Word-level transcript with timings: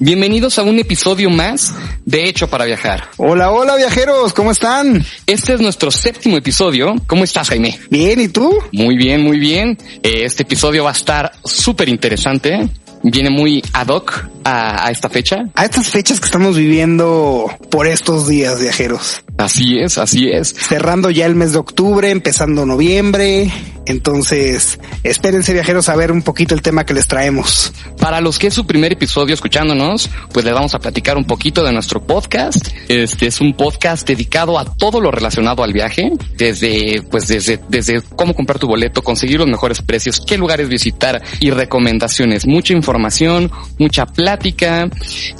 Bienvenidos 0.00 0.58
a 0.58 0.62
un 0.64 0.78
episodio 0.78 1.30
más 1.30 1.74
de 2.04 2.28
Hecho 2.28 2.48
para 2.48 2.64
viajar. 2.64 3.04
Hola, 3.16 3.50
hola 3.52 3.76
viajeros, 3.76 4.34
¿cómo 4.34 4.50
están? 4.50 5.04
Este 5.26 5.54
es 5.54 5.60
nuestro 5.60 5.90
séptimo 5.90 6.36
episodio. 6.36 6.94
¿Cómo 7.06 7.24
estás, 7.24 7.48
Jaime? 7.48 7.78
Bien, 7.90 8.20
¿y 8.20 8.28
tú? 8.28 8.52
Muy 8.72 8.96
bien, 8.96 9.22
muy 9.22 9.38
bien. 9.38 9.78
Eh, 10.02 10.24
Este 10.24 10.42
episodio 10.42 10.84
va 10.84 10.90
a 10.90 10.94
estar 10.94 11.32
súper 11.44 11.88
interesante. 11.88 12.68
Viene 13.02 13.30
muy 13.30 13.62
ad 13.72 13.88
hoc 13.88 14.26
a, 14.44 14.86
a 14.86 14.90
esta 14.90 15.08
fecha. 15.08 15.44
A 15.54 15.64
estas 15.64 15.90
fechas 15.90 16.20
que 16.20 16.26
estamos 16.26 16.56
viviendo 16.56 17.50
por 17.70 17.86
estos 17.86 18.26
días, 18.28 18.60
viajeros. 18.60 19.22
Así 19.38 19.78
es, 19.78 19.98
así 19.98 20.30
es. 20.30 20.54
Cerrando 20.58 21.10
ya 21.10 21.26
el 21.26 21.34
mes 21.34 21.52
de 21.52 21.58
octubre, 21.58 22.10
empezando 22.10 22.64
noviembre. 22.66 23.50
Entonces, 23.86 24.78
espérense 25.02 25.52
viajeros 25.52 25.88
a 25.88 25.96
ver 25.96 26.12
un 26.12 26.22
poquito 26.22 26.54
el 26.54 26.62
tema 26.62 26.84
que 26.84 26.94
les 26.94 27.06
traemos. 27.06 27.72
Para 27.98 28.20
los 28.20 28.38
que 28.38 28.48
es 28.48 28.54
su 28.54 28.66
primer 28.66 28.92
episodio 28.92 29.34
escuchándonos, 29.34 30.10
pues 30.32 30.44
les 30.44 30.54
vamos 30.54 30.74
a 30.74 30.78
platicar 30.78 31.16
un 31.16 31.24
poquito 31.24 31.62
de 31.62 31.72
nuestro 31.72 32.02
podcast. 32.02 32.68
Este 32.88 33.26
es 33.26 33.40
un 33.40 33.54
podcast 33.54 34.06
dedicado 34.06 34.58
a 34.58 34.64
todo 34.64 35.00
lo 35.00 35.10
relacionado 35.10 35.62
al 35.62 35.72
viaje, 35.72 36.12
desde, 36.36 37.02
pues 37.10 37.28
desde, 37.28 37.60
desde 37.68 38.02
cómo 38.16 38.34
comprar 38.34 38.58
tu 38.58 38.66
boleto, 38.66 39.02
conseguir 39.02 39.38
los 39.38 39.48
mejores 39.48 39.82
precios, 39.82 40.20
qué 40.26 40.38
lugares 40.38 40.68
visitar 40.68 41.22
y 41.40 41.50
recomendaciones. 41.50 42.46
Mucha 42.46 42.72
información, 42.72 43.50
mucha 43.78 44.06
plática, 44.06 44.88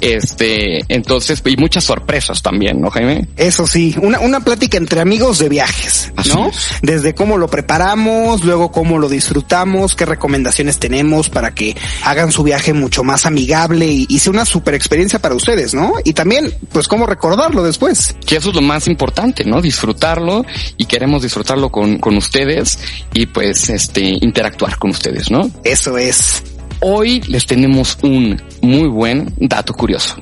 este, 0.01 0.81
entonces, 0.87 1.41
y 1.45 1.57
muchas 1.57 1.83
sorpresas 1.83 2.41
también, 2.41 2.81
¿no, 2.81 2.89
Jaime? 2.89 3.27
Eso 3.37 3.67
sí, 3.67 3.95
una, 4.01 4.19
una 4.19 4.39
plática 4.39 4.77
entre 4.77 5.01
amigos 5.01 5.39
de 5.39 5.49
viajes, 5.49 6.11
¿no? 6.27 6.49
es. 6.49 6.69
Desde 6.81 7.13
cómo 7.13 7.37
lo 7.37 7.47
preparamos, 7.47 8.34
luego 8.43 8.71
cómo 8.71 8.97
lo 8.97 9.09
disfrutamos, 9.09 9.95
qué 9.95 10.05
recomendaciones 10.05 10.79
tenemos 10.79 11.29
para 11.29 11.53
que 11.53 11.75
hagan 12.03 12.31
su 12.31 12.43
viaje 12.43 12.73
mucho 12.73 13.03
más 13.03 13.25
amigable 13.25 13.87
y, 13.87 14.05
y 14.09 14.19
sea 14.19 14.31
una 14.31 14.45
super 14.45 14.73
experiencia 14.73 15.19
para 15.19 15.35
ustedes, 15.35 15.73
¿no? 15.73 15.93
Y 16.03 16.13
también, 16.13 16.53
pues 16.71 16.87
cómo 16.87 17.05
recordarlo 17.05 17.63
después. 17.63 18.15
Que 18.25 18.37
eso 18.37 18.49
es 18.49 18.55
lo 18.55 18.61
más 18.61 18.87
importante, 18.87 19.43
¿no? 19.45 19.61
Disfrutarlo 19.61 20.45
y 20.77 20.85
queremos 20.85 21.23
disfrutarlo 21.23 21.69
con, 21.69 21.99
con 21.99 22.17
ustedes 22.17 22.79
y 23.13 23.27
pues, 23.27 23.69
este, 23.69 24.01
interactuar 24.01 24.77
con 24.77 24.91
ustedes, 24.91 25.31
¿no? 25.31 25.49
Eso 25.63 25.97
es. 25.97 26.43
Hoy 26.81 27.21
les 27.21 27.45
tenemos 27.45 27.97
un 28.03 28.41
muy 28.61 28.87
buen 28.87 29.33
dato 29.37 29.73
curioso. 29.73 30.17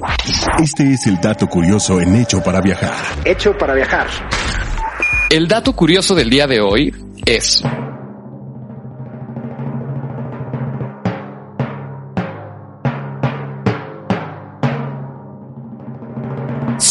Este 0.62 0.94
es 0.94 1.08
el 1.08 1.20
dato 1.20 1.48
curioso 1.48 2.00
en 2.00 2.16
Hecho 2.16 2.42
para 2.42 2.62
viajar. 2.62 2.96
Hecho 3.26 3.58
para 3.58 3.74
viajar. 3.74 4.08
El 5.30 5.48
dato 5.48 5.74
curioso 5.76 6.14
del 6.14 6.30
día 6.30 6.48
de 6.48 6.62
hoy 6.62 6.94
es... 7.26 7.64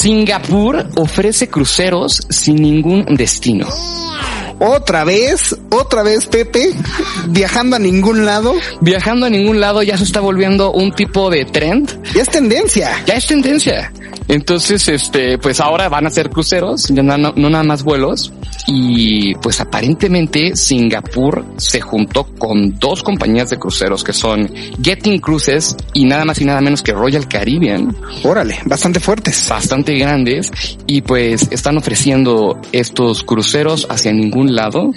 Singapur 0.02 0.84
ofrece 0.96 1.48
cruceros 1.48 2.26
sin 2.28 2.56
ningún 2.56 3.04
destino. 3.14 3.68
Otra 4.64 5.04
vez, 5.04 5.56
otra 5.70 6.02
vez, 6.02 6.26
Pepe, 6.26 6.72
viajando 7.28 7.76
a 7.76 7.78
ningún 7.78 8.24
lado. 8.24 8.54
Viajando 8.80 9.26
a 9.26 9.30
ningún 9.30 9.60
lado 9.60 9.82
ya 9.82 9.98
se 9.98 10.04
está 10.04 10.20
volviendo 10.20 10.70
un 10.72 10.92
tipo 10.92 11.30
de 11.30 11.44
trend. 11.46 11.90
Ya 12.14 12.22
es 12.22 12.28
tendencia. 12.28 12.90
Ya 13.06 13.14
es 13.14 13.26
tendencia. 13.26 13.92
Entonces, 14.28 14.86
este, 14.88 15.36
pues 15.36 15.58
ahora 15.60 15.88
van 15.88 16.06
a 16.06 16.10
ser 16.10 16.30
cruceros, 16.30 16.86
ya 16.88 17.02
no, 17.02 17.18
no- 17.18 17.50
nada 17.50 17.64
más 17.64 17.82
vuelos. 17.82 18.32
Y 18.68 19.34
pues 19.36 19.60
aparentemente 19.60 20.54
Singapur 20.54 21.44
se 21.56 21.80
juntó 21.80 22.24
con 22.38 22.78
dos 22.78 23.02
compañías 23.02 23.50
de 23.50 23.58
cruceros 23.58 24.04
que 24.04 24.12
son 24.12 24.48
Getting 24.80 25.18
Cruises 25.20 25.76
y 25.92 26.04
nada 26.04 26.24
más 26.24 26.40
y 26.40 26.44
nada 26.44 26.60
menos 26.60 26.82
que 26.82 26.92
Royal 26.92 27.26
Caribbean, 27.26 27.96
Órale, 28.22 28.58
bastante 28.64 29.00
fuertes. 29.00 29.48
bastante 29.48 29.94
grandes, 29.98 30.52
y 30.86 31.00
pues 31.02 31.48
están 31.50 31.76
ofreciendo 31.76 32.60
estos 32.70 33.24
cruceros 33.24 33.86
hacia 33.90 34.12
ningún 34.12 34.51
lado. 34.54 34.92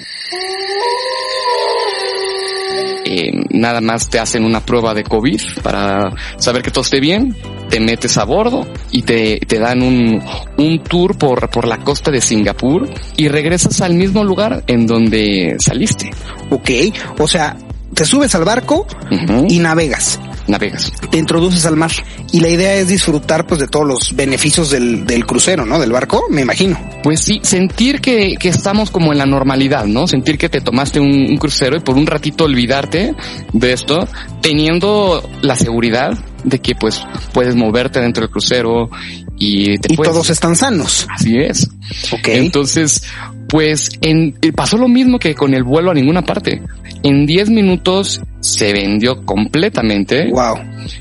Eh, 3.07 3.31
nada 3.51 3.81
más 3.81 4.09
te 4.09 4.19
hacen 4.19 4.43
una 4.43 4.65
prueba 4.65 4.93
de 4.93 5.03
COVID 5.03 5.39
para 5.61 6.11
saber 6.37 6.63
que 6.63 6.71
todo 6.71 6.81
esté 6.81 6.99
bien, 6.99 7.35
te 7.69 7.79
metes 7.79 8.17
a 8.17 8.25
bordo 8.25 8.67
y 8.91 9.03
te, 9.03 9.39
te 9.47 9.59
dan 9.59 9.83
un, 9.83 10.21
un 10.57 10.79
tour 10.79 11.15
por, 11.17 11.49
por 11.49 11.67
la 11.67 11.77
costa 11.77 12.09
de 12.09 12.19
Singapur 12.19 12.89
y 13.15 13.27
regresas 13.27 13.81
al 13.81 13.93
mismo 13.93 14.23
lugar 14.23 14.63
en 14.65 14.87
donde 14.87 15.55
saliste. 15.59 16.09
Ok, 16.49 16.69
o 17.19 17.27
sea, 17.27 17.55
te 17.93 18.05
subes 18.05 18.33
al 18.35 18.43
barco 18.43 18.87
y 19.47 19.59
navegas. 19.59 20.19
Navegas. 20.47 20.91
te 21.09 21.17
introduces 21.17 21.65
al 21.65 21.75
mar 21.75 21.91
y 22.31 22.39
la 22.39 22.49
idea 22.49 22.75
es 22.75 22.87
disfrutar 22.87 23.45
pues 23.47 23.59
de 23.59 23.67
todos 23.67 23.85
los 23.85 24.15
beneficios 24.15 24.69
del, 24.69 25.05
del 25.05 25.25
crucero, 25.25 25.65
¿no? 25.65 25.79
Del 25.79 25.91
barco, 25.91 26.23
me 26.29 26.41
imagino. 26.41 26.79
Pues 27.03 27.21
sí, 27.21 27.39
sentir 27.43 28.01
que, 28.01 28.35
que 28.39 28.49
estamos 28.49 28.91
como 28.91 29.11
en 29.11 29.17
la 29.17 29.25
normalidad, 29.25 29.85
¿no? 29.85 30.07
Sentir 30.07 30.37
que 30.37 30.49
te 30.49 30.61
tomaste 30.61 30.99
un, 30.99 31.11
un 31.29 31.37
crucero 31.37 31.77
y 31.77 31.79
por 31.79 31.95
un 31.95 32.05
ratito 32.05 32.45
olvidarte 32.45 33.13
de 33.53 33.73
esto, 33.73 34.07
teniendo 34.41 35.27
la 35.41 35.55
seguridad 35.55 36.17
de 36.43 36.59
que 36.59 36.75
pues 36.75 37.01
puedes 37.33 37.55
moverte 37.55 37.99
dentro 37.99 38.21
del 38.21 38.29
crucero 38.29 38.89
y 39.37 39.77
te 39.79 39.93
Y 39.93 39.97
puedes... 39.97 40.13
todos 40.13 40.29
están 40.29 40.55
sanos. 40.55 41.07
Así 41.09 41.37
es. 41.37 41.69
Ok. 42.11 42.27
Entonces, 42.27 43.03
pues 43.49 43.89
en, 44.01 44.37
pasó 44.55 44.77
lo 44.77 44.87
mismo 44.87 45.19
que 45.19 45.35
con 45.35 45.53
el 45.53 45.63
vuelo 45.63 45.91
a 45.91 45.93
ninguna 45.93 46.21
parte. 46.21 46.61
En 47.03 47.25
10 47.25 47.49
minutos 47.49 48.21
se 48.45 48.73
vendió 48.73 49.25
completamente. 49.25 50.29
Wow. 50.29 50.59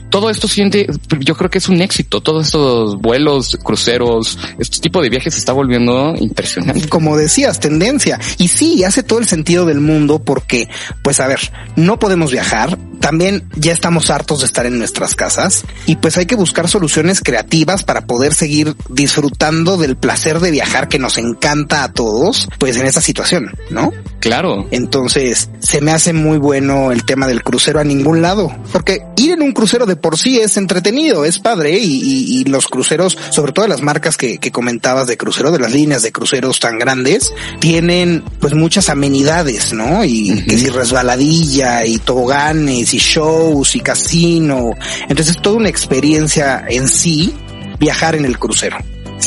Todo 0.08 0.30
esto 0.30 0.48
siente, 0.48 0.86
yo 1.20 1.36
creo 1.36 1.50
que 1.50 1.58
es 1.58 1.68
un 1.68 1.82
éxito. 1.82 2.22
Todos 2.22 2.46
estos 2.46 2.96
vuelos, 3.00 3.58
cruceros, 3.62 4.38
este 4.58 4.78
tipo 4.78 5.02
de 5.02 5.10
viajes 5.10 5.34
se 5.34 5.40
está 5.40 5.52
volviendo 5.52 6.14
impresionante. 6.16 6.88
Como 6.88 7.16
decías, 7.16 7.60
tendencia. 7.60 8.18
Y 8.38 8.48
sí, 8.48 8.84
hace 8.84 9.02
todo 9.02 9.18
el 9.18 9.26
sentido 9.26 9.66
del 9.66 9.80
mundo 9.80 10.22
porque, 10.22 10.68
pues 11.02 11.20
a 11.20 11.26
ver, 11.26 11.40
no 11.76 11.98
podemos 11.98 12.30
viajar. 12.30 12.78
También 13.00 13.44
ya 13.56 13.72
estamos 13.72 14.08
hartos 14.08 14.40
de 14.40 14.46
estar 14.46 14.64
en 14.64 14.78
nuestras 14.78 15.14
casas 15.14 15.64
y 15.84 15.96
pues 15.96 16.16
hay 16.16 16.24
que 16.24 16.36
buscar 16.36 16.68
soluciones 16.68 17.20
creativas 17.20 17.84
para 17.84 18.06
poder 18.06 18.32
seguir 18.32 18.74
disfrutando 18.88 19.76
del 19.76 19.96
placer 19.96 20.40
de 20.40 20.50
viajar 20.50 20.88
que 20.88 20.98
nos 20.98 21.18
encanta 21.18 21.84
a 21.84 21.92
todos, 21.92 22.48
pues 22.58 22.76
en 22.76 22.86
esta 22.86 23.02
situación, 23.02 23.50
¿no? 23.68 23.92
Claro. 24.20 24.66
Entonces, 24.70 25.50
se 25.58 25.80
me 25.82 25.90
hace 25.90 26.14
muy 26.14 26.38
bueno 26.38 26.92
el 26.92 27.04
tema 27.04 27.26
del 27.34 27.42
crucero 27.42 27.80
a 27.80 27.84
ningún 27.84 28.22
lado, 28.22 28.54
porque 28.72 29.02
ir 29.16 29.32
en 29.32 29.42
un 29.42 29.52
crucero 29.52 29.86
de 29.86 29.96
por 29.96 30.16
sí 30.16 30.38
es 30.38 30.56
entretenido, 30.56 31.24
es 31.24 31.38
padre 31.40 31.78
y, 31.78 31.84
y- 32.02 32.40
y 32.40 32.44
los 32.44 32.68
cruceros, 32.68 33.18
sobre 33.30 33.52
todo 33.52 33.66
las 33.66 33.82
marcas 33.82 34.16
que, 34.16 34.38
que 34.38 34.52
comentabas 34.52 35.08
de 35.08 35.16
crucero, 35.16 35.50
de 35.50 35.58
las 35.58 35.72
líneas 35.72 36.02
de 36.02 36.12
cruceros 36.12 36.60
tan 36.60 36.78
grandes, 36.78 37.32
tienen 37.60 38.22
pues 38.40 38.54
muchas 38.54 38.88
amenidades, 38.88 39.72
¿no? 39.72 40.04
Y 40.04 40.44
que 40.44 40.56
si 40.58 40.68
resbaladilla 40.68 41.84
y 41.84 41.98
toboganes 41.98 42.94
y 42.94 42.98
shows 42.98 43.74
y 43.76 43.80
casino. 43.80 44.70
Entonces, 45.08 45.36
toda 45.42 45.56
una 45.56 45.68
experiencia 45.68 46.64
en 46.68 46.88
sí 46.88 47.34
viajar 47.78 48.14
en 48.14 48.24
el 48.24 48.38
crucero. 48.38 48.76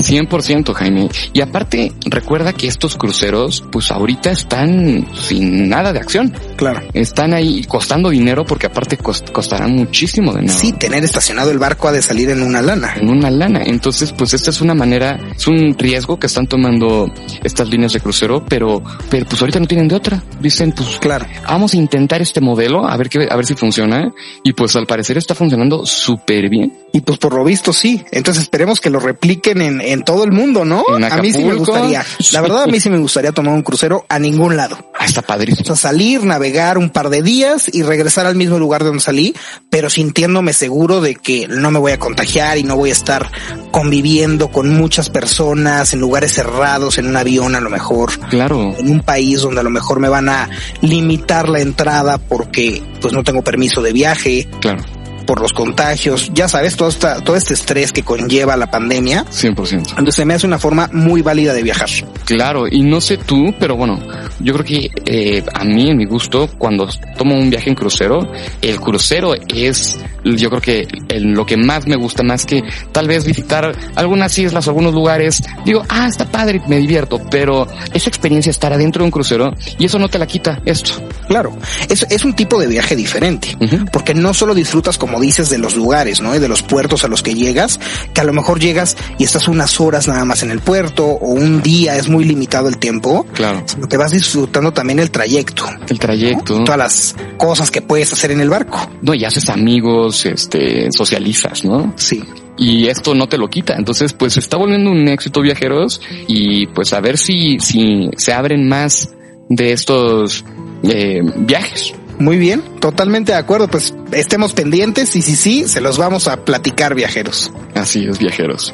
100% 0.03 0.73
Jaime. 0.73 1.09
Y 1.33 1.41
aparte, 1.41 1.91
recuerda 2.05 2.53
que 2.53 2.67
estos 2.67 2.95
cruceros, 2.95 3.63
pues 3.71 3.91
ahorita 3.91 4.31
están 4.31 5.07
sin 5.15 5.69
nada 5.69 5.93
de 5.93 5.99
acción. 5.99 6.33
Claro. 6.55 6.81
Están 6.93 7.33
ahí 7.33 7.63
costando 7.65 8.09
dinero 8.09 8.45
porque 8.45 8.67
aparte 8.67 8.97
cos- 8.97 9.29
costarán 9.31 9.75
muchísimo 9.75 10.33
dinero. 10.33 10.53
Sí, 10.57 10.71
tener 10.73 11.03
estacionado 11.03 11.51
el 11.51 11.59
barco 11.59 11.87
ha 11.87 11.91
de 11.91 12.01
salir 12.01 12.29
en 12.29 12.41
una 12.41 12.61
lana. 12.61 12.93
en 12.95 13.09
una 13.09 13.29
lana. 13.29 13.61
Entonces, 13.65 14.11
pues 14.11 14.33
esta 14.33 14.49
es 14.51 14.61
una 14.61 14.73
manera, 14.73 15.19
es 15.35 15.47
un 15.47 15.75
riesgo 15.77 16.17
que 16.19 16.27
están 16.27 16.47
tomando 16.47 17.11
estas 17.43 17.69
líneas 17.69 17.93
de 17.93 17.99
crucero, 17.99 18.43
pero, 18.47 18.81
pero 19.09 19.25
pues 19.25 19.41
ahorita 19.41 19.59
no 19.59 19.67
tienen 19.67 19.87
de 19.87 19.95
otra. 19.95 20.23
Dicen, 20.39 20.71
pues 20.71 20.97
Claro. 20.99 21.25
vamos 21.47 21.73
a 21.73 21.77
intentar 21.77 22.21
este 22.21 22.41
modelo, 22.41 22.87
a 22.87 22.95
ver 22.97 23.09
qué, 23.09 23.27
a 23.29 23.35
ver 23.35 23.45
si 23.45 23.53
funciona. 23.55 24.11
Y 24.43 24.53
pues 24.53 24.75
al 24.75 24.85
parecer 24.87 25.17
está 25.17 25.35
funcionando 25.35 25.85
súper 25.85 26.49
bien. 26.49 26.73
Y 26.93 27.01
pues 27.01 27.17
por 27.17 27.33
lo 27.33 27.43
visto 27.43 27.73
sí. 27.73 28.03
Entonces 28.11 28.43
esperemos 28.43 28.79
que 28.79 28.89
lo 28.89 28.99
repliquen 28.99 29.61
en, 29.61 29.81
en 29.91 30.03
todo 30.03 30.23
el 30.23 30.31
mundo, 30.31 30.65
¿no? 30.65 30.83
A 31.09 31.17
mí 31.21 31.31
sí 31.31 31.43
me 31.43 31.53
gustaría. 31.55 32.05
La 32.31 32.41
verdad 32.41 32.63
a 32.63 32.67
mí 32.67 32.79
sí 32.79 32.89
me 32.89 32.97
gustaría 32.97 33.31
tomar 33.31 33.53
un 33.53 33.61
crucero 33.63 34.05
a 34.09 34.19
ningún 34.19 34.55
lado. 34.57 34.77
Ah, 34.99 35.05
está 35.05 35.21
O 35.21 35.23
padrísimo. 35.23 35.65
sea, 35.65 35.75
salir, 35.75 36.23
navegar 36.23 36.77
un 36.77 36.89
par 36.89 37.09
de 37.09 37.21
días 37.21 37.69
y 37.73 37.83
regresar 37.83 38.25
al 38.25 38.35
mismo 38.35 38.57
lugar 38.59 38.81
de 38.83 38.87
donde 38.87 39.03
salí, 39.03 39.35
pero 39.69 39.89
sintiéndome 39.89 40.53
seguro 40.53 41.01
de 41.01 41.15
que 41.15 41.47
no 41.47 41.71
me 41.71 41.79
voy 41.79 41.91
a 41.91 41.99
contagiar 41.99 42.57
y 42.57 42.63
no 42.63 42.75
voy 42.75 42.89
a 42.89 42.93
estar 42.93 43.29
conviviendo 43.71 44.47
con 44.49 44.69
muchas 44.69 45.09
personas 45.09 45.93
en 45.93 45.99
lugares 45.99 46.33
cerrados, 46.33 46.97
en 46.97 47.07
un 47.07 47.15
avión 47.17 47.55
a 47.55 47.59
lo 47.61 47.69
mejor, 47.69 48.17
Claro. 48.29 48.75
en 48.77 48.89
un 48.89 49.01
país 49.01 49.41
donde 49.41 49.59
a 49.61 49.63
lo 49.63 49.69
mejor 49.69 49.99
me 49.99 50.09
van 50.09 50.29
a 50.29 50.49
limitar 50.81 51.49
la 51.49 51.59
entrada 51.59 52.17
porque 52.17 52.81
pues 53.01 53.13
no 53.13 53.23
tengo 53.23 53.43
permiso 53.43 53.81
de 53.81 53.93
viaje. 53.93 54.47
Claro. 54.61 54.83
Por 55.27 55.41
los 55.41 55.53
contagios, 55.53 56.31
ya 56.33 56.47
sabes, 56.47 56.75
todo, 56.75 56.89
esta, 56.89 57.21
todo 57.21 57.35
este 57.35 57.53
estrés 57.53 57.91
que 57.91 58.01
conlleva 58.01 58.57
la 58.57 58.71
pandemia. 58.71 59.25
100%. 59.25 59.89
Entonces 59.89 60.15
se 60.15 60.25
me 60.25 60.33
hace 60.33 60.47
una 60.47 60.57
forma 60.57 60.89
muy 60.93 61.21
válida 61.21 61.53
de 61.53 61.61
viajar. 61.61 61.89
Claro, 62.25 62.67
y 62.67 62.81
no 62.81 62.99
sé 62.99 63.17
tú, 63.17 63.53
pero 63.59 63.75
bueno, 63.75 63.99
yo 64.39 64.53
creo 64.53 64.65
que 64.65 64.89
eh, 65.05 65.43
a 65.53 65.63
mí, 65.63 65.89
en 65.91 65.97
mi 65.97 66.05
gusto, 66.05 66.49
cuando 66.57 66.87
tomo 67.17 67.35
un 67.35 67.49
viaje 67.49 67.69
en 67.69 67.75
crucero, 67.75 68.31
el 68.61 68.79
crucero 68.79 69.33
es, 69.47 69.99
yo 70.23 70.49
creo 70.49 70.61
que 70.61 70.87
el, 71.09 71.33
lo 71.33 71.45
que 71.45 71.57
más 71.57 71.85
me 71.87 71.95
gusta, 71.95 72.23
más 72.23 72.45
que 72.45 72.63
tal 72.91 73.07
vez 73.07 73.25
visitar 73.25 73.75
algunas 73.95 74.37
islas, 74.39 74.67
algunos 74.67 74.93
lugares, 74.93 75.43
digo, 75.65 75.83
ah, 75.89 76.07
está 76.07 76.25
padre, 76.25 76.61
me 76.67 76.77
divierto, 76.77 77.21
pero 77.29 77.67
esa 77.93 78.09
experiencia 78.09 78.49
estar 78.49 78.71
adentro 78.73 79.01
de 79.01 79.05
un 79.05 79.11
crucero 79.11 79.53
y 79.77 79.85
eso 79.85 79.99
no 79.99 80.07
te 80.07 80.17
la 80.19 80.25
quita 80.25 80.61
esto. 80.65 80.93
Claro, 81.27 81.57
es, 81.89 82.05
es 82.09 82.23
un 82.23 82.33
tipo 82.33 82.59
de 82.59 82.67
viaje 82.67 82.95
diferente, 82.95 83.57
porque 83.91 84.13
no 84.13 84.33
solo 84.33 84.55
disfrutas, 84.55 84.97
como 84.97 85.16
dices, 85.19 85.49
de 85.49 85.57
los 85.57 85.75
lugares, 85.75 86.21
¿no? 86.21 86.35
Y 86.35 86.39
de 86.39 86.47
los 86.47 86.63
puertos 86.63 87.03
a 87.03 87.07
los 87.07 87.23
que 87.23 87.33
llegas, 87.33 87.79
que 88.13 88.21
a 88.21 88.23
lo 88.23 88.33
mejor 88.33 88.59
llegas 88.59 88.97
y 89.17 89.23
estás 89.23 89.47
unas 89.47 89.79
horas 89.79 90.07
nada 90.07 90.25
más 90.25 90.43
en 90.43 90.51
el 90.51 90.59
puerto 90.59 91.05
o 91.05 91.27
un 91.29 91.61
día, 91.61 91.95
es 91.97 92.09
muy 92.09 92.25
limitado 92.25 92.67
el 92.69 92.77
tiempo, 92.77 93.25
Claro, 93.33 93.63
sino 93.65 93.87
que 93.87 93.97
vas 93.97 94.11
disfrutando 94.11 94.71
también 94.73 94.99
el 94.99 95.11
trayecto. 95.11 95.65
el 95.89 95.99
trayecto. 95.99 96.63
Todas 96.63 96.77
las 96.77 97.15
cosas 97.37 97.71
que 97.71 97.81
puedes 97.81 98.11
hacer 98.13 98.31
en 98.31 98.41
el 98.41 98.49
barco. 98.49 98.89
No, 99.01 99.13
y 99.13 99.25
haces 99.25 99.49
amigos, 99.49 100.25
este, 100.25 100.89
socializas, 100.91 101.63
¿no? 101.63 101.93
Sí. 101.95 102.23
y 102.59 102.87
esto 102.87 103.13
no 103.13 103.27
te 103.27 103.37
lo 103.37 103.49
quita. 103.49 103.75
Entonces, 103.77 104.13
pues 104.13 104.33
se 104.33 104.39
está 104.39 104.57
volviendo 104.57 104.89
un 104.89 105.07
éxito 105.07 105.41
viajeros 105.41 106.01
y 106.27 106.65
pues 106.67 106.91
a 106.93 106.99
ver 107.01 107.17
si, 107.19 107.59
si 107.59 108.09
se 108.17 108.33
abren 108.33 108.67
más 108.67 109.09
de 109.49 109.71
estos 109.73 110.43
eh, 110.83 111.21
viajes. 111.37 111.93
Muy 112.19 112.37
bien, 112.37 112.61
totalmente 112.79 113.31
de 113.31 113.37
acuerdo. 113.37 113.67
Pues 113.67 113.93
estemos 114.11 114.53
pendientes 114.53 115.15
y 115.15 115.21
si 115.21 115.35
sí, 115.35 115.67
se 115.67 115.81
los 115.81 115.97
vamos 115.97 116.27
a 116.27 116.37
platicar 116.37 116.95
viajeros. 116.95 117.51
Así 117.75 118.07
es, 118.07 118.17
viajeros. 118.17 118.73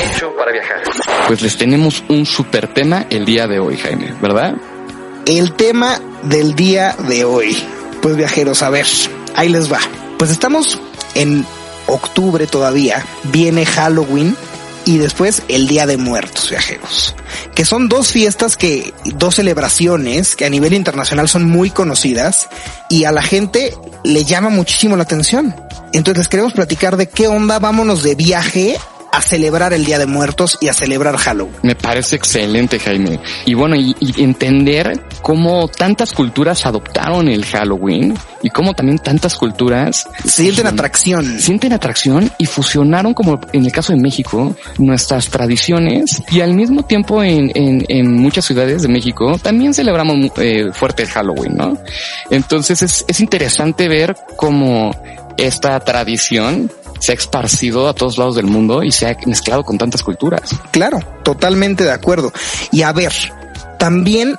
Hecho 0.00 0.34
para 0.36 0.52
viajar. 0.52 0.82
Pues 1.26 1.42
les 1.42 1.56
tenemos 1.56 2.04
un 2.08 2.24
super 2.24 2.72
tema 2.72 3.06
el 3.10 3.24
día 3.24 3.46
de 3.46 3.58
hoy, 3.58 3.76
Jaime, 3.76 4.14
¿verdad? 4.20 4.54
El 5.26 5.54
tema 5.54 6.00
del 6.22 6.54
día 6.54 6.94
de 7.08 7.24
hoy. 7.24 7.56
Pues 8.00 8.16
viajeros, 8.16 8.62
a 8.62 8.70
ver, 8.70 8.86
ahí 9.34 9.48
les 9.48 9.72
va. 9.72 9.80
Pues 10.18 10.30
estamos 10.30 10.80
en 11.14 11.44
octubre 11.86 12.46
todavía, 12.46 13.04
viene 13.24 13.66
Halloween 13.66 14.36
y 14.86 14.98
después 14.98 15.42
el 15.48 15.66
Día 15.66 15.84
de 15.84 15.98
Muertos, 15.98 16.48
viajeros. 16.48 17.14
Que 17.54 17.66
son 17.66 17.88
dos 17.88 18.12
fiestas 18.12 18.56
que, 18.56 18.94
dos 19.04 19.34
celebraciones 19.34 20.36
que 20.36 20.46
a 20.46 20.50
nivel 20.50 20.72
internacional 20.72 21.28
son 21.28 21.44
muy 21.44 21.70
conocidas 21.70 22.48
y 22.88 23.04
a 23.04 23.12
la 23.12 23.22
gente 23.22 23.74
le 24.04 24.24
llama 24.24 24.48
muchísimo 24.48 24.96
la 24.96 25.02
atención. 25.02 25.54
Entonces 25.92 26.18
les 26.18 26.28
queremos 26.28 26.52
platicar 26.52 26.96
de 26.96 27.08
qué 27.08 27.26
onda, 27.26 27.58
vámonos 27.58 28.04
de 28.04 28.14
viaje 28.14 28.78
a 29.12 29.22
celebrar 29.22 29.72
el 29.72 29.84
Día 29.84 29.98
de 29.98 30.06
Muertos 30.06 30.58
y 30.60 30.68
a 30.68 30.74
celebrar 30.74 31.16
Halloween. 31.16 31.56
Me 31.62 31.74
parece 31.74 32.16
excelente, 32.16 32.78
Jaime. 32.78 33.20
Y 33.44 33.54
bueno, 33.54 33.76
y, 33.76 33.96
y 34.00 34.22
entender 34.22 35.00
cómo 35.22 35.68
tantas 35.68 36.12
culturas 36.12 36.66
adoptaron 36.66 37.28
el 37.28 37.44
Halloween 37.44 38.14
y 38.42 38.50
cómo 38.50 38.74
también 38.74 38.98
tantas 38.98 39.34
culturas 39.36 40.06
Sienten 40.24 40.66
atracción. 40.66 41.40
sienten 41.40 41.72
atracción 41.72 42.30
y 42.38 42.46
fusionaron, 42.46 43.14
como 43.14 43.40
en 43.52 43.64
el 43.64 43.72
caso 43.72 43.92
de 43.92 44.00
México, 44.00 44.54
nuestras 44.78 45.28
tradiciones 45.28 46.22
y 46.30 46.40
al 46.40 46.54
mismo 46.54 46.84
tiempo 46.84 47.22
en, 47.22 47.50
en, 47.54 47.84
en 47.88 48.12
muchas 48.14 48.44
ciudades 48.44 48.82
de 48.82 48.88
México 48.88 49.38
también 49.42 49.74
celebramos 49.74 50.30
eh, 50.36 50.66
fuerte 50.72 51.02
el 51.04 51.08
Halloween, 51.08 51.56
¿no? 51.56 51.78
Entonces 52.30 52.82
es, 52.82 53.04
es 53.08 53.20
interesante 53.20 53.88
ver 53.88 54.16
cómo 54.36 54.90
esta 55.36 55.78
tradición 55.80 56.70
se 57.06 57.12
ha 57.12 57.14
esparcido 57.14 57.86
a 57.86 57.94
todos 57.94 58.18
lados 58.18 58.34
del 58.34 58.46
mundo 58.46 58.82
y 58.82 58.90
se 58.90 59.06
ha 59.06 59.16
mezclado 59.26 59.62
con 59.62 59.78
tantas 59.78 60.02
culturas. 60.02 60.50
Claro, 60.72 60.98
totalmente 61.22 61.84
de 61.84 61.92
acuerdo. 61.92 62.32
Y 62.72 62.82
a 62.82 62.92
ver, 62.92 63.12
también 63.78 64.34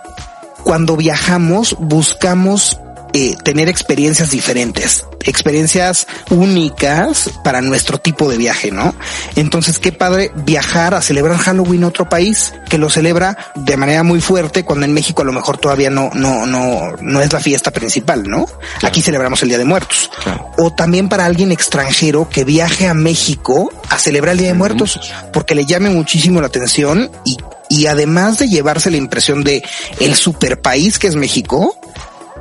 cuando 0.66 0.98
viajamos 0.98 1.78
buscamos 1.80 2.78
eh, 3.14 3.36
tener 3.44 3.70
experiencias 3.70 4.32
diferentes, 4.32 5.06
experiencias 5.24 6.08
únicas 6.30 7.30
para 7.44 7.62
nuestro 7.62 7.98
tipo 7.98 8.30
de 8.30 8.38
viaje, 8.38 8.72
¿no? 8.72 8.94
Entonces, 9.36 9.80
qué 9.80 9.92
padre 9.92 10.32
viajar 10.36 10.94
a 10.94 11.02
celebrar 11.02 11.38
Halloween 11.38 11.84
a 11.84 11.88
otro 11.88 12.10
país 12.10 12.54
que 12.70 12.78
lo 12.78 12.90
celebra 12.90 13.38
de 13.56 13.78
manera 13.78 14.04
muy 14.04 14.22
fuerte 14.22 14.64
cuando 14.64 14.86
en 14.86 14.94
México 14.94 15.22
a 15.22 15.26
lo 15.26 15.34
mejor 15.34 15.58
todavía 15.58 15.90
no, 15.90 16.10
no, 16.14 16.46
no, 16.46 16.96
no 17.02 17.22
es 17.22 17.32
la 17.34 17.40
fiesta 17.40 17.72
principal, 17.72 18.24
¿no? 18.28 18.46
Aquí 18.84 19.02
celebramos 19.02 19.42
el 19.44 19.50
Día 19.50 19.58
de 19.58 19.66
Muertos. 19.66 20.10
Claro. 20.24 20.52
O 20.58 20.74
también 20.74 21.10
para 21.10 21.26
alguien 21.26 21.52
extranjero 21.52 22.30
que 22.30 22.44
viaje 22.44 22.88
a 22.88 22.94
México 22.94 23.72
a 23.90 23.98
celebrar 24.00 24.34
el 24.34 24.40
Día 24.40 24.50
de 24.50 24.54
Muertos, 24.54 25.00
porque 25.34 25.56
le 25.56 25.66
llame 25.66 25.90
muchísimo 25.90 26.42
la 26.42 26.48
atención 26.48 27.10
y, 27.26 27.38
y 27.70 27.88
además 27.88 28.38
de 28.40 28.48
llevarse 28.48 28.92
la 28.92 28.98
impresión 28.98 29.44
de 29.44 29.64
el 30.00 30.16
super 30.16 30.62
país 30.62 31.00
que 31.00 31.08
es 31.08 31.16
México, 31.16 31.80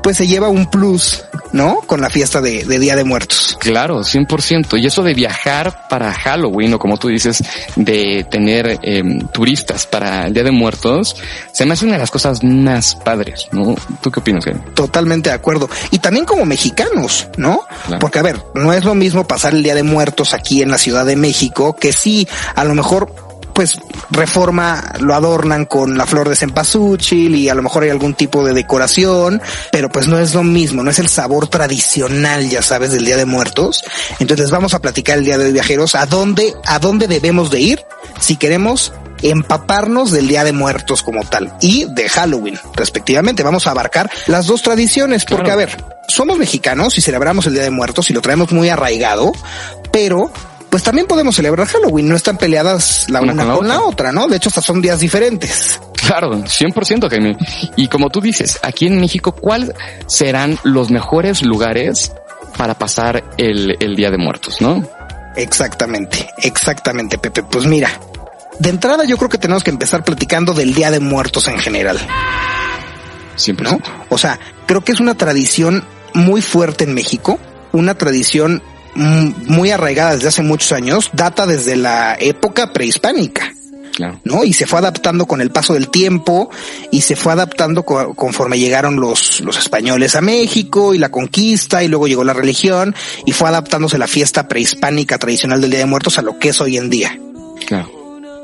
pues 0.06 0.18
se 0.18 0.28
lleva 0.28 0.48
un 0.48 0.66
plus, 0.66 1.24
¿no? 1.50 1.80
Con 1.80 2.00
la 2.00 2.08
fiesta 2.08 2.40
de, 2.40 2.64
de 2.64 2.78
Día 2.78 2.94
de 2.94 3.02
Muertos. 3.02 3.58
Claro, 3.58 4.02
100%. 4.02 4.80
Y 4.80 4.86
eso 4.86 5.02
de 5.02 5.14
viajar 5.14 5.88
para 5.88 6.12
Halloween 6.12 6.74
o 6.74 6.78
como 6.78 6.96
tú 6.96 7.08
dices, 7.08 7.42
de 7.74 8.24
tener 8.30 8.78
eh, 8.84 9.02
turistas 9.32 9.84
para 9.84 10.28
el 10.28 10.32
Día 10.32 10.44
de 10.44 10.52
Muertos, 10.52 11.16
se 11.50 11.66
me 11.66 11.72
hace 11.72 11.86
una 11.86 11.94
de 11.94 11.98
las 11.98 12.12
cosas 12.12 12.44
más 12.44 12.94
padres, 12.94 13.48
¿no? 13.50 13.74
¿Tú 14.00 14.12
qué 14.12 14.20
opinas, 14.20 14.44
Jaime? 14.44 14.60
Totalmente 14.76 15.30
de 15.30 15.34
acuerdo. 15.34 15.68
Y 15.90 15.98
también 15.98 16.24
como 16.24 16.44
mexicanos, 16.44 17.26
¿no? 17.36 17.66
Claro. 17.86 17.98
Porque 17.98 18.20
a 18.20 18.22
ver, 18.22 18.40
no 18.54 18.72
es 18.72 18.84
lo 18.84 18.94
mismo 18.94 19.26
pasar 19.26 19.54
el 19.54 19.64
Día 19.64 19.74
de 19.74 19.82
Muertos 19.82 20.34
aquí 20.34 20.62
en 20.62 20.70
la 20.70 20.78
Ciudad 20.78 21.04
de 21.04 21.16
México, 21.16 21.74
que 21.74 21.92
sí, 21.92 22.28
a 22.54 22.62
lo 22.62 22.76
mejor 22.76 23.25
pues 23.56 23.78
reforma 24.10 24.92
lo 25.00 25.14
adornan 25.14 25.64
con 25.64 25.96
la 25.96 26.04
flor 26.04 26.28
de 26.28 26.36
cempasúchil 26.36 27.34
y 27.34 27.48
a 27.48 27.54
lo 27.54 27.62
mejor 27.62 27.84
hay 27.84 27.88
algún 27.88 28.12
tipo 28.12 28.44
de 28.44 28.52
decoración, 28.52 29.40
pero 29.72 29.88
pues 29.88 30.08
no 30.08 30.18
es 30.18 30.34
lo 30.34 30.42
mismo, 30.42 30.82
no 30.82 30.90
es 30.90 30.98
el 30.98 31.08
sabor 31.08 31.48
tradicional, 31.48 32.50
ya 32.50 32.60
sabes, 32.60 32.92
del 32.92 33.06
Día 33.06 33.16
de 33.16 33.24
Muertos. 33.24 33.82
Entonces 34.18 34.50
vamos 34.50 34.74
a 34.74 34.80
platicar 34.80 35.16
el 35.16 35.24
Día 35.24 35.38
de 35.38 35.52
Viajeros 35.52 35.94
a 35.94 36.04
dónde, 36.04 36.54
a 36.66 36.78
dónde 36.78 37.08
debemos 37.08 37.50
de 37.50 37.60
ir 37.60 37.82
si 38.20 38.36
queremos 38.36 38.92
empaparnos 39.22 40.10
del 40.10 40.28
Día 40.28 40.44
de 40.44 40.52
Muertos 40.52 41.02
como 41.02 41.24
tal 41.24 41.50
y 41.62 41.86
de 41.94 42.10
Halloween, 42.10 42.58
respectivamente. 42.74 43.42
Vamos 43.42 43.66
a 43.66 43.70
abarcar 43.70 44.10
las 44.26 44.46
dos 44.46 44.60
tradiciones, 44.60 45.24
porque 45.24 45.44
Claro. 45.44 45.62
a 45.62 45.64
ver, 45.64 45.84
somos 46.08 46.36
mexicanos 46.36 46.98
y 46.98 47.00
celebramos 47.00 47.46
el 47.46 47.54
Día 47.54 47.62
de 47.62 47.70
Muertos 47.70 48.10
y 48.10 48.12
lo 48.12 48.20
traemos 48.20 48.52
muy 48.52 48.68
arraigado, 48.68 49.32
pero 49.90 50.30
pues 50.70 50.82
también 50.82 51.06
podemos 51.06 51.36
celebrar 51.36 51.66
Halloween, 51.66 52.08
no 52.08 52.16
están 52.16 52.38
peleadas 52.38 53.06
la 53.08 53.20
una, 53.20 53.56
con, 53.56 53.68
la, 53.68 53.80
otra, 53.82 54.12
¿no? 54.12 54.28
De 54.28 54.36
hecho, 54.36 54.48
hasta 54.48 54.60
son 54.60 54.82
días 54.82 55.00
diferentes. 55.00 55.80
Claro, 55.94 56.32
100% 56.32 57.08
Jaime. 57.08 57.36
Y 57.76 57.88
como 57.88 58.10
tú 58.10 58.20
dices, 58.20 58.58
aquí 58.62 58.86
en 58.86 59.00
México, 59.00 59.32
¿cuáles 59.32 59.72
serán 60.06 60.58
los 60.62 60.90
mejores 60.90 61.42
lugares 61.42 62.12
para 62.56 62.74
pasar 62.74 63.24
el, 63.38 63.76
el 63.80 63.96
Día 63.96 64.10
de 64.10 64.18
Muertos, 64.18 64.60
no? 64.60 64.88
Exactamente, 65.36 66.28
exactamente, 66.38 67.18
Pepe. 67.18 67.42
Pues 67.42 67.66
mira, 67.66 67.90
de 68.58 68.70
entrada 68.70 69.04
yo 69.04 69.16
creo 69.18 69.28
que 69.28 69.38
tenemos 69.38 69.62
que 69.62 69.70
empezar 69.70 70.04
platicando 70.04 70.54
del 70.54 70.74
Día 70.74 70.90
de 70.90 71.00
Muertos 71.00 71.48
en 71.48 71.58
general. 71.58 71.98
100%. 73.36 73.60
¿no? 73.60 73.80
O 74.08 74.18
sea, 74.18 74.38
creo 74.66 74.82
que 74.82 74.92
es 74.92 75.00
una 75.00 75.14
tradición 75.14 75.84
muy 76.14 76.40
fuerte 76.40 76.84
en 76.84 76.94
México, 76.94 77.38
una 77.72 77.96
tradición 77.96 78.62
muy 78.96 79.70
arraigada 79.70 80.14
desde 80.14 80.28
hace 80.28 80.42
muchos 80.42 80.72
años, 80.72 81.10
data 81.12 81.46
desde 81.46 81.76
la 81.76 82.16
época 82.18 82.72
prehispánica. 82.72 83.52
Claro. 83.94 84.20
¿no? 84.24 84.44
Y 84.44 84.52
se 84.52 84.66
fue 84.66 84.78
adaptando 84.78 85.24
con 85.24 85.40
el 85.40 85.50
paso 85.50 85.72
del 85.72 85.88
tiempo 85.88 86.50
y 86.90 87.00
se 87.00 87.16
fue 87.16 87.32
adaptando 87.32 87.82
co 87.82 88.12
conforme 88.12 88.58
llegaron 88.58 88.96
los, 88.96 89.40
los 89.40 89.56
españoles 89.56 90.14
a 90.16 90.20
México 90.20 90.92
y 90.92 90.98
la 90.98 91.08
conquista 91.08 91.82
y 91.82 91.88
luego 91.88 92.06
llegó 92.06 92.22
la 92.22 92.34
religión 92.34 92.94
y 93.24 93.32
fue 93.32 93.48
adaptándose 93.48 93.96
la 93.96 94.06
fiesta 94.06 94.48
prehispánica 94.48 95.16
tradicional 95.16 95.62
del 95.62 95.70
Día 95.70 95.80
de 95.80 95.86
Muertos 95.86 96.18
a 96.18 96.22
lo 96.22 96.38
que 96.38 96.50
es 96.50 96.60
hoy 96.60 96.76
en 96.76 96.90
día. 96.90 97.18
Claro. 97.66 97.90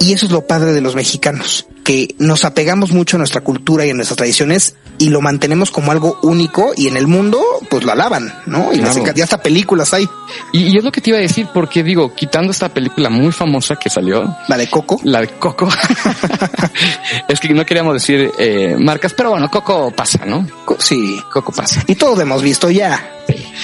Y 0.01 0.15
eso 0.15 0.25
es 0.25 0.33
lo 0.33 0.47
padre 0.47 0.73
de 0.73 0.81
los 0.81 0.95
mexicanos, 0.97 1.67
que 1.85 2.15
nos 2.19 2.45
apegamos 2.45 2.93
mucho 2.93 3.17
a 3.17 3.19
nuestra 3.19 3.41
cultura 3.41 3.85
y 3.87 3.91
a 3.91 3.95
nuestras 3.95 4.17
tradiciones 4.17 4.77
y 4.99 5.09
lo 5.09 5.21
mantenemos 5.21 5.71
como 5.71 5.91
algo 5.91 6.19
único 6.23 6.73
y 6.77 6.87
en 6.87 6.97
el 6.97 7.07
mundo 7.09 7.43
pues 7.69 7.83
lo 7.85 7.91
alaban, 7.93 8.33
¿no? 8.47 8.73
Y 8.73 8.79
Claro. 8.79 9.05
ya 9.15 9.25
hasta 9.25 9.43
películas 9.43 9.93
hay, 9.95 10.09
Y, 10.53 10.65
y 10.73 10.77
es 10.79 10.85
lo 10.85 10.93
que 10.93 11.01
te 11.01 11.11
iba 11.11 11.19
a 11.19 11.23
decir, 11.23 11.49
porque 11.53 11.83
digo, 11.83 12.15
quitando 12.15 12.53
esta 12.53 12.69
película 12.69 13.11
muy 13.11 13.33
famosa 13.33 13.77
que 13.77 13.91
salió, 13.91 14.37
la 14.49 14.57
de 14.57 14.69
Coco. 14.71 15.01
la 15.03 15.21
de 15.23 15.29
Coco, 15.29 15.69
es 17.29 17.41
que 17.41 17.49
no 17.55 17.65
queríamos 17.67 17.95
decir 17.95 18.31
eh, 18.39 18.77
marcas, 18.79 19.13
pero 19.15 19.31
bueno, 19.31 19.51
Coco 19.51 19.91
pasa, 19.95 20.25
¿no? 20.25 20.47
Co- 20.65 20.77
Sí. 20.79 21.21
Coco 21.33 21.53
pasa. 21.53 21.83
Y 21.87 21.95
todos 21.95 22.17
lo 22.17 22.23
hemos 22.23 22.43
visto 22.43 22.71
ya. 22.71 23.09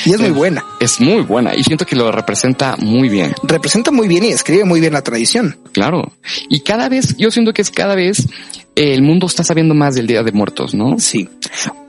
Y 0.05 0.13
es 0.13 0.21
muy 0.21 0.31
buena. 0.31 0.65
Es 0.81 1.01
muy 1.01 1.23
buena 1.23 1.55
y 1.55 1.63
siento 1.65 1.85
que 1.85 1.97
lo 1.97 2.11
representa 2.13 2.77
muy 2.79 3.09
bien. 3.09 3.35
Representa 3.43 3.91
muy 3.91 4.07
bien 4.09 4.25
y 4.25 4.29
escribe 4.29 4.65
muy 4.65 4.81
bien 4.81 4.93
la 4.93 5.03
tradición. 5.03 5.59
Claro. 5.73 6.13
Y 6.49 6.61
cada 6.61 6.89
vez, 6.89 7.17
yo 7.19 7.31
siento 7.31 7.53
que 7.53 7.63
es 7.63 7.71
cada 7.71 7.95
vez 7.95 8.08
eh, 8.11 8.95
el 8.95 9.03
mundo 9.03 9.27
está 9.27 9.45
sabiendo 9.45 9.75
más 9.75 9.95
del 9.95 10.07
Día 10.07 10.23
de 10.23 10.33
Muertos, 10.33 10.75
¿no? 10.75 10.99
Sí. 10.99 11.29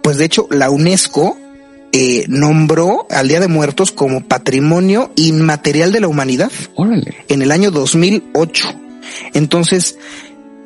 Pues 0.02 0.18
de 0.18 0.26
hecho, 0.26 0.48
la 0.52 0.70
UNESCO 0.70 1.38
eh, 1.92 2.26
nombró 2.28 3.08
al 3.10 3.28
Día 3.28 3.40
de 3.40 3.48
Muertos 3.48 3.92
como 3.92 4.28
Patrimonio 4.28 5.12
Inmaterial 5.16 5.92
de 5.92 6.02
la 6.02 6.08
Humanidad 6.08 6.52
Órale. 6.76 7.26
en 7.28 7.42
el 7.42 7.52
año 7.52 7.72
2008. 7.72 8.68
Entonces, 9.34 9.98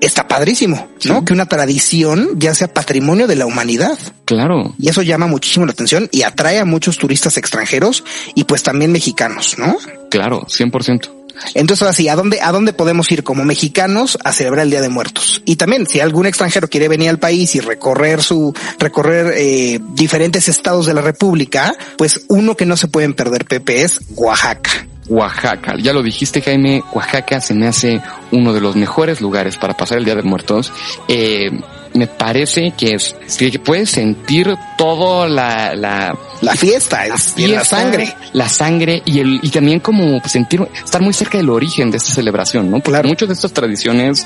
está 0.01 0.27
padrísimo, 0.27 0.87
¿no? 1.05 1.19
Sí. 1.19 1.25
Que 1.25 1.33
una 1.33 1.45
tradición 1.45 2.31
ya 2.37 2.53
sea 2.53 2.67
patrimonio 2.67 3.27
de 3.27 3.35
la 3.35 3.45
humanidad. 3.45 3.97
Claro. 4.25 4.75
Y 4.77 4.89
eso 4.89 5.01
llama 5.01 5.27
muchísimo 5.27 5.65
la 5.65 5.71
atención 5.71 6.09
y 6.11 6.23
atrae 6.23 6.59
a 6.59 6.65
muchos 6.65 6.97
turistas 6.97 7.37
extranjeros 7.37 8.03
y 8.35 8.43
pues 8.43 8.63
también 8.63 8.91
mexicanos, 8.91 9.55
¿no? 9.57 9.77
Claro, 10.09 10.41
100%. 10.47 11.22
Entonces, 11.53 11.81
ahora 11.81 11.93
sí, 11.93 12.07
¿a 12.09 12.15
dónde, 12.15 12.41
¿a 12.41 12.51
dónde 12.51 12.73
podemos 12.73 13.11
ir 13.11 13.23
como 13.23 13.43
mexicanos 13.43 14.17
a 14.23 14.31
celebrar 14.31 14.65
el 14.65 14.71
Día 14.71 14.81
de 14.81 14.89
Muertos? 14.89 15.41
Y 15.45 15.55
también, 15.55 15.87
si 15.87 15.99
algún 15.99 16.25
extranjero 16.25 16.67
quiere 16.67 16.87
venir 16.87 17.09
al 17.09 17.19
país 17.19 17.55
y 17.55 17.59
recorrer 17.59 18.21
su, 18.21 18.53
recorrer 18.79 19.33
eh, 19.37 19.79
diferentes 19.93 20.47
estados 20.47 20.85
de 20.85 20.93
la 20.93 21.01
República, 21.01 21.73
pues 21.97 22.25
uno 22.29 22.55
que 22.55 22.65
no 22.65 22.77
se 22.77 22.87
pueden 22.87 23.13
perder, 23.13 23.45
Pepe, 23.45 23.83
es 23.83 23.99
Oaxaca. 24.15 24.87
Oaxaca, 25.09 25.75
ya 25.77 25.91
lo 25.91 26.01
dijiste 26.01 26.41
Jaime, 26.41 26.81
Oaxaca 26.93 27.41
se 27.41 27.53
me 27.53 27.67
hace 27.67 28.01
uno 28.31 28.53
de 28.53 28.61
los 28.61 28.75
mejores 28.75 29.19
lugares 29.19 29.57
para 29.57 29.75
pasar 29.75 29.97
el 29.97 30.05
Día 30.05 30.15
de 30.15 30.23
Muertos. 30.23 30.71
Eh, 31.07 31.51
me 31.93 32.07
parece 32.07 32.73
que 32.77 32.95
es 32.95 33.15
que 33.37 33.59
puedes 33.59 33.89
sentir 33.91 34.53
todo 34.77 35.27
la, 35.27 35.75
la, 35.75 36.17
La 36.41 36.55
fiesta, 36.55 37.05
es 37.05 37.33
en 37.37 37.51
la 37.51 37.59
fiesta, 37.59 37.77
sangre. 37.77 38.13
la 38.33 38.49
sangre 38.49 39.01
y 39.05 39.19
el 39.19 39.39
y 39.41 39.49
también 39.49 39.79
como 39.79 40.19
sentir 40.25 40.61
estar 40.83 41.01
muy 41.01 41.13
cerca 41.13 41.37
del 41.37 41.49
origen 41.49 41.91
de 41.91 41.97
esta 41.97 42.11
celebración, 42.13 42.65
¿no? 42.69 42.77
Porque 42.77 42.91
Claro. 42.91 43.09
muchas 43.09 43.27
de 43.29 43.33
estas 43.35 43.53
tradiciones 43.53 44.25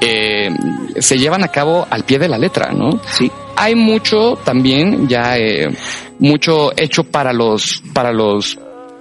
eh, 0.00 0.50
se 0.98 1.18
llevan 1.18 1.42
a 1.44 1.48
cabo 1.48 1.86
al 1.90 2.04
pie 2.04 2.18
de 2.18 2.28
la 2.28 2.38
letra, 2.38 2.72
¿no? 2.72 3.00
Sí. 3.16 3.30
Hay 3.56 3.74
mucho 3.74 4.38
también 4.44 5.08
ya 5.08 5.38
eh, 5.38 5.68
mucho 6.18 6.72
hecho 6.76 7.04
para 7.04 7.32
los 7.32 7.82
para 7.94 8.12
los 8.12 8.58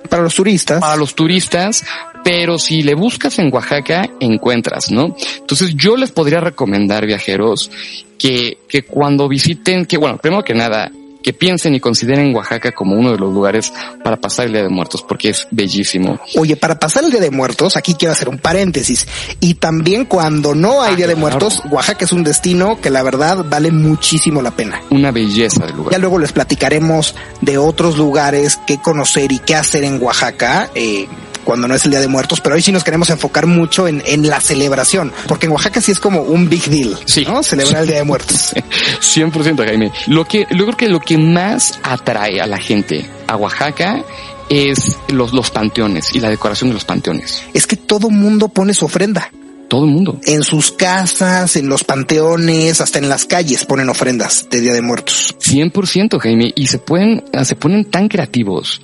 Para 0.09 0.23
los 0.23 0.35
turistas. 0.35 0.79
para 0.79 0.95
los 0.95 1.15
turistas, 1.15 1.85
pero 2.23 2.57
si 2.57 2.83
le 2.83 2.95
buscas 2.95 3.37
en 3.39 3.53
Oaxaca, 3.53 4.09
encuentras, 4.19 4.91
¿no? 4.91 5.15
Entonces 5.39 5.75
yo 5.75 5.95
les 5.97 6.11
podría 6.11 6.39
recomendar, 6.39 7.05
viajeros, 7.05 7.71
que, 8.17 8.57
que 8.67 8.83
cuando 8.83 9.27
visiten, 9.27 9.85
que 9.85 9.97
bueno, 9.97 10.17
primero 10.17 10.43
que 10.43 10.53
nada, 10.53 10.91
que 11.25 11.33
piensen 11.33 11.73
y 11.73 11.79
consideren 11.79 12.35
Oaxaca 12.35 12.71
como 12.71 12.95
uno 12.95 13.11
de 13.11 13.17
los 13.17 13.33
lugares 13.33 13.73
para 14.03 14.15
pasar 14.17 14.45
el 14.45 14.51
Día 14.51 14.61
de 14.61 14.69
Muertos, 14.69 15.01
porque 15.01 15.29
es 15.29 15.47
bellísimo. 15.49 16.19
Oye, 16.37 16.55
para 16.55 16.77
pasar 16.77 17.03
el 17.03 17.09
Día 17.09 17.19
de 17.19 17.31
Muertos, 17.31 17.77
aquí 17.77 17.95
quiero 17.95 18.11
hacer 18.11 18.29
un 18.29 18.37
paréntesis. 18.37 19.07
Y 19.39 19.55
también 19.55 20.05
cuando 20.05 20.53
no 20.53 20.83
hay 20.83 20.93
Ah, 20.93 20.95
Día 20.95 21.07
de 21.07 21.15
claro. 21.15 21.27
Muertos, 21.27 21.63
Oaxaca 21.71 22.05
es 22.05 22.11
un 22.11 22.23
destino 22.23 22.79
que 22.79 22.91
la 22.91 23.01
verdad 23.01 23.43
vale 23.49 23.71
muchísimo 23.71 24.43
la 24.43 24.51
pena. 24.51 24.83
Una 24.91 25.09
belleza 25.09 25.65
del 25.65 25.75
lugar. 25.77 25.93
Ya 25.93 25.97
luego 25.97 26.19
les 26.19 26.31
platicaremos 26.31 27.15
de 27.41 27.57
otros 27.57 27.97
lugares 27.97 28.59
que 28.67 28.77
conocer 28.79 29.31
y 29.31 29.39
qué 29.39 29.55
hacer 29.55 29.83
en 29.83 29.99
Oaxaca. 30.03 30.69
Eh, 30.75 31.07
cuando 31.45 31.67
no 31.67 31.75
es 31.75 31.85
el 31.85 31.91
Día 31.91 32.01
de 32.01 32.07
Muertos, 32.09 32.41
pero 32.41 32.55
hoy 32.55 32.61
sí 32.61 32.71
nos 32.73 32.83
queremos 32.83 33.09
enfocar 33.09 33.45
mucho 33.45 33.87
en, 33.87 34.03
en 34.05 34.27
la 34.27 34.41
celebración, 34.41 35.13
porque 35.27 35.45
en 35.45 35.53
Oaxaca 35.53 35.79
sí 35.79 35.91
es 35.91 35.99
como 35.99 36.21
un 36.21 36.49
big 36.49 36.65
deal, 36.65 36.97
Sí. 37.05 37.23
¿no? 37.23 37.41
Celebrar 37.43 37.83
el 37.83 37.87
Día 37.87 37.97
de 37.97 38.03
Muertos. 38.03 38.53
100% 38.99 39.65
Jaime. 39.65 39.91
Lo 40.07 40.25
que, 40.25 40.45
yo 40.51 40.65
creo 40.65 40.77
que 40.77 40.89
lo 40.89 40.99
que 40.99 41.17
más 41.17 41.79
atrae 41.83 42.41
a 42.41 42.47
la 42.47 42.57
gente 42.57 43.05
a 43.27 43.37
Oaxaca 43.37 44.03
es 44.49 44.97
los, 45.09 45.33
los 45.33 45.51
panteones 45.51 46.13
y 46.13 46.19
la 46.19 46.29
decoración 46.29 46.69
de 46.69 46.73
los 46.75 46.85
panteones. 46.85 47.43
Es 47.53 47.67
que 47.67 47.75
todo 47.77 48.09
mundo 48.09 48.49
pone 48.49 48.73
su 48.73 48.85
ofrenda. 48.85 49.31
Todo 49.67 49.85
el 49.85 49.91
mundo. 49.91 50.19
En 50.25 50.43
sus 50.43 50.71
casas, 50.71 51.55
en 51.55 51.67
los 51.67 51.83
panteones, 51.83 52.81
hasta 52.81 52.99
en 52.99 53.09
las 53.09 53.25
calles 53.25 53.65
ponen 53.65 53.89
ofrendas 53.89 54.47
de 54.51 54.61
Día 54.61 54.73
de 54.73 54.83
Muertos. 54.83 55.35
100% 55.39 56.19
Jaime. 56.19 56.53
Y 56.55 56.67
se 56.67 56.77
pueden, 56.77 57.23
se 57.43 57.55
ponen 57.55 57.85
tan 57.85 58.07
creativos 58.07 58.81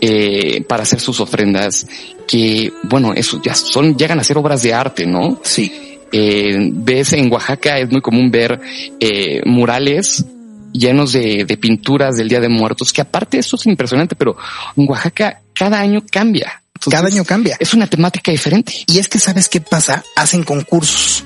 eh, 0.00 0.62
para 0.62 0.82
hacer 0.82 1.00
sus 1.00 1.20
ofrendas 1.20 1.86
que, 2.26 2.72
bueno, 2.84 3.12
eso 3.14 3.40
ya 3.42 3.54
son, 3.54 3.96
llegan 3.96 4.18
a 4.18 4.24
ser 4.24 4.38
obras 4.38 4.62
de 4.62 4.74
arte, 4.74 5.06
¿no? 5.06 5.40
Sí. 5.42 5.72
Eh, 6.12 6.70
ves 6.72 7.12
en 7.14 7.32
Oaxaca 7.32 7.78
es 7.78 7.90
muy 7.90 8.00
común 8.00 8.30
ver 8.30 8.60
eh, 9.00 9.42
murales 9.44 10.24
llenos 10.72 11.12
de, 11.12 11.44
de 11.44 11.56
pinturas 11.56 12.16
del 12.16 12.28
Día 12.28 12.40
de 12.40 12.48
Muertos, 12.48 12.92
que 12.92 13.00
aparte 13.00 13.38
eso 13.38 13.56
es 13.56 13.66
impresionante, 13.66 14.14
pero 14.14 14.36
en 14.76 14.88
Oaxaca 14.88 15.40
cada 15.52 15.80
año 15.80 16.02
cambia. 16.10 16.62
Entonces, 16.76 16.98
Cada 16.98 17.08
año 17.08 17.24
cambia. 17.24 17.56
Es 17.58 17.74
una 17.74 17.86
temática 17.86 18.30
diferente. 18.30 18.84
Y 18.86 18.98
es 18.98 19.08
que 19.08 19.18
sabes 19.18 19.48
qué 19.48 19.60
pasa, 19.60 20.04
hacen 20.14 20.42
concursos. 20.42 21.24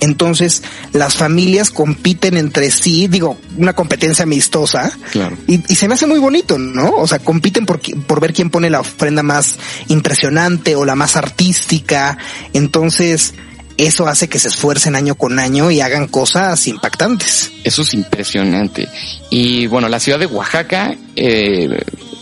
Entonces 0.00 0.64
las 0.92 1.14
familias 1.14 1.70
compiten 1.70 2.36
entre 2.36 2.70
sí, 2.70 3.06
digo, 3.06 3.38
una 3.56 3.74
competencia 3.74 4.24
amistosa. 4.24 4.90
Claro. 5.12 5.36
Y, 5.46 5.62
y 5.72 5.76
se 5.76 5.86
me 5.86 5.94
hace 5.94 6.06
muy 6.06 6.18
bonito, 6.18 6.58
¿no? 6.58 6.90
O 6.96 7.06
sea, 7.06 7.20
compiten 7.20 7.64
por, 7.64 7.80
por 8.06 8.20
ver 8.20 8.32
quién 8.32 8.50
pone 8.50 8.70
la 8.70 8.80
ofrenda 8.80 9.22
más 9.22 9.56
impresionante 9.88 10.74
o 10.74 10.84
la 10.84 10.96
más 10.96 11.16
artística. 11.16 12.18
Entonces, 12.54 13.34
eso 13.76 14.06
hace 14.06 14.28
que 14.28 14.38
se 14.38 14.48
esfuercen 14.48 14.96
año 14.96 15.14
con 15.16 15.38
año 15.38 15.70
y 15.70 15.80
hagan 15.80 16.08
cosas 16.08 16.66
impactantes. 16.66 17.52
Eso 17.62 17.82
es 17.82 17.94
impresionante. 17.94 18.88
Y 19.30 19.66
bueno, 19.66 19.88
la 19.88 20.00
ciudad 20.00 20.18
de 20.18 20.26
Oaxaca, 20.26 20.96
eh, 21.14 21.68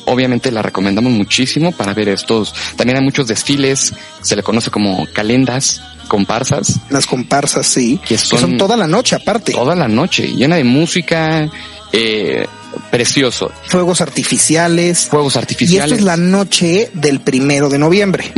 obviamente 0.07 0.51
la 0.51 0.63
recomendamos 0.63 1.13
muchísimo 1.13 1.73
para 1.73 1.95
ver 1.95 2.09
estos. 2.09 2.55
También 2.77 2.99
hay 2.99 3.05
muchos 3.05 3.27
desfiles, 3.27 3.93
se 4.21 4.37
le 4.37 4.43
conoce 4.43 4.71
como 4.71 5.07
calendas, 5.13 5.81
comparsas, 6.09 6.81
Las 6.91 7.07
comparsas, 7.07 7.67
sí. 7.67 7.99
Que 8.07 8.15
Que 8.17 8.19
son, 8.19 8.57
toda 8.57 8.77
la 8.77 8.87
noche 8.87 9.17
aparte. 9.17 9.53
toda 9.53 9.75
la 9.75 9.89
noche, 9.89 10.27
llena 10.29 10.57
de 10.57 10.65
música, 10.65 11.49
eh, 11.93 12.47
precioso, 12.91 13.51
Fuegos 13.69 14.01
artificiales. 14.01 15.07
fuegos 15.11 15.37
Y 15.37 15.39
artificiales. 15.39 15.93
esta 15.93 15.97
es 16.01 16.05
la 16.05 16.17
noche 16.17 16.91
del 16.93 17.21
primero 17.21 17.69
de 17.69 17.79
noviembre. 17.79 18.33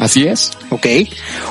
Así 0.00 0.26
es. 0.26 0.50
Ok. 0.70 0.86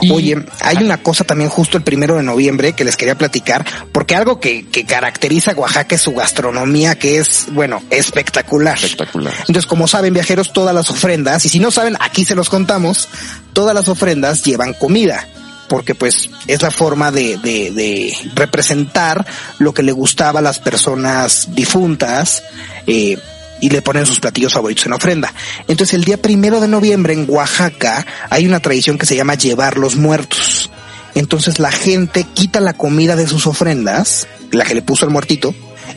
Y- 0.01 0.11
Oye, 0.11 0.43
hay 0.61 0.77
una 0.77 0.97
cosa 1.01 1.23
también 1.23 1.49
justo 1.49 1.77
el 1.77 1.83
primero 1.83 2.15
de 2.17 2.23
noviembre 2.23 2.73
que 2.73 2.83
les 2.83 2.97
quería 2.97 3.15
platicar, 3.17 3.65
porque 3.91 4.15
algo 4.15 4.39
que, 4.39 4.65
que 4.67 4.85
caracteriza 4.85 5.51
a 5.51 5.55
Oaxaca 5.55 5.95
es 5.95 6.01
su 6.01 6.13
gastronomía, 6.13 6.97
que 6.97 7.19
es, 7.19 7.45
bueno, 7.51 7.81
espectacular. 7.91 8.75
Espectacular. 8.77 9.33
Entonces, 9.41 9.67
como 9.67 9.87
saben, 9.87 10.13
viajeros, 10.13 10.51
todas 10.51 10.73
las 10.75 10.89
ofrendas, 10.89 11.45
y 11.45 11.49
si 11.49 11.59
no 11.59 11.71
saben, 11.71 11.95
aquí 11.99 12.25
se 12.25 12.35
los 12.35 12.49
contamos, 12.49 13.07
todas 13.53 13.73
las 13.75 13.87
ofrendas 13.87 14.43
llevan 14.43 14.73
comida. 14.73 15.27
Porque 15.67 15.93
pues 15.93 16.31
es 16.47 16.63
la 16.63 16.71
forma 16.71 17.11
de, 17.11 17.37
de, 17.37 17.69
de 17.69 18.11
representar 18.33 19.23
lo 19.59 19.71
que 19.71 19.83
le 19.83 19.91
gustaba 19.91 20.39
a 20.39 20.41
las 20.41 20.57
personas 20.57 21.53
difuntas, 21.53 22.41
eh, 22.87 23.19
y 23.61 23.69
le 23.69 23.81
ponen 23.81 24.05
sus 24.05 24.19
platillos 24.19 24.53
favoritos 24.53 24.85
en 24.85 24.93
ofrenda. 24.93 25.33
Entonces 25.67 25.93
el 25.93 26.03
día 26.03 26.21
primero 26.21 26.59
de 26.59 26.67
noviembre 26.67 27.13
en 27.13 27.25
Oaxaca 27.27 28.05
hay 28.29 28.47
una 28.47 28.59
tradición 28.59 28.97
que 28.97 29.05
se 29.05 29.15
llama 29.15 29.35
llevar 29.35 29.77
los 29.77 29.95
muertos. 29.95 30.69
Entonces 31.15 31.59
la 31.59 31.71
gente 31.71 32.23
quita 32.23 32.59
la 32.59 32.73
comida 32.73 33.15
de 33.15 33.27
sus 33.27 33.47
ofrendas, 33.47 34.27
la 34.51 34.63
que 34.63 34.75
le 34.75 34.81
puso 34.81 35.05
el 35.05 35.11
muertito, 35.11 35.53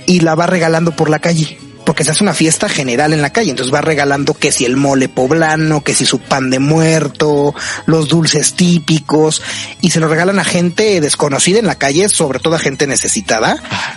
y 0.07 0.21
la 0.21 0.35
va 0.35 0.47
regalando 0.47 0.93
por 0.93 1.11
la 1.11 1.19
calle. 1.19 1.59
Porque 1.85 2.05
se 2.05 2.11
hace 2.11 2.23
una 2.23 2.35
fiesta 2.35 2.69
general 2.69 3.13
en 3.13 3.23
la 3.23 3.31
calle, 3.31 3.51
entonces 3.51 3.75
va 3.75 3.81
regalando 3.81 4.35
que 4.35 4.53
si 4.53 4.65
el 4.65 4.77
mole 4.77 5.09
poblano, 5.09 5.83
que 5.83 5.95
si 5.95 6.05
su 6.05 6.19
pan 6.19 6.51
de 6.51 6.59
muerto, 6.59 7.55
los 7.87 8.09
dulces 8.09 8.55
típicos, 8.55 9.43
y 9.81 9.91
se 9.91 10.01
lo 10.01 10.09
regalan 10.09 10.39
a 10.39 10.45
gente 10.45 11.01
desconocida 11.01 11.59
en 11.59 11.67
la 11.67 11.77
calle, 11.77 12.09
sobre 12.09 12.39
todo 12.39 12.55
a 12.55 12.59
gente 12.59 12.87
necesitada, 12.87 13.57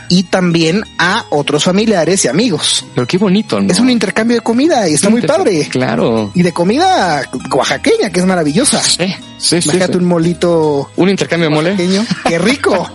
y 0.10 0.24
también 0.24 0.84
a 0.98 1.26
otros 1.30 1.64
familiares 1.64 2.26
y 2.26 2.28
amigos. 2.28 2.86
Pero 2.94 3.08
qué 3.08 3.18
bonito, 3.18 3.60
¿no? 3.60 3.72
Es 3.72 3.80
un 3.80 3.90
intercambio 3.90 4.38
de 4.38 4.42
comida 4.42 4.88
y 4.90 4.94
está 4.94 5.10
muy 5.10 5.22
padre. 5.22 5.68
Claro. 5.70 6.32
Y 6.34 6.42
de 6.42 6.52
comida 6.52 7.24
oaxaqueña, 7.52 8.10
que 8.10 8.20
es 8.20 8.26
maravillosa. 8.26 8.82
Sí, 8.82 9.14
sí, 9.38 9.62
sí, 9.62 9.70
Imagínate 9.70 9.94
sí. 9.94 10.00
un 10.00 10.06
molito 10.06 10.90
Un 10.96 11.10
intercambio 11.10 11.50
de 11.50 11.56
mole. 11.56 11.76
¡Qué 12.28 12.40
rico! 12.40 12.90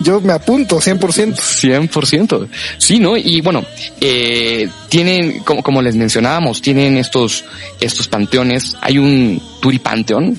Yo 0.00 0.20
me 0.20 0.32
apunto 0.32 0.80
100%. 0.80 1.36
100%. 1.36 2.48
Sí, 2.78 2.98
¿no? 2.98 3.16
Y 3.16 3.40
bueno, 3.40 3.64
eh, 4.00 4.68
tienen, 4.88 5.40
como, 5.40 5.62
como 5.62 5.82
les 5.82 5.94
mencionábamos, 5.96 6.62
tienen 6.62 6.96
estos, 6.96 7.44
estos 7.80 8.08
panteones. 8.08 8.76
Hay 8.80 8.98
un 8.98 9.40
turipanteón, 9.60 10.36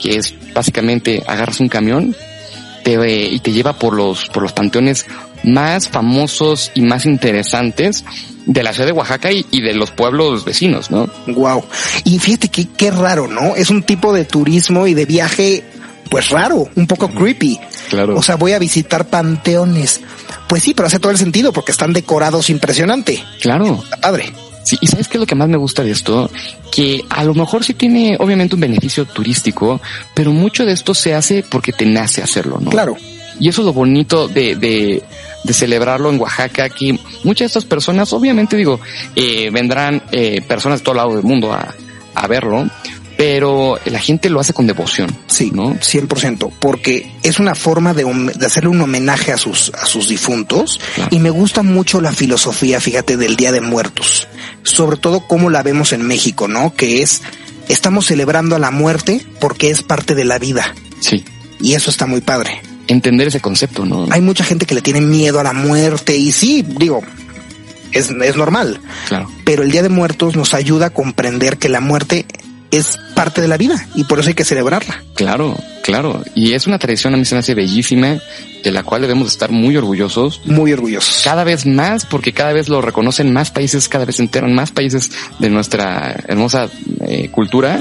que 0.00 0.16
es 0.16 0.34
básicamente 0.52 1.22
agarras 1.26 1.60
un 1.60 1.68
camión 1.68 2.14
te, 2.82 2.94
eh, 2.94 3.28
y 3.30 3.38
te 3.40 3.52
lleva 3.52 3.72
por 3.74 3.94
los, 3.94 4.28
por 4.28 4.42
los 4.42 4.52
panteones 4.52 5.06
más 5.44 5.88
famosos 5.88 6.72
y 6.74 6.82
más 6.82 7.06
interesantes 7.06 8.04
de 8.46 8.62
la 8.62 8.72
ciudad 8.72 8.86
de 8.86 8.92
Oaxaca 8.92 9.30
y, 9.30 9.46
y 9.50 9.60
de 9.60 9.74
los 9.74 9.90
pueblos 9.90 10.44
vecinos, 10.44 10.90
¿no? 10.90 11.08
Wow. 11.26 11.64
Y 12.04 12.18
fíjate 12.18 12.48
que 12.48 12.66
qué 12.76 12.90
raro, 12.90 13.28
¿no? 13.28 13.54
Es 13.54 13.70
un 13.70 13.82
tipo 13.82 14.12
de 14.12 14.24
turismo 14.24 14.86
y 14.86 14.94
de 14.94 15.04
viaje, 15.04 15.64
pues 16.10 16.30
raro, 16.30 16.68
un 16.74 16.86
poco 16.86 17.08
creepy. 17.08 17.58
Claro. 17.90 18.16
O 18.16 18.22
sea, 18.22 18.36
voy 18.36 18.52
a 18.52 18.58
visitar 18.58 19.06
panteones. 19.06 20.00
Pues 20.48 20.62
sí, 20.62 20.74
pero 20.74 20.86
hace 20.86 20.98
todo 20.98 21.12
el 21.12 21.18
sentido 21.18 21.52
porque 21.52 21.72
están 21.72 21.92
decorados 21.92 22.50
impresionante. 22.50 23.22
Claro. 23.40 23.80
Está 23.82 23.96
padre. 23.98 24.32
Sí, 24.64 24.76
y 24.80 24.86
sabes 24.86 25.08
qué 25.08 25.16
es 25.16 25.20
lo 25.20 25.26
que 25.26 25.34
más 25.34 25.48
me 25.48 25.56
gusta 25.56 25.82
de 25.82 25.92
esto? 25.92 26.30
Que 26.70 27.02
a 27.08 27.24
lo 27.24 27.34
mejor 27.34 27.64
sí 27.64 27.72
tiene 27.72 28.16
obviamente 28.18 28.54
un 28.54 28.60
beneficio 28.60 29.06
turístico, 29.06 29.80
pero 30.14 30.30
mucho 30.32 30.66
de 30.66 30.72
esto 30.72 30.92
se 30.94 31.14
hace 31.14 31.42
porque 31.48 31.72
te 31.72 31.86
nace 31.86 32.22
hacerlo, 32.22 32.58
¿no? 32.60 32.70
Claro. 32.70 32.96
Y 33.40 33.48
eso 33.48 33.62
es 33.62 33.66
lo 33.66 33.72
bonito 33.72 34.28
de, 34.28 34.56
de, 34.56 35.02
de 35.44 35.54
celebrarlo 35.54 36.10
en 36.10 36.20
Oaxaca, 36.20 36.64
aquí 36.64 37.00
muchas 37.24 37.40
de 37.40 37.46
estas 37.46 37.64
personas, 37.64 38.12
obviamente 38.12 38.56
digo, 38.56 38.80
eh, 39.14 39.48
vendrán 39.50 40.02
eh, 40.12 40.42
personas 40.46 40.80
de 40.80 40.84
todo 40.84 40.96
lado 40.96 41.14
del 41.14 41.22
mundo 41.22 41.52
a, 41.52 41.74
a 42.14 42.26
verlo, 42.26 42.68
pero 43.18 43.80
la 43.84 43.98
gente 43.98 44.30
lo 44.30 44.38
hace 44.38 44.52
con 44.52 44.68
devoción. 44.68 45.10
Sí, 45.26 45.50
¿no? 45.52 45.74
100%, 45.74 46.52
porque 46.60 47.10
es 47.24 47.40
una 47.40 47.56
forma 47.56 47.92
de, 47.92 48.04
de, 48.04 48.46
hacerle 48.46 48.70
un 48.70 48.80
homenaje 48.80 49.32
a 49.32 49.36
sus, 49.36 49.72
a 49.74 49.86
sus 49.86 50.08
difuntos 50.08 50.78
claro. 50.94 51.10
y 51.10 51.18
me 51.18 51.30
gusta 51.30 51.64
mucho 51.64 52.00
la 52.00 52.12
filosofía, 52.12 52.80
fíjate, 52.80 53.16
del 53.16 53.34
Día 53.34 53.50
de 53.50 53.60
Muertos, 53.60 54.28
sobre 54.62 54.98
todo 54.98 55.26
cómo 55.26 55.50
la 55.50 55.64
vemos 55.64 55.92
en 55.92 56.02
México, 56.02 56.46
¿no? 56.46 56.72
Que 56.76 57.02
es, 57.02 57.22
estamos 57.68 58.06
celebrando 58.06 58.54
a 58.54 58.60
la 58.60 58.70
muerte 58.70 59.26
porque 59.40 59.70
es 59.70 59.82
parte 59.82 60.14
de 60.14 60.24
la 60.24 60.38
vida. 60.38 60.72
Sí. 61.00 61.24
Y 61.60 61.74
eso 61.74 61.90
está 61.90 62.06
muy 62.06 62.20
padre. 62.20 62.62
Entender 62.86 63.26
ese 63.26 63.40
concepto, 63.40 63.84
¿no? 63.84 64.06
Hay 64.12 64.20
mucha 64.20 64.44
gente 64.44 64.64
que 64.64 64.76
le 64.76 64.80
tiene 64.80 65.00
miedo 65.00 65.40
a 65.40 65.42
la 65.42 65.52
muerte 65.52 66.16
y 66.16 66.30
sí, 66.30 66.64
digo, 66.64 67.02
es, 67.90 68.10
es 68.10 68.36
normal. 68.36 68.80
Claro. 69.08 69.28
Pero 69.42 69.64
el 69.64 69.72
Día 69.72 69.82
de 69.82 69.88
Muertos 69.88 70.36
nos 70.36 70.54
ayuda 70.54 70.86
a 70.86 70.90
comprender 70.90 71.58
que 71.58 71.68
la 71.68 71.80
muerte 71.80 72.24
es 72.70 72.98
parte 73.14 73.40
de 73.40 73.48
la 73.48 73.56
vida 73.56 73.86
y 73.94 74.04
por 74.04 74.18
eso 74.20 74.28
hay 74.28 74.34
que 74.34 74.44
celebrarla. 74.44 75.02
Claro, 75.14 75.56
claro. 75.82 76.22
Y 76.34 76.52
es 76.52 76.66
una 76.66 76.78
tradición 76.78 77.14
a 77.14 77.16
mí 77.16 77.24
se 77.24 77.34
me 77.34 77.40
hace 77.40 77.54
bellísima, 77.54 78.18
de 78.62 78.70
la 78.72 78.82
cual 78.82 79.02
debemos 79.02 79.28
estar 79.28 79.50
muy 79.50 79.76
orgullosos. 79.76 80.40
Muy 80.44 80.72
orgullosos. 80.72 81.22
Cada 81.24 81.44
vez 81.44 81.64
más, 81.66 82.04
porque 82.04 82.32
cada 82.32 82.52
vez 82.52 82.68
lo 82.68 82.80
reconocen 82.82 83.32
más 83.32 83.50
países, 83.50 83.88
cada 83.88 84.04
vez 84.04 84.16
se 84.16 84.22
enteran 84.22 84.54
más 84.54 84.70
países 84.72 85.10
de 85.38 85.48
nuestra 85.50 86.14
hermosa 86.26 86.68
eh, 87.06 87.28
cultura. 87.30 87.80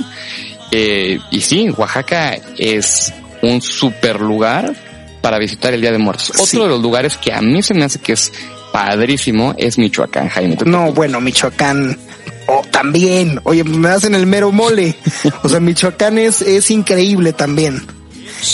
Eh, 0.71 1.19
y 1.31 1.41
sí, 1.41 1.69
Oaxaca 1.75 2.37
es 2.57 3.13
un 3.41 3.61
super 3.61 4.19
lugar 4.21 4.73
para 5.21 5.39
visitar 5.39 5.73
el 5.73 5.81
Día 5.81 5.91
de 5.91 5.97
Muertos. 5.97 6.31
Otro 6.39 6.63
de 6.63 6.69
los 6.69 6.81
lugares 6.81 7.17
que 7.17 7.33
a 7.33 7.41
mí 7.41 7.61
se 7.63 7.73
me 7.73 7.83
hace 7.85 7.99
que 7.99 8.13
es 8.13 8.31
padrísimo 8.71 9.53
es 9.57 9.77
Michoacán, 9.77 10.29
Jaime. 10.29 10.55
¿Tú- 10.57 10.65
No, 10.65 10.91
bueno, 10.93 11.19
Michoacán 11.19 11.97
oh, 12.47 12.61
también. 12.71 13.39
Oye, 13.43 13.63
me 13.63 13.89
hacen 13.89 14.15
el 14.15 14.25
mero 14.25 14.51
mole. 14.51 14.95
O 15.43 15.49
sea, 15.49 15.59
Michoacán 15.59 16.17
es, 16.17 16.41
es 16.41 16.71
increíble 16.71 17.33
también. 17.33 17.85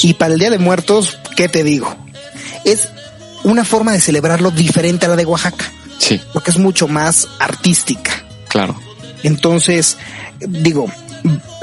Y 0.01 0.13
para 0.13 0.33
el 0.33 0.39
Día 0.39 0.49
de 0.49 0.59
Muertos, 0.59 1.17
¿qué 1.35 1.49
te 1.49 1.63
digo? 1.63 1.95
Es 2.65 2.89
una 3.43 3.65
forma 3.65 3.91
de 3.91 3.99
celebrarlo 4.01 4.51
diferente 4.51 5.05
a 5.05 5.09
la 5.09 5.15
de 5.15 5.25
Oaxaca, 5.25 5.65
Sí, 5.99 6.19
porque 6.31 6.51
es 6.51 6.57
mucho 6.57 6.87
más 6.87 7.27
artística. 7.39 8.11
claro. 8.47 8.79
Entonces, 9.23 9.97
digo, 10.41 10.91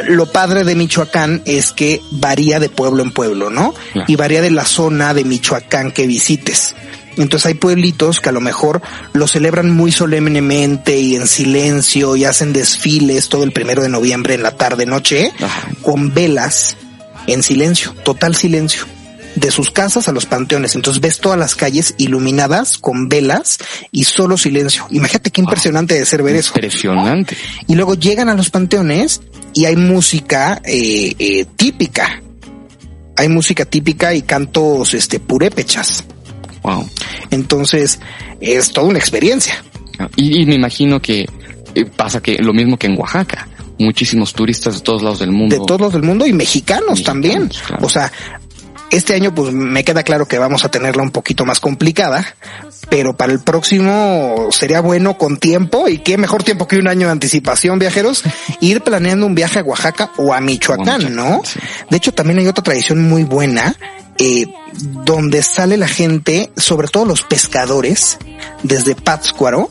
lo 0.09 0.33
padre 0.33 0.65
de 0.65 0.75
Michoacán 0.75 1.43
es 1.45 1.73
que 1.73 2.01
varía 2.11 2.59
de 2.59 2.71
pueblo 2.71 3.03
en 3.03 3.13
pueblo, 3.13 3.51
¿no? 3.51 3.75
Claro. 3.93 4.07
Y 4.11 4.17
varía 4.17 4.41
de 4.41 4.51
la 4.51 4.65
zona 4.65 5.13
de 5.13 5.25
Michoacán 5.25 5.91
que 5.93 6.07
visites. 6.07 6.75
Entonces 7.17 7.47
hay 7.47 7.55
pueblitos 7.55 8.21
que 8.21 8.29
a 8.29 8.33
lo 8.33 8.41
mejor 8.41 8.81
lo 9.13 9.27
celebran 9.27 9.71
muy 9.71 9.93
solemnemente 9.93 10.99
y 10.99 11.17
en 11.17 11.27
silencio 11.27 12.17
y 12.17 12.25
hacen 12.25 12.53
desfiles 12.53 13.29
todo 13.29 13.45
el 13.45 13.53
primero 13.53 13.83
de 13.83 13.89
noviembre 13.89 14.35
en 14.35 14.43
la 14.43 14.57
tarde 14.57 14.87
noche 14.87 15.33
Ajá. 15.41 15.69
con 15.83 16.15
velas 16.15 16.77
en 17.27 17.43
silencio, 17.43 17.95
total 18.05 18.35
silencio. 18.35 18.87
De 19.37 19.53
sus 19.53 19.71
casas 19.71 20.09
a 20.09 20.13
los 20.13 20.27
panteones. 20.27 20.75
Entonces 20.75 21.01
ves 21.01 21.19
todas 21.21 21.39
las 21.39 21.55
calles 21.55 21.95
iluminadas 21.99 22.79
con 22.79 23.09
velas 23.09 23.59
y 23.93 24.03
solo 24.03 24.37
silencio. 24.37 24.87
Imagínate 24.91 25.31
qué 25.31 25.41
impresionante 25.41 25.95
de 25.95 26.05
ser 26.05 26.25
ver 26.25 26.35
eso. 26.35 26.53
Impresionante. 26.57 27.37
Y 27.69 27.77
luego 27.77 27.95
llegan 27.95 28.29
a 28.29 28.35
los 28.35 28.51
panteones 28.51 29.21
y 29.55 29.67
hay 29.67 29.77
música 29.77 30.61
eh, 30.65 31.15
eh, 31.17 31.47
típica. 31.55 32.21
Hay 33.17 33.29
música 33.29 33.65
típica 33.65 34.15
y 34.15 34.23
cantos 34.23 34.95
este 34.95 35.21
purépechas. 35.21 36.05
Wow. 36.63 36.89
Entonces 37.31 38.01
es 38.41 38.73
toda 38.73 38.89
una 38.89 38.99
experiencia. 38.99 39.63
Y, 40.17 40.43
y 40.43 40.47
me 40.47 40.55
imagino 40.55 41.01
que 41.01 41.27
eh, 41.75 41.85
pasa 41.85 42.21
que 42.21 42.39
lo 42.39 42.53
mismo 42.53 42.77
que 42.77 42.87
en 42.87 42.99
Oaxaca. 42.99 43.49
Muchísimos 43.79 44.35
turistas 44.35 44.75
de 44.75 44.81
todos 44.81 45.03
lados 45.03 45.21
del 45.21 45.31
mundo. 45.31 45.57
De 45.57 45.65
todos 45.67 45.81
los 45.81 45.93
del 45.93 46.03
mundo 46.03 46.27
y 46.27 46.33
mexicanos, 46.35 46.99
Mexicanos, 46.99 47.03
también. 47.03 47.49
claro. 47.49 47.87
O 47.87 47.89
sea, 47.89 48.13
este 48.91 49.15
año 49.15 49.35
pues 49.35 49.53
me 49.53 49.85
queda 49.85 50.03
claro 50.03 50.27
que 50.27 50.39
vamos 50.39 50.65
a 50.65 50.71
tenerla 50.71 51.03
un 51.03 51.13
poquito 51.13 51.47
más 51.47 51.61
complicada, 51.61 52.27
pero 52.91 53.17
para 53.17 53.33
el 53.33 53.41
próximo 53.41 54.49
sería 54.51 54.81
bueno 54.81 55.17
con 55.17 55.39
tiempo 55.39 55.89
y 55.89 55.99
qué 55.99 56.19
mejor 56.19 56.43
tiempo 56.43 56.67
que 56.67 56.77
un 56.77 56.89
año 56.89 57.07
de 57.07 57.13
anticipación, 57.13 57.79
viajeros, 57.79 58.25
ir 58.61 58.83
planeando 58.83 59.27
un 59.27 59.35
viaje 59.35 59.61
a 59.61 59.63
Oaxaca 59.63 60.11
o 60.17 60.35
a 60.35 60.41
Michoacán, 60.41 61.15
¿no? 61.15 61.41
De 61.89 61.97
hecho, 61.97 62.13
también 62.13 62.41
hay 62.41 62.49
otra 62.49 62.65
tradición 62.65 63.09
muy 63.09 63.23
buena, 63.25 63.75
eh, 64.21 64.47
donde 65.05 65.43
sale 65.43 65.77
la 65.77 65.89
gente, 65.89 66.53
sobre 66.57 66.87
todo 66.89 67.05
los 67.07 67.23
pescadores, 67.23 68.19
desde 68.63 68.95
Pátzcuaro 68.95 69.71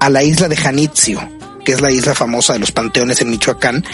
a 0.00 0.10
la 0.10 0.22
isla 0.22 0.48
de 0.48 0.56
Janitzio, 0.56 1.20
que 1.64 1.72
es 1.72 1.80
la 1.80 1.90
isla 1.90 2.14
famosa 2.14 2.52
de 2.52 2.58
los 2.58 2.72
panteones 2.72 3.22
en 3.22 3.30
Michoacán, 3.30 3.84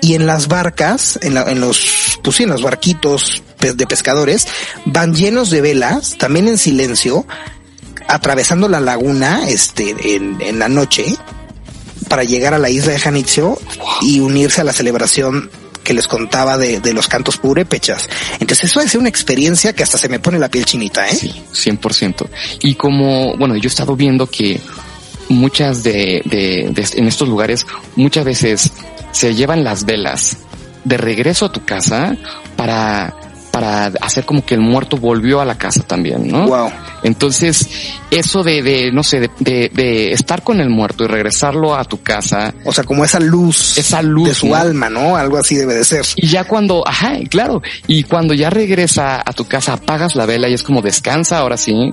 y 0.00 0.14
en 0.14 0.26
las 0.26 0.48
barcas, 0.48 1.18
en, 1.22 1.34
la- 1.34 1.44
en 1.50 1.60
los, 1.60 2.18
pues 2.24 2.36
sí, 2.36 2.42
en 2.42 2.48
los 2.50 2.62
barquitos 2.62 3.42
de 3.60 3.86
pescadores, 3.86 4.48
van 4.86 5.14
llenos 5.14 5.50
de 5.50 5.60
velas, 5.60 6.16
también 6.18 6.48
en 6.48 6.58
silencio, 6.58 7.26
atravesando 8.08 8.68
la 8.68 8.80
laguna, 8.80 9.48
este, 9.48 9.94
en, 10.16 10.40
en 10.40 10.58
la 10.58 10.68
noche, 10.68 11.04
para 12.08 12.24
llegar 12.24 12.54
a 12.54 12.58
la 12.58 12.70
isla 12.70 12.92
de 12.92 12.98
Janitzio 12.98 13.56
y 14.02 14.18
unirse 14.20 14.62
a 14.62 14.64
la 14.64 14.72
celebración 14.72 15.50
que 15.84 15.94
les 15.94 16.06
contaba 16.06 16.56
de, 16.58 16.80
de 16.80 16.92
los 16.92 17.08
cantos 17.08 17.36
purépechas. 17.38 18.08
Entonces 18.38 18.64
eso 18.70 18.80
es 18.80 18.94
una 18.94 19.08
experiencia 19.08 19.72
que 19.72 19.82
hasta 19.82 19.98
se 19.98 20.08
me 20.08 20.18
pone 20.20 20.38
la 20.38 20.48
piel 20.48 20.64
chinita, 20.64 21.08
¿eh? 21.08 21.14
Sí, 21.14 21.32
100%. 21.70 22.26
Y 22.62 22.74
como, 22.74 23.36
bueno, 23.36 23.56
yo 23.56 23.64
he 23.64 23.66
estado 23.68 23.96
viendo 23.96 24.26
que 24.28 24.60
muchas 25.28 25.82
de, 25.82 26.22
de, 26.24 26.70
de- 26.72 26.98
en 26.98 27.06
estos 27.06 27.28
lugares, 27.28 27.66
muchas 27.96 28.24
veces 28.24 28.72
se 29.12 29.34
llevan 29.34 29.64
las 29.64 29.84
velas 29.84 30.36
de 30.84 30.96
regreso 30.96 31.46
a 31.46 31.52
tu 31.52 31.64
casa 31.64 32.16
para, 32.56 33.14
para 33.50 33.86
hacer 34.00 34.24
como 34.24 34.44
que 34.44 34.54
el 34.54 34.60
muerto 34.60 34.96
volvió 34.96 35.40
a 35.40 35.44
la 35.44 35.56
casa 35.58 35.82
también, 35.82 36.28
¿no? 36.28 36.46
Wow. 36.46 36.70
Entonces, 37.02 37.68
eso 38.10 38.42
de, 38.44 38.62
de 38.62 38.92
no 38.92 39.02
sé, 39.02 39.20
de, 39.20 39.30
de, 39.40 39.70
de 39.72 40.12
estar 40.12 40.42
con 40.42 40.60
el 40.60 40.68
muerto 40.70 41.04
y 41.04 41.06
regresarlo 41.08 41.74
a 41.74 41.84
tu 41.84 42.02
casa, 42.02 42.54
O 42.64 42.72
sea, 42.72 42.84
como 42.84 43.04
esa 43.04 43.18
luz, 43.20 43.76
Esa 43.78 44.02
luz, 44.02 44.28
de 44.28 44.34
su 44.34 44.48
¿no? 44.48 44.54
alma, 44.54 44.88
¿no? 44.90 45.16
Algo 45.16 45.38
así 45.38 45.56
debe 45.56 45.74
de 45.74 45.84
ser. 45.84 46.04
y 46.16 46.28
ya 46.28 46.44
cuando, 46.44 46.86
ajá, 46.86 47.14
claro, 47.28 47.62
y 47.86 48.04
cuando 48.04 48.34
ya 48.34 48.50
regresa 48.50 49.20
a 49.24 49.32
tu 49.32 49.44
casa, 49.46 49.72
apagas 49.74 50.14
la 50.14 50.26
vela 50.26 50.48
y 50.48 50.54
es 50.54 50.62
como 50.62 50.82
descansa, 50.82 51.38
ahora 51.38 51.56
sí, 51.56 51.92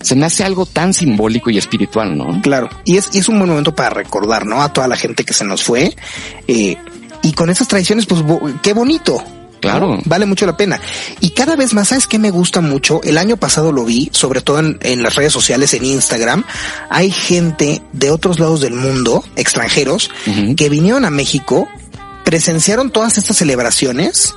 se 0.00 0.16
me 0.16 0.26
hace 0.26 0.42
algo 0.44 0.66
tan 0.66 0.94
simbólico 0.94 1.50
y 1.50 1.58
espiritual, 1.58 2.16
¿no? 2.16 2.40
Claro. 2.42 2.68
Y 2.84 2.96
es, 2.96 3.10
y 3.12 3.18
es 3.18 3.28
un 3.28 3.38
buen 3.38 3.50
momento 3.50 3.74
para 3.74 3.90
recordar, 3.90 4.46
¿no? 4.46 4.62
A 4.62 4.72
toda 4.72 4.88
la 4.88 4.96
gente 4.96 5.24
que 5.24 5.34
se 5.34 5.44
nos 5.44 5.62
fue. 5.62 5.94
Eh, 6.48 6.76
y 7.22 7.32
con 7.32 7.50
esas 7.50 7.68
tradiciones, 7.68 8.06
pues 8.06 8.22
qué 8.62 8.72
bonito. 8.72 9.22
Claro. 9.60 9.96
¿no? 9.96 10.02
Vale 10.04 10.26
mucho 10.26 10.46
la 10.46 10.56
pena. 10.56 10.80
Y 11.20 11.30
cada 11.30 11.56
vez 11.56 11.74
más, 11.74 11.88
¿sabes 11.88 12.06
qué 12.06 12.18
me 12.18 12.30
gusta 12.30 12.60
mucho? 12.60 13.00
El 13.02 13.18
año 13.18 13.36
pasado 13.36 13.72
lo 13.72 13.84
vi, 13.84 14.10
sobre 14.12 14.40
todo 14.40 14.58
en, 14.58 14.78
en 14.82 15.02
las 15.02 15.14
redes 15.14 15.32
sociales, 15.32 15.74
en 15.74 15.84
Instagram. 15.84 16.44
Hay 16.90 17.10
gente 17.10 17.82
de 17.92 18.10
otros 18.10 18.38
lados 18.38 18.60
del 18.60 18.74
mundo, 18.74 19.24
extranjeros, 19.36 20.10
que 20.56 20.68
vinieron 20.68 21.04
a 21.04 21.10
México, 21.10 21.68
presenciaron 22.24 22.90
todas 22.90 23.18
estas 23.18 23.36
celebraciones 23.36 24.34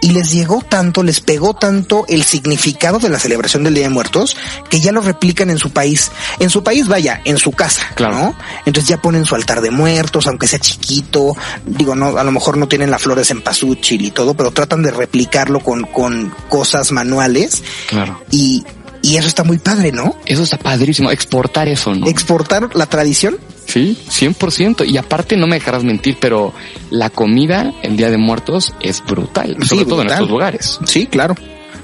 y 0.00 0.10
les 0.12 0.30
llegó 0.32 0.62
tanto, 0.62 1.02
les 1.02 1.20
pegó 1.20 1.54
tanto 1.54 2.04
el 2.08 2.22
significado 2.22 2.98
de 2.98 3.08
la 3.08 3.18
celebración 3.18 3.64
del 3.64 3.74
Día 3.74 3.84
de 3.84 3.88
Muertos 3.90 4.36
que 4.70 4.80
ya 4.80 4.92
lo 4.92 5.00
replican 5.00 5.50
en 5.50 5.58
su 5.58 5.70
país. 5.70 6.10
En 6.38 6.50
su 6.50 6.62
país, 6.62 6.86
vaya, 6.86 7.20
en 7.24 7.38
su 7.38 7.50
casa, 7.52 7.82
Claro. 7.94 8.14
¿no? 8.14 8.34
Entonces 8.64 8.88
ya 8.88 9.00
ponen 9.02 9.24
su 9.24 9.34
altar 9.34 9.60
de 9.60 9.70
muertos, 9.70 10.26
aunque 10.26 10.46
sea 10.46 10.58
chiquito. 10.60 11.36
Digo, 11.66 11.94
no, 11.96 12.16
a 12.16 12.24
lo 12.24 12.30
mejor 12.32 12.56
no 12.56 12.68
tienen 12.68 12.90
las 12.90 13.02
flores 13.02 13.30
en 13.30 13.42
pasúchil 13.42 14.02
y 14.04 14.10
todo, 14.10 14.34
pero 14.34 14.50
tratan 14.52 14.82
de 14.82 14.90
replicarlo 14.90 15.60
con, 15.60 15.82
con 15.84 16.32
cosas 16.48 16.92
manuales 16.92 17.62
Claro. 17.88 18.22
y, 18.30 18.64
y 19.02 19.16
eso 19.16 19.26
está 19.28 19.42
muy 19.44 19.58
padre, 19.58 19.90
¿no? 19.92 20.16
Eso 20.26 20.42
está 20.42 20.58
padrísimo, 20.58 21.10
exportar 21.10 21.68
eso, 21.68 21.94
¿no? 21.94 22.06
Exportar 22.08 22.74
la 22.74 22.86
tradición. 22.86 23.36
Sí, 23.68 23.96
100%. 24.08 24.88
Y 24.88 24.96
aparte, 24.96 25.36
no 25.36 25.46
me 25.46 25.56
dejarás 25.56 25.84
mentir, 25.84 26.16
pero 26.18 26.54
la 26.90 27.10
comida 27.10 27.74
el 27.82 27.98
Día 27.98 28.10
de 28.10 28.16
Muertos 28.16 28.72
es 28.80 29.04
brutal, 29.04 29.56
Sí, 29.60 29.68
sobre 29.68 29.84
todo 29.84 30.02
en 30.02 30.08
estos 30.08 30.30
lugares. 30.30 30.78
Sí, 30.86 31.06
claro. 31.06 31.34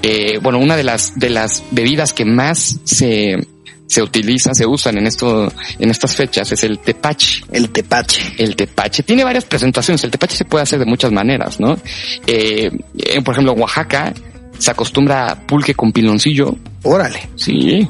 Eh, 0.01 0.39
bueno, 0.41 0.57
una 0.57 0.75
de 0.75 0.83
las, 0.83 1.17
de 1.17 1.29
las 1.29 1.63
bebidas 1.69 2.11
que 2.11 2.25
más 2.25 2.79
se, 2.83 3.35
se 3.85 4.01
utilizan, 4.01 4.55
se 4.55 4.65
usan 4.65 4.97
en 4.97 5.05
esto, 5.05 5.51
en 5.77 5.91
estas 5.91 6.15
fechas 6.15 6.51
es 6.51 6.63
el 6.63 6.79
tepache. 6.79 7.43
El 7.51 7.69
tepache. 7.69 8.33
El 8.39 8.55
tepache 8.55 9.03
tiene 9.03 9.23
varias 9.23 9.45
presentaciones. 9.45 10.03
El 10.03 10.09
tepache 10.09 10.35
se 10.35 10.45
puede 10.45 10.63
hacer 10.63 10.79
de 10.79 10.85
muchas 10.85 11.11
maneras, 11.11 11.59
¿no? 11.59 11.77
Eh, 12.25 12.71
eh, 12.97 13.21
por 13.21 13.35
ejemplo, 13.35 13.53
en 13.53 13.61
Oaxaca 13.61 14.11
se 14.57 14.71
acostumbra 14.71 15.45
pulque 15.45 15.75
con 15.75 15.91
piloncillo. 15.91 16.55
Órale. 16.81 17.29
Sí. 17.35 17.87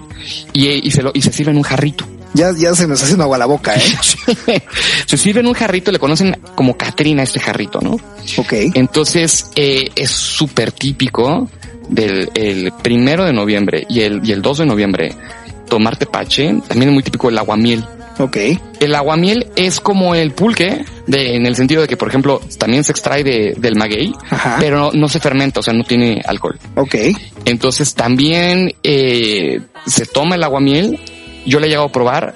Y, 0.51 0.67
y 0.67 0.91
se 0.91 1.01
lo, 1.01 1.11
y 1.13 1.21
se 1.21 1.31
sirve 1.31 1.51
en 1.51 1.57
un 1.57 1.63
jarrito. 1.63 2.05
Ya, 2.35 2.51
ya 2.55 2.75
se 2.75 2.85
me 2.85 2.93
está 2.93 3.05
haciendo 3.05 3.23
agua 3.23 3.37
la 3.37 3.45
boca, 3.45 3.75
¿eh? 3.75 4.61
se 5.05 5.17
sirve 5.17 5.39
en 5.39 5.47
un 5.47 5.53
jarrito, 5.53 5.91
le 5.91 5.99
conocen 5.99 6.37
como 6.53 6.75
Catrina 6.75 7.23
este 7.23 7.39
jarrito, 7.39 7.79
¿no? 7.81 7.91
ok. 8.37 8.53
Entonces, 8.73 9.51
eh, 9.55 9.89
es 9.95 10.11
súper 10.11 10.73
típico 10.73 11.49
del 11.87 12.29
el 12.33 12.73
primero 12.83 13.23
de 13.23 13.31
noviembre 13.31 13.85
y 13.89 14.01
el, 14.01 14.19
y 14.27 14.33
el 14.33 14.41
2 14.41 14.59
de 14.59 14.65
noviembre 14.65 15.15
tomar 15.69 15.97
tepache, 15.97 16.61
también 16.67 16.89
es 16.89 16.93
muy 16.93 17.03
típico 17.03 17.29
el 17.29 17.37
aguamiel. 17.37 17.85
Ok. 18.17 18.37
El 18.79 18.95
aguamiel 18.95 19.47
es 19.55 19.79
como 19.79 20.15
el 20.15 20.31
pulque, 20.31 20.85
de, 21.07 21.35
en 21.35 21.45
el 21.45 21.55
sentido 21.55 21.81
de 21.81 21.87
que, 21.87 21.97
por 21.97 22.07
ejemplo, 22.07 22.41
también 22.57 22.83
se 22.83 22.91
extrae 22.91 23.23
de, 23.23 23.55
del 23.57 23.75
maguey, 23.75 24.13
Ajá. 24.29 24.57
pero 24.59 24.77
no, 24.77 24.91
no 24.91 25.07
se 25.07 25.19
fermenta, 25.19 25.59
o 25.59 25.63
sea, 25.63 25.73
no 25.73 25.83
tiene 25.83 26.21
alcohol. 26.25 26.57
Ok. 26.75 26.95
Entonces 27.45 27.93
también 27.93 28.73
eh, 28.83 29.61
se 29.85 30.05
toma 30.05 30.35
el 30.35 30.43
aguamiel, 30.43 30.99
yo 31.45 31.59
le 31.59 31.67
he 31.67 31.69
llegado 31.69 31.87
a 31.87 31.91
probar, 31.91 32.35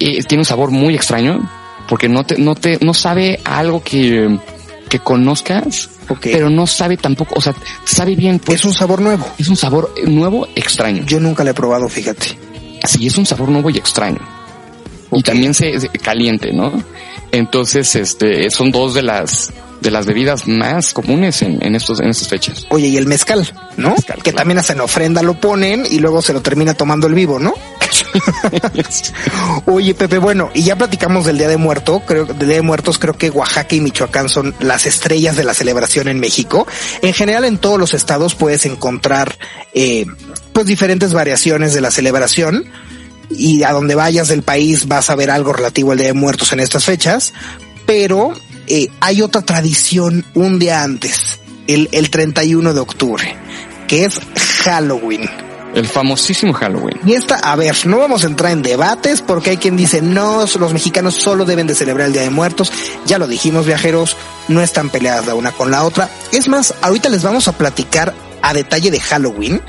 eh, 0.00 0.22
tiene 0.24 0.42
un 0.42 0.46
sabor 0.46 0.70
muy 0.70 0.94
extraño, 0.94 1.48
porque 1.88 2.08
no 2.08 2.24
te, 2.24 2.38
no 2.38 2.54
te, 2.54 2.78
no 2.80 2.94
sabe 2.94 3.40
a 3.44 3.58
algo 3.58 3.82
que, 3.82 4.38
que 4.88 4.98
conozcas, 5.00 5.90
pero 6.20 6.50
no 6.50 6.66
sabe 6.66 6.96
tampoco, 6.96 7.34
o 7.36 7.40
sea, 7.40 7.54
sabe 7.84 8.14
bien, 8.14 8.38
pues 8.38 8.60
es 8.60 8.64
un 8.66 8.74
sabor 8.74 9.00
nuevo. 9.00 9.24
es 9.38 9.48
un 9.48 9.56
sabor 9.56 9.92
nuevo, 10.06 10.46
extraño. 10.54 11.04
Yo 11.06 11.20
nunca 11.20 11.44
lo 11.44 11.50
he 11.50 11.54
probado, 11.54 11.88
fíjate. 11.88 12.38
Sí, 12.86 13.06
es 13.06 13.16
un 13.16 13.26
sabor 13.26 13.48
nuevo 13.48 13.70
y 13.70 13.78
extraño. 13.78 14.18
Y 15.12 15.22
también 15.22 15.54
se, 15.54 15.78
se- 15.78 15.88
caliente, 15.88 16.52
¿no? 16.52 16.72
Entonces, 17.30 17.94
este, 17.94 18.50
son 18.50 18.70
dos 18.72 18.94
de 18.94 19.02
las, 19.02 19.52
de 19.82 19.90
las 19.90 20.06
bebidas 20.06 20.46
más 20.46 20.92
comunes 20.92 21.42
en, 21.42 21.62
en 21.64 21.74
estos, 21.74 22.00
en 22.00 22.08
estas 22.08 22.28
fechas. 22.28 22.66
Oye, 22.70 22.86
y 22.86 22.96
el 22.96 23.06
mezcal, 23.06 23.52
¿no? 23.76 23.90
Mezcal, 23.90 24.16
que 24.18 24.30
claro. 24.30 24.36
también 24.38 24.58
hasta 24.58 24.72
en 24.72 24.80
ofrenda 24.80 25.22
lo 25.22 25.34
ponen 25.34 25.84
y 25.90 25.98
luego 25.98 26.22
se 26.22 26.32
lo 26.32 26.40
termina 26.40 26.74
tomando 26.74 27.06
el 27.06 27.14
vivo, 27.14 27.38
¿no? 27.38 27.54
Oye, 29.66 29.94
Pepe, 29.94 30.18
bueno, 30.18 30.50
y 30.54 30.62
ya 30.62 30.76
platicamos 30.76 31.26
del 31.26 31.38
Día 31.38 31.48
de 31.48 31.56
Muerto, 31.56 32.00
creo 32.06 32.24
del 32.24 32.46
Día 32.46 32.56
de 32.56 32.62
Muertos, 32.62 32.98
creo 32.98 33.14
que 33.14 33.30
Oaxaca 33.30 33.74
y 33.74 33.80
Michoacán 33.80 34.28
son 34.28 34.54
las 34.60 34.86
estrellas 34.86 35.36
de 35.36 35.44
la 35.44 35.54
celebración 35.54 36.08
en 36.08 36.20
México. 36.20 36.66
En 37.02 37.12
general, 37.12 37.44
en 37.44 37.58
todos 37.58 37.78
los 37.78 37.94
estados 37.94 38.34
puedes 38.34 38.64
encontrar, 38.66 39.36
eh, 39.74 40.06
pues 40.52 40.66
diferentes 40.66 41.12
variaciones 41.12 41.74
de 41.74 41.80
la 41.80 41.90
celebración 41.90 42.64
y 43.30 43.62
a 43.62 43.72
donde 43.72 43.94
vayas 43.94 44.28
del 44.28 44.42
país 44.42 44.86
vas 44.88 45.10
a 45.10 45.16
ver 45.16 45.30
algo 45.30 45.52
relativo 45.52 45.92
al 45.92 45.98
Día 45.98 46.08
de 46.08 46.12
Muertos 46.12 46.52
en 46.52 46.60
estas 46.60 46.84
fechas, 46.84 47.32
pero 47.92 48.32
eh, 48.68 48.88
hay 49.00 49.20
otra 49.20 49.42
tradición 49.42 50.24
un 50.32 50.58
día 50.58 50.82
antes, 50.82 51.38
el, 51.66 51.90
el 51.92 52.08
31 52.08 52.72
de 52.72 52.80
octubre, 52.80 53.36
que 53.86 54.06
es 54.06 54.18
Halloween. 54.64 55.28
El 55.74 55.86
famosísimo 55.86 56.54
Halloween. 56.54 56.98
Y 57.04 57.12
esta, 57.12 57.34
a 57.34 57.54
ver, 57.54 57.76
no 57.86 57.98
vamos 57.98 58.24
a 58.24 58.28
entrar 58.28 58.52
en 58.52 58.62
debates 58.62 59.20
porque 59.20 59.50
hay 59.50 59.56
quien 59.58 59.76
dice, 59.76 60.00
no, 60.00 60.46
los 60.58 60.72
mexicanos 60.72 61.16
solo 61.16 61.44
deben 61.44 61.66
de 61.66 61.74
celebrar 61.74 62.06
el 62.06 62.14
Día 62.14 62.22
de 62.22 62.30
Muertos. 62.30 62.72
Ya 63.04 63.18
lo 63.18 63.26
dijimos, 63.26 63.66
viajeros, 63.66 64.16
no 64.48 64.62
están 64.62 64.88
peleadas 64.88 65.26
la 65.26 65.34
una 65.34 65.52
con 65.52 65.70
la 65.70 65.84
otra. 65.84 66.08
Es 66.32 66.48
más, 66.48 66.72
ahorita 66.80 67.10
les 67.10 67.22
vamos 67.22 67.46
a 67.46 67.58
platicar 67.58 68.14
a 68.40 68.54
detalle 68.54 68.90
de 68.90 69.00
Halloween 69.00 69.60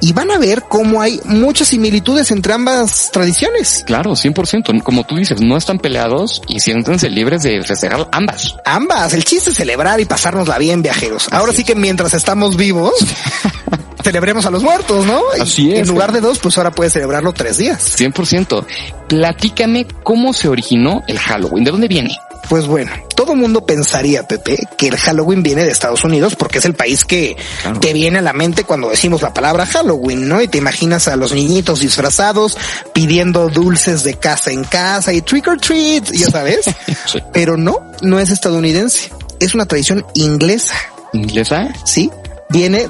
y 0.00 0.12
van 0.12 0.30
a 0.30 0.38
ver 0.38 0.64
cómo 0.68 1.00
hay 1.00 1.20
muchas 1.24 1.68
similitudes 1.68 2.30
entre 2.30 2.52
ambas 2.52 3.10
tradiciones. 3.12 3.82
Claro, 3.86 4.12
100%. 4.12 4.82
Como 4.82 5.04
tú 5.04 5.16
dices, 5.16 5.40
no 5.40 5.56
están 5.56 5.78
peleados 5.78 6.42
y 6.46 6.60
siéntense 6.60 7.10
libres 7.10 7.42
de 7.42 7.62
festejar 7.62 8.08
ambas. 8.12 8.56
Ambas, 8.64 9.12
el 9.14 9.24
chiste 9.24 9.50
es 9.50 9.56
celebrar 9.56 10.00
y 10.00 10.04
pasárnosla 10.04 10.58
bien, 10.58 10.82
viajeros. 10.82 11.28
Ahora 11.30 11.52
sí 11.52 11.64
que 11.64 11.74
mientras 11.74 12.14
estamos 12.14 12.56
vivos, 12.56 12.92
celebremos 14.02 14.46
a 14.46 14.50
los 14.50 14.62
muertos, 14.62 15.04
¿no? 15.06 15.20
Así 15.40 15.72
es. 15.72 15.80
En 15.80 15.88
lugar 15.88 16.12
de 16.12 16.20
dos, 16.20 16.38
pues 16.38 16.56
ahora 16.58 16.70
puedes 16.70 16.92
celebrarlo 16.92 17.32
tres 17.32 17.58
días. 17.58 17.98
100%. 17.98 18.64
Platícame 19.08 19.86
cómo 20.02 20.32
se 20.32 20.48
originó 20.48 21.02
el 21.06 21.18
Halloween. 21.18 21.64
¿De 21.64 21.70
dónde 21.70 21.88
viene? 21.88 22.16
Pues 22.48 22.66
bueno, 22.66 22.90
todo 23.14 23.34
mundo 23.34 23.66
pensaría, 23.66 24.26
Pepe, 24.26 24.58
que 24.78 24.88
el 24.88 24.96
Halloween 24.96 25.42
viene 25.42 25.64
de 25.64 25.70
Estados 25.70 26.02
Unidos 26.04 26.34
porque 26.34 26.58
es 26.58 26.64
el 26.64 26.74
país 26.74 27.04
que 27.04 27.36
Claro. 27.62 27.78
te 27.80 27.92
viene 27.92 28.18
a 28.18 28.22
la 28.22 28.32
mente 28.32 28.64
cuando 28.64 28.88
decimos 28.88 29.20
la 29.22 29.34
palabra 29.34 29.66
Halloween, 29.66 30.28
¿no? 30.28 30.40
Y 30.40 30.48
te 30.48 30.56
imaginas 30.58 31.08
a 31.08 31.16
los 31.16 31.32
niñitos 31.32 31.80
disfrazados 31.80 32.56
pidiendo 32.94 33.48
dulces 33.50 34.02
de 34.02 34.14
casa 34.14 34.50
en 34.50 34.64
casa 34.64 35.12
y 35.12 35.20
trick 35.20 35.46
or 35.48 35.60
treat, 35.60 36.10
ya 36.12 36.30
sabes. 36.30 36.60
Sí. 37.06 37.20
Pero 37.32 37.56
no, 37.56 37.80
no 38.02 38.18
es 38.20 38.30
estadounidense. 38.30 39.10
Es 39.40 39.54
una 39.54 39.66
tradición 39.66 40.04
inglesa. 40.14 40.74
¿Inglesa? 41.12 41.68
¿sí? 41.84 42.10
Viene, 42.50 42.88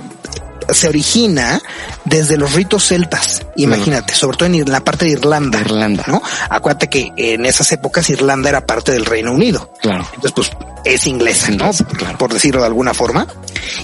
se 0.70 0.88
origina 0.88 1.60
desde 2.04 2.36
los 2.36 2.52
ritos 2.52 2.86
celtas, 2.86 3.42
imagínate, 3.56 4.14
sobre 4.14 4.36
todo 4.36 4.46
en 4.46 4.70
la 4.70 4.80
parte 4.80 5.06
de 5.06 5.12
Irlanda. 5.12 5.60
Irlanda. 5.60 6.04
¿no? 6.06 6.22
Acuérdate 6.48 6.88
que 6.88 7.12
en 7.16 7.46
esas 7.46 7.70
épocas 7.72 8.08
Irlanda 8.10 8.48
era 8.48 8.66
parte 8.66 8.92
del 8.92 9.04
Reino 9.04 9.32
Unido. 9.32 9.72
Claro. 9.80 10.06
Entonces, 10.14 10.32
pues 10.32 10.50
es 10.84 11.06
inglesa, 11.06 11.50
¿no? 11.50 11.70
Claro. 11.72 12.18
Por 12.18 12.32
decirlo 12.32 12.60
de 12.60 12.66
alguna 12.66 12.94
forma. 12.94 13.26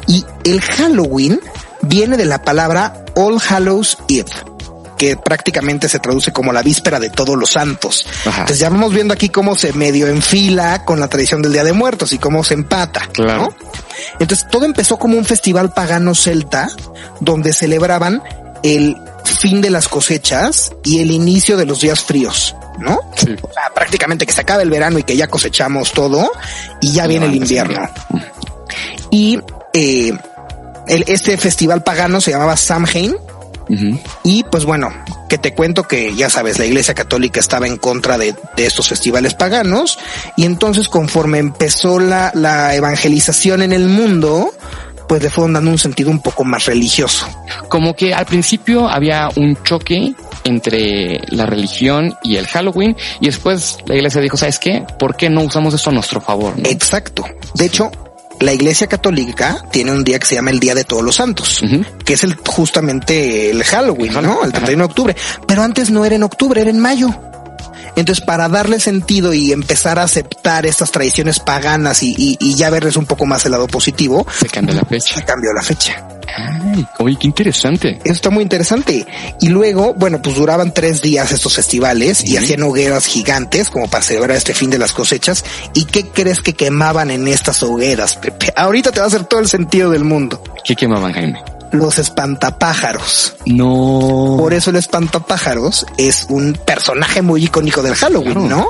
Y 0.07 0.25
el 0.45 0.61
Halloween 0.61 1.41
viene 1.83 2.17
de 2.17 2.25
la 2.25 2.43
palabra 2.43 3.05
All 3.15 3.39
Hallows 3.49 3.99
Eve 4.09 4.31
que 4.97 5.17
prácticamente 5.17 5.89
se 5.89 5.99
traduce 5.99 6.33
como 6.33 6.53
la 6.53 6.63
víspera 6.63 7.01
de 7.01 7.11
todos 7.11 7.37
los 7.37 7.51
santos. 7.51 8.07
Ajá. 8.21 8.43
Entonces 8.43 8.59
ya 8.59 8.71
vamos 8.71 8.93
viendo 8.93 9.13
aquí 9.13 9.29
cómo 9.29 9.57
se 9.57 9.73
medio 9.73 10.07
enfila 10.07 10.85
con 10.85 11.01
la 11.01 11.09
tradición 11.09 11.43
del 11.43 11.53
Día 11.53 11.65
de 11.65 11.73
Muertos 11.73 12.13
y 12.13 12.19
cómo 12.19 12.45
se 12.45 12.55
empata. 12.55 13.09
Claro. 13.13 13.43
¿no? 13.43 13.74
Entonces 14.19 14.47
todo 14.51 14.65
empezó 14.65 14.99
como 14.99 15.17
un 15.17 15.25
festival 15.25 15.73
pagano 15.73 16.15
celta 16.15 16.69
donde 17.21 17.53
celebraban 17.53 18.23
el 18.63 18.97
fin 19.25 19.61
de 19.61 19.71
las 19.71 19.89
cosechas 19.89 20.73
y 20.85 21.01
el 21.01 21.11
inicio 21.11 21.57
de 21.57 21.67
los 21.67 21.81
días 21.81 22.03
fríos, 22.03 22.57
¿no? 22.79 23.01
Sí. 23.17 23.37
O 23.43 23.53
sea, 23.53 23.71
prácticamente 23.75 24.27
que 24.27 24.33
se 24.33 24.41
acaba 24.41 24.63
el 24.63 24.71
verano 24.71 24.99
y 24.99 25.03
que 25.03 25.17
ya 25.17 25.29
cosechamos 25.29 25.93
todo 25.93 26.31
y 26.81 26.93
ya 26.93 27.07
viene 27.07 27.27
el 27.27 27.35
invierno. 27.35 27.89
Y 29.11 29.39
eh, 29.73 30.13
el, 30.89 31.05
este 31.07 31.37
festival 31.37 31.83
pagano 31.83 32.21
se 32.21 32.31
llamaba 32.31 32.57
Samhain 32.57 33.17
Y 34.23 34.45
pues 34.45 34.65
bueno, 34.65 34.93
que 35.29 35.39
te 35.39 35.55
cuento 35.55 35.85
que 35.85 36.15
ya 36.15 36.31
sabes, 36.31 36.59
la 36.59 36.67
iglesia 36.67 36.95
católica 36.95 37.41
estaba 37.41 37.67
en 37.67 37.77
contra 37.77 38.19
de, 38.19 38.35
de 38.57 38.67
estos 38.67 38.89
festivales 38.89 39.35
paganos 39.35 39.99
y 40.37 40.45
entonces 40.45 40.89
conforme 40.89 41.39
empezó 41.39 41.99
la, 41.99 42.31
la 42.35 42.75
evangelización 42.75 43.63
en 43.63 43.73
el 43.73 43.89
mundo, 43.89 44.53
pues 45.09 45.23
le 45.23 45.31
fueron 45.31 45.53
dando 45.53 45.71
un 45.71 45.79
sentido 45.79 46.11
un 46.11 46.21
poco 46.21 46.45
más 46.45 46.67
religioso. 46.67 47.27
Como 47.69 47.95
que 47.95 48.15
al 48.15 48.27
principio 48.27 48.89
había 48.89 49.29
un 49.37 49.57
choque 49.63 50.15
entre 50.45 51.21
la 51.29 51.47
religión 51.47 52.15
y 52.23 52.37
el 52.37 52.47
Halloween 52.47 52.97
y 53.21 53.27
después 53.27 53.79
la 53.87 53.95
iglesia 53.95 54.21
dijo, 54.21 54.37
¿sabes 54.37 54.59
qué? 54.59 54.85
¿Por 54.99 55.17
qué 55.17 55.31
no 55.31 55.43
usamos 55.43 55.75
esto 55.75 55.91
a 55.91 55.93
nuestro 55.93 56.21
favor? 56.21 56.59
no?" 56.59 56.69
Exacto. 56.69 57.25
De 57.55 57.67
hecho, 57.67 57.91
la 58.41 58.53
iglesia 58.53 58.87
católica 58.87 59.65
tiene 59.71 59.93
un 59.93 60.05
día 60.05 60.19
que 60.19 60.27
se 60.27 60.35
llama 60.35 60.51
el 60.51 60.61
Día 60.61 60.75
de 60.75 60.85
Todos 60.85 61.03
los 61.03 61.17
Santos, 61.17 61.63
que 62.05 62.15
es 62.15 62.25
el 62.25 62.37
justamente 62.37 63.51
el 63.51 63.63
Halloween, 63.65 64.13
¿no? 64.15 64.45
El 64.45 64.51
ajá. 64.51 64.59
31 64.65 64.85
de 64.85 64.91
octubre. 64.91 65.17
Pero 65.47 65.63
antes 65.63 65.91
no 65.91 66.05
era 66.05 66.17
en 66.17 66.23
octubre, 66.23 66.61
era 66.61 66.71
en 66.71 66.79
mayo. 66.79 67.09
Entonces, 67.97 68.25
para 68.25 68.49
darle 68.49 68.81
sentido 68.81 69.33
y 69.33 69.53
empezar 69.53 69.99
a 69.99 70.03
aceptar 70.05 70.67
estas 70.67 70.91
tradiciones 70.91 71.39
paganas 71.41 72.03
y, 72.03 72.15
y- 72.19 72.37
y 72.41 72.55
ya 72.55 72.71
verles 72.71 72.97
un 72.97 73.07
poco 73.07 73.27
más 73.27 73.45
el 73.47 73.53
lado 73.53 73.67
positivo, 73.69 74.27
Se 74.39 74.49
cambia 74.49 74.75
la 74.75 74.85
fecha. 74.85 75.15
se 75.15 75.25
cambió 75.25 75.53
la 75.53 75.63
fecha. 75.63 76.09
Ay, 76.37 76.85
oye, 76.99 77.17
qué 77.21 77.29
interesante. 77.29 78.01
Eso 78.03 78.13
está 78.15 78.31
muy 78.31 78.43
interesante. 78.43 79.07
Y 79.41 79.49
luego, 79.51 79.95
bueno, 79.95 80.21
pues 80.21 80.35
duraban 80.35 80.75
tres 80.75 81.01
días 81.01 81.31
estos 81.31 81.55
festivales 81.55 82.25
y 82.25 82.37
hacían 82.37 82.63
hogueras 82.65 83.07
gigantes 83.07 83.71
como 83.71 83.87
para 83.89 84.03
celebrar 84.03 84.37
este 84.37 84.53
fin 84.55 84.71
de 84.71 84.79
las 84.79 84.93
cosechas. 84.93 85.45
¿Y 85.75 85.85
qué 85.85 86.09
crees 86.09 86.41
que 86.41 86.55
quemaban 86.55 87.13
en 87.13 87.29
estas 87.29 87.63
hogueras, 87.63 88.17
Pepe? 88.17 88.53
Ahorita 88.57 88.91
te 88.91 88.99
va 88.99 89.05
a 89.05 89.09
hacer 89.09 89.25
todo 89.27 89.39
el 89.39 89.49
sentido 89.49 89.91
del 89.91 90.03
mundo. 90.03 90.43
¿Qué 90.65 90.75
quemaban, 90.75 91.13
Jaime? 91.13 91.41
Los 91.75 91.99
espantapájaros. 91.99 93.37
No. 93.47 94.37
Por 94.39 94.55
eso 94.55 94.71
el 94.71 94.77
espantapájaros 94.77 95.87
es 95.99 96.27
un 96.29 96.55
personaje 96.65 97.21
muy 97.21 97.45
icónico 97.45 97.83
del 97.83 97.95
Halloween. 97.95 98.49
¿no? 98.49 98.69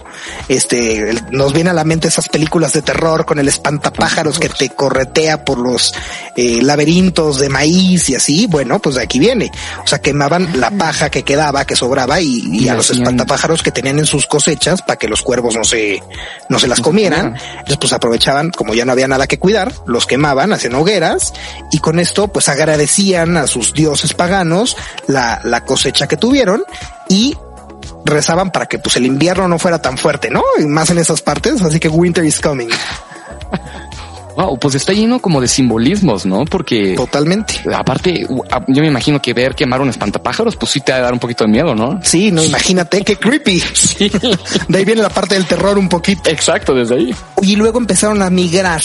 Este, 0.48 1.14
nos 1.30 1.52
viene 1.52 1.70
a 1.70 1.74
la 1.74 1.84
mente 1.84 2.08
esas 2.08 2.28
películas 2.28 2.72
de 2.72 2.82
terror 2.82 3.24
con 3.26 3.38
el 3.38 3.48
espantapájaros 3.48 4.38
que 4.38 4.48
te 4.48 4.70
corretea 4.70 5.44
por 5.44 5.58
los 5.58 5.94
eh, 6.36 6.60
laberintos 6.62 7.38
de 7.38 7.48
maíz 7.48 8.08
y 8.08 8.14
así. 8.14 8.46
Bueno, 8.46 8.78
pues 8.78 8.94
de 8.94 9.02
aquí 9.02 9.18
viene. 9.18 9.50
O 9.84 9.86
sea, 9.86 10.00
quemaban 10.00 10.60
la 10.60 10.70
paja 10.70 11.10
que 11.10 11.22
quedaba, 11.22 11.66
que 11.66 11.76
sobraba 11.76 12.20
y, 12.20 12.42
y 12.50 12.68
a 12.68 12.74
los 12.74 12.90
espantapájaros 12.90 13.62
que 13.62 13.70
tenían 13.70 13.98
en 13.98 14.06
sus 14.06 14.26
cosechas 14.26 14.82
para 14.82 14.98
que 14.98 15.08
los 15.08 15.22
cuervos 15.22 15.54
no 15.54 15.64
se, 15.64 16.02
no 16.48 16.58
se 16.58 16.68
las 16.68 16.80
comieran. 16.80 17.36
Entonces, 17.50 17.76
pues 17.78 17.92
aprovechaban, 17.92 18.50
como 18.50 18.74
ya 18.74 18.84
no 18.84 18.92
había 18.92 19.08
nada 19.08 19.26
que 19.26 19.38
cuidar, 19.38 19.72
los 19.86 20.06
quemaban, 20.06 20.52
hacían 20.52 20.74
hogueras 20.74 21.32
y 21.70 21.78
con 21.78 21.98
esto, 21.98 22.28
pues 22.28 22.48
agradecían 22.48 22.93
a 23.36 23.46
sus 23.46 23.72
dioses 23.72 24.14
paganos 24.14 24.76
la, 25.06 25.40
la 25.44 25.64
cosecha 25.64 26.06
que 26.06 26.16
tuvieron 26.16 26.62
y 27.08 27.36
rezaban 28.04 28.50
para 28.50 28.66
que 28.66 28.78
pues 28.78 28.96
el 28.96 29.06
invierno 29.06 29.48
no 29.48 29.58
fuera 29.58 29.80
tan 29.80 29.96
fuerte, 29.98 30.30
¿no? 30.30 30.42
Y 30.58 30.66
más 30.66 30.90
en 30.90 30.98
esas 30.98 31.22
partes, 31.22 31.62
así 31.62 31.80
que 31.80 31.88
winter 31.88 32.24
is 32.24 32.40
coming. 32.40 32.68
Wow, 34.36 34.58
pues 34.58 34.74
está 34.74 34.92
lleno 34.92 35.20
como 35.20 35.40
de 35.40 35.46
simbolismos, 35.46 36.26
¿no? 36.26 36.44
Porque 36.44 36.94
Totalmente. 36.96 37.60
aparte, 37.72 38.26
yo 38.66 38.82
me 38.82 38.88
imagino 38.88 39.22
que 39.22 39.32
ver 39.32 39.54
quemar 39.54 39.80
un 39.80 39.90
espantapájaros, 39.90 40.56
pues 40.56 40.72
sí 40.72 40.80
te 40.80 40.90
va 40.90 40.98
a 40.98 41.00
dar 41.02 41.12
un 41.12 41.20
poquito 41.20 41.44
de 41.44 41.50
miedo, 41.50 41.74
¿no? 41.74 42.00
Sí, 42.02 42.32
no, 42.32 42.42
imagínate 42.42 43.04
qué 43.04 43.16
creepy. 43.16 43.62
Sí. 43.74 44.10
De 44.68 44.78
ahí 44.78 44.84
viene 44.84 45.02
la 45.02 45.08
parte 45.08 45.34
del 45.34 45.46
terror 45.46 45.78
un 45.78 45.88
poquito. 45.88 46.28
Exacto, 46.28 46.74
desde 46.74 46.96
ahí. 46.96 47.14
Y 47.42 47.54
luego 47.54 47.78
empezaron 47.78 48.22
a 48.22 48.30
migrar 48.30 48.82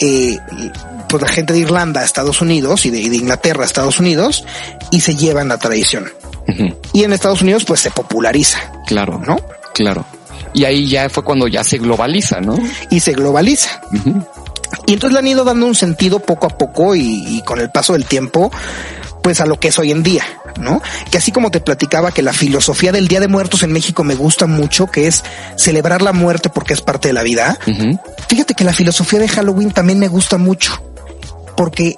eh, 0.00 0.38
pues 1.08 1.22
la 1.22 1.28
gente 1.28 1.52
de 1.52 1.60
Irlanda 1.60 2.00
a 2.00 2.04
Estados 2.04 2.40
Unidos 2.40 2.86
y 2.86 2.90
de, 2.90 3.08
de 3.10 3.16
Inglaterra 3.16 3.62
a 3.62 3.66
Estados 3.66 4.00
Unidos 4.00 4.44
y 4.90 5.00
se 5.00 5.14
llevan 5.16 5.48
la 5.48 5.58
tradición. 5.58 6.10
Y 6.92 7.04
en 7.04 7.12
Estados 7.12 7.42
Unidos 7.42 7.64
pues 7.64 7.80
se 7.80 7.90
populariza, 7.90 8.58
Claro, 8.86 9.20
¿no? 9.24 9.38
claro. 9.74 10.04
Y 10.52 10.64
ahí 10.64 10.88
ya 10.88 11.08
fue 11.08 11.22
cuando 11.22 11.46
ya 11.46 11.62
se 11.62 11.78
globaliza, 11.78 12.40
¿no? 12.40 12.58
Y 12.90 12.98
se 12.98 13.12
globaliza. 13.12 13.80
Y 14.86 14.94
entonces 14.94 15.12
le 15.12 15.18
han 15.20 15.28
ido 15.28 15.44
dando 15.44 15.66
un 15.66 15.76
sentido 15.76 16.18
poco 16.18 16.46
a 16.46 16.50
poco 16.58 16.96
y, 16.96 17.36
y 17.36 17.42
con 17.42 17.60
el 17.60 17.70
paso 17.70 17.92
del 17.92 18.04
tiempo, 18.04 18.50
pues 19.22 19.40
a 19.40 19.46
lo 19.46 19.58
que 19.58 19.68
es 19.68 19.78
hoy 19.78 19.90
en 19.90 20.02
día, 20.02 20.24
¿no? 20.58 20.82
Que 21.10 21.18
así 21.18 21.32
como 21.32 21.50
te 21.50 21.60
platicaba 21.60 22.12
que 22.12 22.22
la 22.22 22.32
filosofía 22.32 22.92
del 22.92 23.08
Día 23.08 23.20
de 23.20 23.28
Muertos 23.28 23.62
en 23.62 23.72
México 23.72 24.04
me 24.04 24.14
gusta 24.14 24.46
mucho, 24.46 24.86
que 24.86 25.06
es 25.06 25.22
celebrar 25.56 26.02
la 26.02 26.12
muerte 26.12 26.48
porque 26.50 26.74
es 26.74 26.80
parte 26.80 27.08
de 27.08 27.14
la 27.14 27.22
vida. 27.22 27.58
Fíjate 28.28 28.54
que 28.54 28.64
la 28.64 28.72
filosofía 28.72 29.18
de 29.18 29.28
Halloween 29.28 29.72
también 29.72 29.98
me 29.98 30.08
gusta 30.08 30.38
mucho, 30.38 30.82
porque 31.56 31.96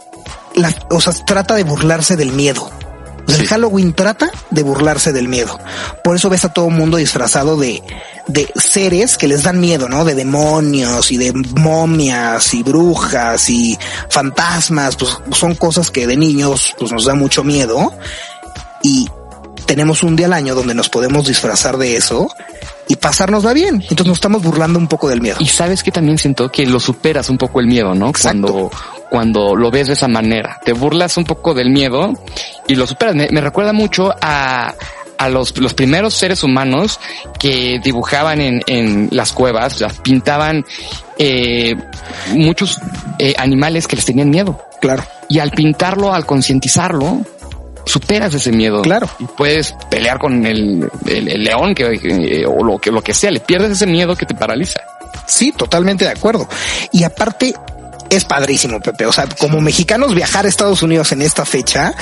la, 0.55 0.75
o 0.91 1.01
sea, 1.01 1.13
trata 1.27 1.55
de 1.55 1.65
burlarse 1.65 2.17
del 2.17 2.33
miedo. 2.33 2.71
Sí. 3.35 3.43
El 3.43 3.49
Halloween 3.49 3.93
trata 3.95 4.31
de 4.51 4.63
burlarse 4.63 5.13
del 5.13 5.29
miedo. 5.29 5.59
Por 6.05 6.17
eso 6.17 6.31
ves 6.31 6.45
a 6.45 6.53
todo 6.53 6.71
mundo 6.71 6.97
disfrazado 6.97 7.57
de, 7.57 7.83
de 8.29 8.51
seres 8.57 9.17
que 9.17 9.29
les 9.29 9.43
dan 9.43 9.61
miedo, 9.61 9.89
¿no? 9.89 10.05
De 10.05 10.15
demonios 10.15 11.11
y 11.11 11.17
de 11.17 11.33
momias 11.33 12.55
y 12.55 12.63
brujas 12.63 13.49
y 13.51 13.79
fantasmas. 14.09 14.97
Pues 14.97 15.19
son 15.33 15.55
cosas 15.55 15.91
que 15.91 16.07
de 16.07 16.17
niños 16.17 16.75
pues 16.79 16.93
nos 16.93 17.05
da 17.05 17.15
mucho 17.15 17.45
miedo. 17.45 17.93
Y 18.83 19.09
tenemos 19.67 20.03
un 20.03 20.17
día 20.17 20.27
al 20.27 20.33
año 20.33 20.55
donde 20.55 20.75
nos 20.75 20.89
podemos 20.89 21.27
disfrazar 21.27 21.77
de 21.77 21.97
eso 21.97 22.29
y 22.89 22.97
pasárnosla 22.97 23.53
bien. 23.53 23.77
Entonces 23.83 24.07
nos 24.07 24.19
estamos 24.19 24.43
burlando 24.43 24.79
un 24.79 24.89
poco 24.89 25.09
del 25.09 25.21
miedo. 25.21 25.37
Y 25.41 25.47
sabes 25.47 25.83
que 25.83 25.91
también 25.91 26.19
siento 26.19 26.51
que 26.51 26.67
lo 26.67 26.81
superas 26.81 27.29
un 27.31 27.39
poco 27.39 27.61
el 27.61 27.67
miedo, 27.67 27.95
¿no? 27.95 28.09
Exacto. 28.09 28.43
Cuando, 28.43 28.71
cuando 29.11 29.57
lo 29.57 29.71
ves 29.71 29.89
de 29.89 29.95
esa 29.95 30.09
manera, 30.09 30.61
te 30.65 30.73
burlas 30.73 31.17
un 31.17 31.25
poco 31.25 31.55
del 31.55 31.71
miedo 31.71 32.13
y 32.69 32.75
lo 32.75 32.87
superas. 32.87 33.15
Me, 33.15 33.29
me 33.31 33.41
recuerda 33.41 33.73
mucho 33.73 34.13
a, 34.21 34.75
a 35.19 35.29
los, 35.29 35.57
los 35.59 35.75
primeros 35.75 36.15
seres 36.15 36.43
humanos 36.43 36.99
que 37.39 37.81
dibujaban 37.83 38.41
en, 38.41 38.63
en 38.67 39.09
las 39.13 39.33
cuevas, 39.33 39.81
las 39.81 39.99
pintaban 39.99 40.65
eh, 41.19 41.75
muchos 42.35 42.81
eh, 43.19 43.35
animales 43.39 43.87
que 43.87 43.97
les 43.97 44.05
tenían 44.05 44.31
miedo. 44.31 44.61
Claro. 44.81 45.05
Y 45.29 45.39
al 45.39 45.53
pintarlo, 45.53 46.13
al 46.13 46.27
concientizarlo, 46.27 47.21
superas 47.85 48.33
ese 48.35 48.53
miedo. 48.53 48.83
Claro. 48.83 49.09
Y 49.19 49.25
puedes 49.25 49.75
pelear 49.91 50.19
con 50.19 50.45
el, 50.47 50.89
el- 51.07 51.29
el 51.29 51.45
león 51.45 51.75
que, 51.75 51.85
eh, 52.03 52.47
o 52.47 52.63
lo 52.65 52.79
que, 52.79 52.91
lo 52.91 53.03
que 53.03 53.15
sea, 53.15 53.31
le 53.31 53.41
pierdes 53.41 53.73
ese 53.73 53.87
miedo 53.87 54.17
que 54.17 54.27
te 54.27 54.35
paraliza. 54.35 54.81
Sí, 55.27 55.53
totalmente 55.53 56.05
de 56.05 56.11
acuerdo. 56.11 56.49
Y 56.93 57.05
aparte, 57.05 57.55
es 58.11 58.25
padrísimo, 58.25 58.81
Pepe. 58.81 59.07
O 59.07 59.13
sea, 59.13 59.27
como 59.39 59.61
mexicanos 59.61 60.15
viajar 60.15 60.45
a 60.45 60.49
Estados 60.49 60.83
Unidos 60.83 61.13
en 61.13 61.23
esta 61.23 61.45
fecha 61.45 61.95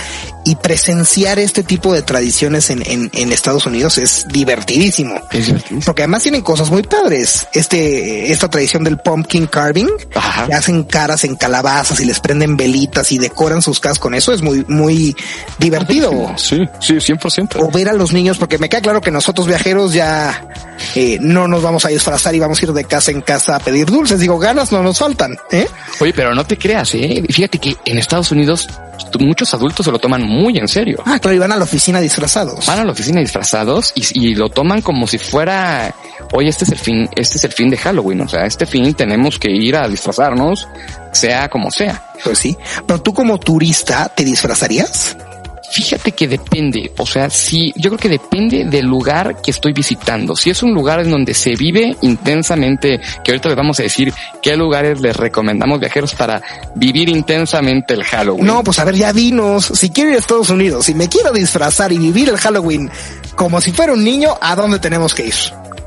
y 0.51 0.57
presenciar 0.57 1.39
este 1.39 1.63
tipo 1.63 1.93
de 1.95 2.03
tradiciones 2.03 2.71
en, 2.71 2.83
en, 2.85 3.09
en 3.15 3.31
Estados 3.31 3.67
Unidos 3.67 3.99
es 3.99 4.27
divertidísimo. 4.29 5.15
Es 5.31 5.47
divertido. 5.47 5.81
Porque 5.87 6.03
además 6.03 6.25
tienen 6.25 6.43
cosas 6.43 6.71
muy 6.71 6.83
padres. 6.83 7.47
Este, 7.53 8.33
esta 8.33 8.49
tradición 8.49 8.83
del 8.83 8.99
pumpkin 8.99 9.47
carving, 9.47 9.87
Ajá. 10.13 10.47
que 10.49 10.55
hacen 10.55 10.83
caras 10.83 11.23
en 11.23 11.37
calabazas 11.37 12.01
y 12.01 12.05
les 12.05 12.19
prenden 12.19 12.57
velitas 12.57 13.13
y 13.13 13.19
decoran 13.19 13.63
sus 13.63 13.79
casas 13.79 14.01
con 14.01 14.13
eso, 14.15 14.33
es 14.33 14.43
muy, 14.43 14.65
muy 14.67 15.15
divertido. 15.59 16.35
Sí, 16.37 16.59
sí, 16.81 16.95
100%. 16.95 17.57
O 17.61 17.71
ver 17.71 17.89
a 17.89 17.93
los 17.93 18.13
niños, 18.13 18.37
porque 18.37 18.59
me 18.59 18.69
queda 18.69 18.81
claro 18.81 19.01
que 19.01 19.13
nosotros 19.13 19.47
viajeros 19.47 19.93
ya 19.93 20.49
eh, 20.97 21.19
no 21.21 21.47
nos 21.47 21.63
vamos 21.63 21.85
a 21.85 21.89
disfrazar 21.91 22.35
y 22.35 22.41
vamos 22.41 22.61
a 22.61 22.65
ir 22.65 22.73
de 22.73 22.85
casa 22.85 23.13
en 23.13 23.21
casa 23.21 23.55
a 23.55 23.61
pedir 23.61 23.87
dulces. 23.87 24.19
Digo, 24.19 24.37
ganas 24.41 24.73
no 24.73 24.83
nos 24.83 24.99
faltan, 24.99 25.37
¿eh? 25.53 25.69
Oye, 26.01 26.13
pero 26.13 26.35
no 26.35 26.45
te 26.45 26.59
creas, 26.59 26.93
¿eh? 26.97 27.23
Fíjate 27.31 27.59
que 27.59 27.77
en 27.85 27.99
Estados 27.99 28.33
Unidos 28.33 28.69
muchos 29.19 29.53
adultos 29.55 29.85
se 29.85 29.93
lo 29.93 29.99
toman 29.99 30.23
muy 30.23 30.59
en 30.59 30.69
serio. 30.69 31.03
Ah, 31.05 31.19
claro, 31.19 31.37
y 31.37 31.39
van 31.39 31.53
a 31.53 31.57
la 31.57 31.65
oficina 31.65 32.01
disfrazados. 32.01 32.67
Van 32.67 32.81
a 32.81 32.85
la 32.85 32.93
oficina 32.93 33.21
disfrazados 33.21 33.93
y, 33.95 34.31
y 34.31 34.35
lo 34.35 34.49
toman 34.49 34.83
como 34.83 35.07
si 35.07 35.19
fuera, 35.19 35.95
oye, 36.33 36.49
este 36.49 36.65
es 36.65 36.73
el 36.73 36.79
fin, 36.79 37.09
este 37.17 37.39
es 37.39 37.45
el 37.45 37.53
fin 37.53 37.71
de 37.71 37.77
Halloween. 37.77 38.23
O 38.23 38.29
sea, 38.29 38.45
este 38.47 38.67
fin 38.67 38.95
tenemos 38.95 39.39
que 39.39 39.51
ir 39.51 39.77
a 39.77 39.89
disfrazarnos, 39.89 40.69
sea 41.13 41.49
como 41.49 41.71
sea. 41.71 42.03
Pues 42.25 42.39
sí. 42.39 42.57
Pero 42.87 43.01
tú 43.01 43.15
como 43.15 43.39
turista, 43.39 44.09
¿te 44.09 44.25
disfrazarías? 44.25 45.17
Fíjate 45.71 46.13
que 46.13 46.27
depende, 46.27 46.93
o 46.99 47.07
sea, 47.07 47.31
sí, 47.31 47.73
yo 47.77 47.91
creo 47.91 47.99
que 47.99 48.09
depende 48.09 48.65
del 48.65 48.87
lugar 48.87 49.41
que 49.41 49.53
estoy 49.53 49.73
visitando. 49.73 50.35
Si 50.35 50.51
es 50.51 50.65
un 50.65 50.75
lugar 50.75 50.99
en 51.01 51.11
donde 51.11 51.33
se 51.33 51.55
vive 51.55 51.97
intensamente, 52.03 53.01
que 53.23 53.31
ahorita 53.31 53.51
les 53.51 53.57
vamos 53.57 53.79
a 53.79 53.85
decir 53.85 54.13
qué 54.43 54.57
lugares 54.57 55.01
les 55.01 55.17
recomendamos 55.17 55.79
viajeros 55.79 56.15
para 56.15 56.43
vivir 56.75 57.09
intensamente 57.09 57.95
el 57.95 58.03
Halloween. 58.03 58.47
No, 58.47 58.65
pues 58.65 58.81
a 58.81 58.85
ver, 58.85 58.97
ya 58.97 59.13
dinos. 59.13 59.67
Si 59.67 59.91
quiero 59.91 60.11
ir 60.11 60.17
a 60.17 60.19
Estados 60.19 60.51
Unidos, 60.51 60.87
si 60.87 60.95
me 60.95 61.09
quiero 61.09 61.31
disfrazar 61.31 61.93
y 61.93 61.99
vivir 61.99 62.31
el 62.31 62.37
Halloween 62.37 62.91
como 63.37 63.61
si 63.61 63.71
fuera 63.71 63.93
un 63.93 64.03
niño, 64.03 64.37
¿a 64.41 64.57
dónde 64.57 64.81
tenemos 64.81 65.15
que 65.15 65.27
ir? 65.27 65.35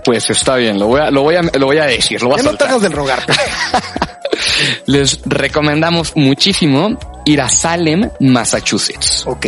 Pues 0.06 0.30
está 0.30 0.56
bien, 0.56 0.80
lo 0.80 0.88
voy 0.88 1.02
a, 1.02 1.12
lo 1.12 1.24
voy 1.24 1.36
a, 1.36 1.42
lo 1.42 1.66
voy 1.66 1.78
a 1.78 1.86
decir, 1.86 2.22
lo 2.22 2.30
voy 2.30 2.40
a 2.40 2.44
Ya 2.44 2.52
no 2.52 2.58
te 2.58 2.64
hagas 2.64 2.82
del 2.82 2.94
rogar. 2.94 3.24
Les 4.86 5.20
recomendamos 5.26 6.14
muchísimo 6.16 6.98
ir 7.26 7.42
a 7.42 7.50
Salem, 7.50 8.10
Massachusetts. 8.20 9.26
ok, 9.26 9.46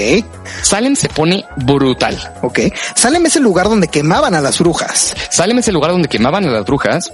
Salem 0.62 0.95
se 0.95 1.10
pone 1.10 1.43
brutal. 1.58 2.17
ok. 2.41 2.60
Salem 2.95 3.25
es 3.25 3.36
el 3.36 3.43
lugar 3.43 3.67
donde 3.69 3.88
quemaban 3.88 4.34
a 4.34 4.41
las 4.41 4.60
brujas. 4.60 5.15
Salem 5.29 5.58
es 5.60 5.67
el 5.67 5.73
lugar 5.73 5.91
donde 5.91 6.08
quemaban 6.08 6.45
a 6.45 6.51
las 6.51 6.65
brujas 6.65 7.12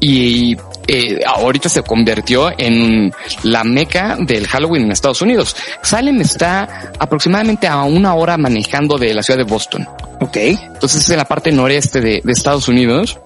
y 0.00 0.56
eh, 0.86 1.20
ahorita 1.26 1.68
se 1.68 1.82
convirtió 1.82 2.50
en 2.58 3.12
la 3.42 3.64
meca 3.64 4.16
del 4.18 4.46
Halloween 4.46 4.84
en 4.84 4.92
Estados 4.92 5.22
Unidos. 5.22 5.56
Salem 5.82 6.20
está 6.20 6.92
aproximadamente 6.98 7.66
a 7.66 7.82
una 7.84 8.14
hora 8.14 8.36
manejando 8.36 8.98
de 8.98 9.14
la 9.14 9.22
ciudad 9.22 9.38
de 9.38 9.44
Boston. 9.44 9.88
Ok. 10.20 10.36
Entonces 10.36 11.02
es 11.02 11.10
en 11.10 11.18
la 11.18 11.24
parte 11.24 11.52
noreste 11.52 12.00
de, 12.00 12.20
de 12.22 12.32
Estados 12.32 12.68
Unidos. 12.68 13.18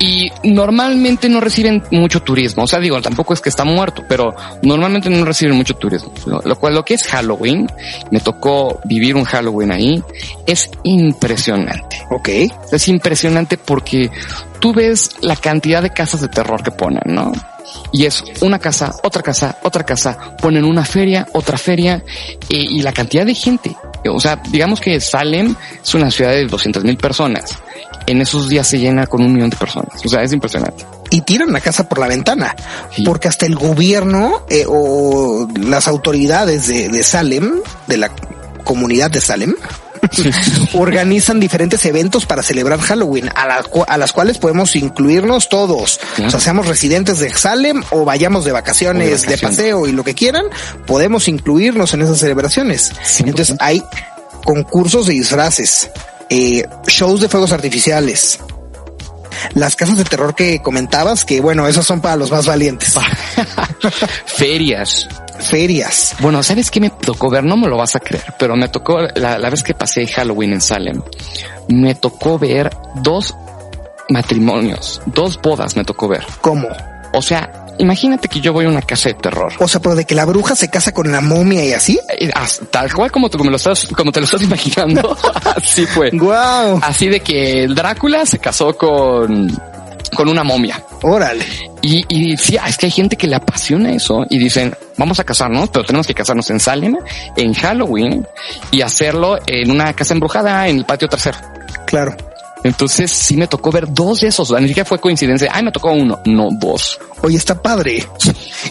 Y 0.00 0.30
normalmente 0.44 1.28
no 1.28 1.40
reciben 1.40 1.82
mucho 1.90 2.22
turismo. 2.22 2.64
O 2.64 2.66
sea, 2.66 2.78
digo, 2.78 3.00
tampoco 3.02 3.34
es 3.34 3.40
que 3.40 3.48
está 3.48 3.64
muerto, 3.64 4.04
pero 4.08 4.34
normalmente 4.62 5.10
no 5.10 5.24
reciben 5.24 5.56
mucho 5.56 5.74
turismo. 5.74 6.12
Lo, 6.26 6.40
lo 6.44 6.58
cual, 6.58 6.74
lo 6.74 6.84
que 6.84 6.94
es 6.94 7.04
Halloween, 7.04 7.66
me 8.10 8.20
tocó 8.20 8.80
vivir 8.84 9.16
un 9.16 9.24
Halloween 9.24 9.72
ahí, 9.72 10.02
es 10.46 10.70
impresionante. 10.84 12.00
Ok. 12.10 12.28
Es 12.70 12.88
impresionante 12.88 13.58
porque 13.58 14.10
tú 14.60 14.72
ves 14.72 15.10
la 15.20 15.36
cantidad 15.36 15.82
de 15.82 15.90
casas 15.90 16.20
de 16.20 16.28
terror 16.28 16.62
que 16.62 16.70
ponen, 16.70 17.02
¿no? 17.06 17.32
Y 17.92 18.04
es 18.04 18.22
una 18.40 18.58
casa, 18.58 18.94
otra 19.02 19.22
casa, 19.22 19.58
otra 19.62 19.84
casa, 19.84 20.36
ponen 20.36 20.64
una 20.64 20.84
feria, 20.84 21.26
otra 21.32 21.56
feria, 21.56 22.04
eh, 22.48 22.56
y 22.56 22.82
la 22.82 22.92
cantidad 22.92 23.24
de 23.24 23.34
gente. 23.34 23.74
O 24.06 24.20
sea, 24.20 24.40
digamos 24.50 24.80
que 24.80 25.00
Salem 25.00 25.54
es 25.82 25.94
una 25.94 26.10
ciudad 26.10 26.32
de 26.32 26.46
200 26.46 26.84
mil 26.84 26.96
personas. 26.96 27.56
En 28.06 28.20
esos 28.20 28.48
días 28.48 28.66
se 28.66 28.78
llena 28.78 29.06
con 29.06 29.22
un 29.22 29.32
millón 29.32 29.50
de 29.50 29.56
personas. 29.56 30.04
O 30.04 30.08
sea, 30.08 30.22
es 30.22 30.32
impresionante. 30.32 30.84
Y 31.10 31.22
tiran 31.22 31.52
la 31.52 31.60
casa 31.60 31.88
por 31.88 31.98
la 31.98 32.08
ventana. 32.08 32.54
Sí. 32.94 33.02
Porque 33.04 33.28
hasta 33.28 33.46
el 33.46 33.56
gobierno 33.56 34.44
eh, 34.48 34.64
o 34.66 35.48
las 35.60 35.88
autoridades 35.88 36.68
de, 36.68 36.88
de 36.88 37.02
Salem, 37.02 37.60
de 37.86 37.96
la 37.96 38.10
comunidad 38.64 39.10
de 39.10 39.20
Salem, 39.20 39.54
organizan 40.74 41.40
diferentes 41.40 41.84
eventos 41.84 42.26
para 42.26 42.42
celebrar 42.42 42.80
Halloween, 42.80 43.30
a, 43.34 43.46
la 43.46 43.62
cu- 43.62 43.84
a 43.86 43.96
las 43.98 44.12
cuales 44.12 44.38
podemos 44.38 44.74
incluirnos 44.76 45.48
todos. 45.48 46.00
Claro. 46.16 46.28
O 46.28 46.30
sea, 46.30 46.40
seamos 46.40 46.66
residentes 46.66 47.18
de 47.18 47.34
Salem 47.34 47.82
o 47.90 48.04
vayamos 48.04 48.44
de 48.44 48.52
vacaciones, 48.52 49.22
de, 49.22 49.38
paseo 49.38 49.86
y 49.86 49.92
lo 49.92 50.04
que 50.04 50.14
quieran, 50.14 50.44
podemos 50.86 51.28
incluirnos 51.28 51.94
en 51.94 52.02
esas 52.02 52.18
celebraciones. 52.18 52.92
100%. 52.92 53.28
Entonces 53.28 53.56
hay 53.60 53.82
concursos 54.44 55.06
de 55.06 55.14
disfraces, 55.14 55.90
eh, 56.30 56.64
shows 56.86 57.20
de 57.20 57.28
fuegos 57.28 57.52
artificiales. 57.52 58.38
Las 59.54 59.76
casas 59.76 59.96
de 59.96 60.04
terror 60.04 60.34
que 60.34 60.60
comentabas, 60.62 61.24
que 61.24 61.40
bueno, 61.40 61.68
esos 61.68 61.86
son 61.86 62.00
para 62.00 62.16
los 62.16 62.30
más 62.30 62.46
valientes. 62.46 62.94
Ferias. 64.26 65.06
Ferias. 65.38 66.16
Bueno, 66.20 66.42
¿sabes 66.42 66.70
qué 66.70 66.80
me 66.80 66.90
tocó 66.90 67.30
ver? 67.30 67.44
No 67.44 67.56
me 67.56 67.68
lo 67.68 67.76
vas 67.76 67.96
a 67.96 68.00
creer, 68.00 68.34
pero 68.38 68.56
me 68.56 68.68
tocó 68.68 69.00
la, 69.14 69.38
la 69.38 69.50
vez 69.50 69.62
que 69.62 69.74
pasé 69.74 70.06
Halloween 70.06 70.54
en 70.54 70.60
Salem. 70.60 71.02
Me 71.68 71.94
tocó 71.94 72.38
ver 72.38 72.70
dos 72.96 73.34
matrimonios, 74.08 75.02
dos 75.06 75.40
bodas 75.40 75.76
me 75.76 75.84
tocó 75.84 76.08
ver. 76.08 76.24
¿Cómo? 76.40 76.68
O 77.12 77.22
sea, 77.22 77.66
imagínate 77.78 78.28
que 78.28 78.40
yo 78.40 78.52
voy 78.52 78.66
a 78.66 78.68
una 78.68 78.82
casa 78.82 79.08
de 79.08 79.14
terror. 79.14 79.52
O 79.58 79.68
sea, 79.68 79.80
pero 79.80 79.94
de 79.94 80.04
que 80.04 80.14
la 80.14 80.24
bruja 80.24 80.54
se 80.54 80.68
casa 80.68 80.92
con 80.92 81.10
la 81.10 81.20
momia 81.20 81.64
y 81.64 81.72
así. 81.72 81.98
Eh, 82.18 82.30
Tal 82.70 82.92
cual 82.92 83.10
como, 83.10 83.30
tú, 83.30 83.38
como, 83.38 83.50
lo 83.50 83.56
estás, 83.56 83.86
como 83.96 84.12
te 84.12 84.20
lo 84.20 84.24
estás 84.24 84.42
imaginando. 84.42 85.16
Así 85.56 85.86
fue. 85.86 86.10
Wow. 86.10 86.80
Así 86.82 87.08
de 87.08 87.20
que 87.20 87.66
Drácula 87.68 88.26
se 88.26 88.38
casó 88.38 88.76
con, 88.76 89.50
con 90.14 90.28
una 90.28 90.44
momia. 90.44 90.82
Órale. 91.02 91.44
Y, 91.82 92.04
y 92.08 92.36
sí, 92.36 92.56
es 92.66 92.76
que 92.76 92.86
hay 92.86 92.92
gente 92.92 93.16
que 93.16 93.26
le 93.26 93.36
apasiona 93.36 93.92
eso 93.92 94.24
y 94.28 94.38
dicen, 94.38 94.74
vamos 94.96 95.20
a 95.20 95.24
casarnos, 95.24 95.68
pero 95.70 95.84
tenemos 95.84 96.06
que 96.06 96.14
casarnos 96.14 96.50
en 96.50 96.60
Salem, 96.60 96.96
en 97.36 97.54
Halloween 97.54 98.26
y 98.70 98.82
hacerlo 98.82 99.38
en 99.46 99.70
una 99.70 99.92
casa 99.92 100.14
embrujada 100.14 100.68
en 100.68 100.78
el 100.78 100.84
patio 100.84 101.08
trasero. 101.08 101.38
Claro. 101.86 102.16
Entonces 102.64 103.10
sí 103.10 103.36
me 103.36 103.46
tocó 103.46 103.70
ver 103.70 103.86
dos 103.92 104.20
de 104.20 104.28
esos. 104.28 104.50
Ni 104.60 104.68
siquiera 104.68 104.84
fue 104.84 104.98
coincidencia. 104.98 105.50
Ay, 105.52 105.62
me 105.62 105.72
tocó 105.72 105.92
uno. 105.92 106.20
No, 106.24 106.48
dos. 106.50 106.98
Oye, 107.22 107.36
está 107.36 107.60
padre. 107.60 108.04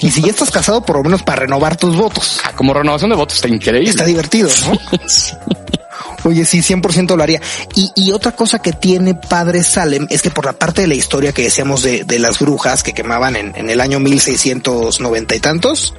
Y 0.01 0.11
si 0.11 0.21
ya 0.21 0.29
estás 0.29 0.51
casado, 0.51 0.81
por 0.81 0.97
lo 0.97 1.03
menos 1.03 1.23
para 1.23 1.41
renovar 1.41 1.77
tus 1.77 1.95
votos. 1.95 2.41
Ah, 2.43 2.51
como 2.55 2.73
renovación 2.73 3.09
de 3.09 3.15
votos 3.15 3.37
está 3.37 3.47
increíble. 3.47 3.89
Está 3.89 4.05
divertido, 4.05 4.49
¿no? 4.65 4.77
Oye, 6.23 6.45
sí, 6.45 6.59
100% 6.59 7.15
lo 7.15 7.23
haría. 7.23 7.41
Y, 7.75 7.91
y, 7.95 8.11
otra 8.11 8.31
cosa 8.33 8.59
que 8.59 8.73
tiene 8.73 9.15
Padre 9.15 9.63
Salem 9.63 10.07
es 10.09 10.21
que 10.21 10.29
por 10.29 10.45
la 10.45 10.53
parte 10.53 10.81
de 10.81 10.87
la 10.87 10.95
historia 10.95 11.31
que 11.31 11.43
decíamos 11.43 11.83
de, 11.83 12.03
de 12.03 12.19
las 12.19 12.39
brujas 12.39 12.83
que 12.83 12.93
quemaban 12.93 13.35
en, 13.35 13.53
en 13.55 13.69
el 13.69 13.81
año 13.81 13.99
1690 13.99 15.35
y 15.35 15.39
tantos, 15.39 15.93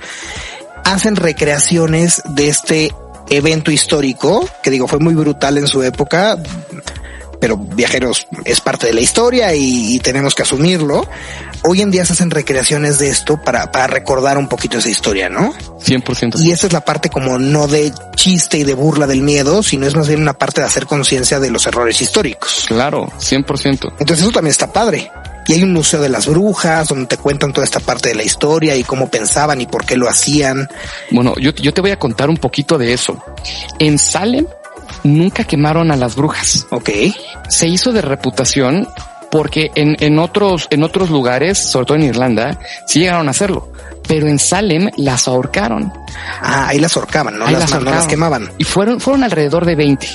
hacen 0.84 1.16
recreaciones 1.16 2.22
de 2.30 2.48
este 2.48 2.92
evento 3.30 3.70
histórico, 3.70 4.48
que 4.62 4.70
digo, 4.70 4.88
fue 4.88 4.98
muy 4.98 5.14
brutal 5.14 5.58
en 5.58 5.66
su 5.66 5.82
época, 5.82 6.38
pero 7.40 7.56
viajeros 7.56 8.26
es 8.44 8.60
parte 8.60 8.86
de 8.86 8.92
la 8.92 9.00
historia 9.00 9.54
y, 9.54 9.94
y, 9.94 9.98
tenemos 10.00 10.34
que 10.34 10.42
asumirlo. 10.42 11.08
Hoy 11.64 11.82
en 11.82 11.90
día 11.90 12.04
se 12.04 12.12
hacen 12.12 12.30
recreaciones 12.30 12.98
de 12.98 13.08
esto 13.08 13.40
para, 13.42 13.70
para 13.72 13.86
recordar 13.86 14.38
un 14.38 14.48
poquito 14.48 14.78
esa 14.78 14.88
historia, 14.88 15.28
¿no? 15.28 15.52
100%. 15.80 16.40
Y 16.42 16.52
esa 16.52 16.66
es 16.66 16.72
la 16.72 16.84
parte 16.84 17.10
como 17.10 17.38
no 17.38 17.66
de 17.66 17.92
chiste 18.14 18.58
y 18.58 18.64
de 18.64 18.74
burla 18.74 19.06
del 19.06 19.22
miedo, 19.22 19.62
sino 19.62 19.86
es 19.86 19.94
más 19.94 20.08
bien 20.08 20.22
una 20.22 20.34
parte 20.34 20.60
de 20.60 20.66
hacer 20.66 20.86
conciencia 20.86 21.40
de 21.40 21.50
los 21.50 21.66
errores 21.66 22.00
históricos. 22.00 22.64
Claro, 22.68 23.10
100%. 23.18 23.92
Entonces 23.98 24.20
eso 24.20 24.32
también 24.32 24.52
está 24.52 24.72
padre. 24.72 25.10
Y 25.48 25.54
hay 25.54 25.62
un 25.62 25.72
museo 25.72 26.02
de 26.02 26.10
las 26.10 26.26
brujas 26.26 26.88
donde 26.88 27.06
te 27.06 27.16
cuentan 27.16 27.54
toda 27.54 27.64
esta 27.64 27.80
parte 27.80 28.10
de 28.10 28.14
la 28.14 28.22
historia 28.22 28.76
y 28.76 28.84
cómo 28.84 29.08
pensaban 29.10 29.58
y 29.62 29.66
por 29.66 29.86
qué 29.86 29.96
lo 29.96 30.06
hacían. 30.06 30.68
Bueno, 31.10 31.34
yo, 31.40 31.52
yo 31.52 31.72
te 31.72 31.80
voy 31.80 31.90
a 31.90 31.98
contar 31.98 32.28
un 32.28 32.36
poquito 32.36 32.76
de 32.76 32.92
eso. 32.92 33.24
En 33.78 33.98
Salem 33.98 34.46
nunca 35.04 35.44
quemaron 35.44 35.90
a 35.90 35.96
las 35.96 36.16
brujas. 36.16 36.66
Ok. 36.70 36.90
Se 37.48 37.68
hizo 37.68 37.92
de 37.92 38.02
reputación 38.02 38.88
porque 39.30 39.70
en, 39.74 39.96
en 40.00 40.18
otros, 40.18 40.66
en 40.70 40.82
otros 40.82 41.10
lugares, 41.10 41.58
sobre 41.58 41.86
todo 41.86 41.96
en 41.98 42.04
Irlanda, 42.04 42.58
sí 42.86 43.00
llegaron 43.00 43.28
a 43.28 43.32
hacerlo. 43.32 43.72
Pero 44.06 44.26
en 44.26 44.38
Salem 44.38 44.90
las 44.96 45.28
ahorcaron. 45.28 45.92
Ah, 46.40 46.68
ahí 46.68 46.78
las 46.78 46.96
ahorcaban, 46.96 47.38
no, 47.38 47.44
Ahí 47.44 47.52
las, 47.52 47.62
las 47.62 47.70
no 47.72 47.76
las 47.76 47.86
ahorcaban. 47.86 48.08
quemaban. 48.08 48.50
Y 48.58 48.64
fueron, 48.64 49.00
fueron 49.00 49.24
alrededor 49.24 49.66
de 49.66 49.74
20. 49.74 50.08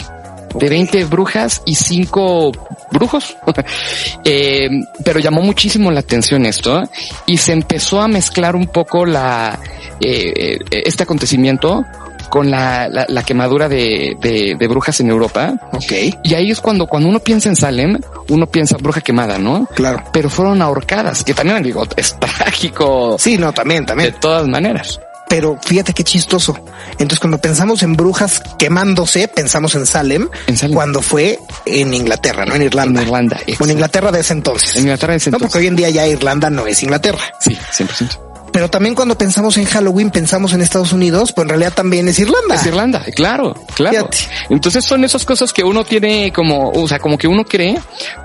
De 0.56 0.70
20 0.70 1.06
brujas 1.06 1.62
y 1.66 1.76
5 1.76 2.52
brujos. 2.92 3.36
eh, 4.24 4.70
pero 5.04 5.20
llamó 5.20 5.42
muchísimo 5.42 5.92
la 5.92 6.00
atención 6.00 6.46
esto 6.46 6.84
y 7.26 7.38
se 7.38 7.54
empezó 7.54 8.02
a 8.02 8.08
mezclar 8.08 8.56
un 8.56 8.68
poco 8.68 9.06
la, 9.06 9.60
eh, 10.00 10.60
este 10.70 11.04
acontecimiento 11.04 11.84
con 12.30 12.50
la, 12.50 12.88
la, 12.90 13.06
la 13.08 13.24
quemadura 13.24 13.70
de, 13.70 14.16
de, 14.20 14.56
de, 14.58 14.68
brujas 14.68 15.00
en 15.00 15.10
Europa. 15.10 15.54
Ok. 15.72 15.92
Y 16.24 16.34
ahí 16.34 16.52
es 16.52 16.62
cuando, 16.62 16.88
cuando 16.88 17.10
uno 17.10 17.20
piensa 17.20 17.50
en 17.50 17.56
Salem, 17.56 18.00
uno 18.30 18.48
piensa 18.48 18.78
bruja 18.78 19.02
quemada, 19.02 19.38
¿no? 19.38 19.68
Claro. 19.76 20.04
Pero 20.12 20.30
fueron 20.30 20.62
ahorcadas, 20.62 21.24
que 21.24 21.34
también 21.34 21.62
digo, 21.64 21.86
es 21.96 22.18
trágico. 22.20 23.18
Sí, 23.20 23.38
no, 23.38 23.54
también, 23.54 23.86
también. 23.86 24.12
De 24.12 24.20
todas 24.20 24.48
maneras. 24.48 25.00
Pero 25.30 25.58
fíjate 25.66 25.94
qué 25.94 26.04
chistoso. 26.04 26.56
Entonces, 26.92 27.20
cuando 27.20 27.40
pensamos 27.40 27.82
en 27.82 27.96
brujas 27.96 28.42
quemándose, 28.60 29.28
pensamos 29.28 29.74
en 29.74 29.88
Salem, 29.88 30.30
en 30.46 30.58
Salem. 30.58 30.76
cuando 30.76 31.02
fue 31.02 31.40
en 31.66 31.92
Inglaterra, 31.94 32.46
no 32.46 32.54
en 32.54 32.62
Irlanda. 32.62 33.02
En 33.02 33.08
Irlanda. 33.08 33.40
O 33.60 33.64
en 33.64 33.72
Inglaterra 33.72 34.12
de 34.12 34.20
ese 34.20 34.34
entonces. 34.34 34.76
En 34.76 34.84
Inglaterra 34.84 35.14
de 35.14 35.18
ese 35.18 35.30
entonces. 35.30 35.48
No, 35.48 35.50
porque 35.50 35.58
hoy 35.58 35.68
en 35.68 35.76
día 35.76 35.90
ya 35.90 36.06
Irlanda 36.06 36.52
no 36.52 36.68
es 36.68 36.84
Inglaterra. 36.84 37.24
Sí, 37.40 37.58
100%. 37.72 38.33
Pero 38.54 38.70
también 38.70 38.94
cuando 38.94 39.18
pensamos 39.18 39.58
en 39.58 39.66
Halloween, 39.66 40.12
pensamos 40.12 40.54
en 40.54 40.62
Estados 40.62 40.94
Unidos, 40.94 41.34
pues 41.34 41.44
en 41.44 41.50
realidad 41.50 41.74
también 41.74 42.08
es 42.08 42.20
Irlanda. 42.20 42.56
Es 42.56 42.66
Irlanda, 42.66 43.04
claro, 43.16 43.56
claro. 43.76 44.08
Fíjate. 44.12 44.18
Entonces 44.50 44.86
son 44.86 45.04
esas 45.04 45.26
cosas 45.26 45.52
que 45.52 45.64
uno 45.64 45.84
tiene 45.84 46.32
como, 46.32 46.70
o 46.70 46.88
sea, 46.88 47.00
como 47.00 47.18
que 47.18 47.28
uno 47.28 47.44
cree, 47.44 47.80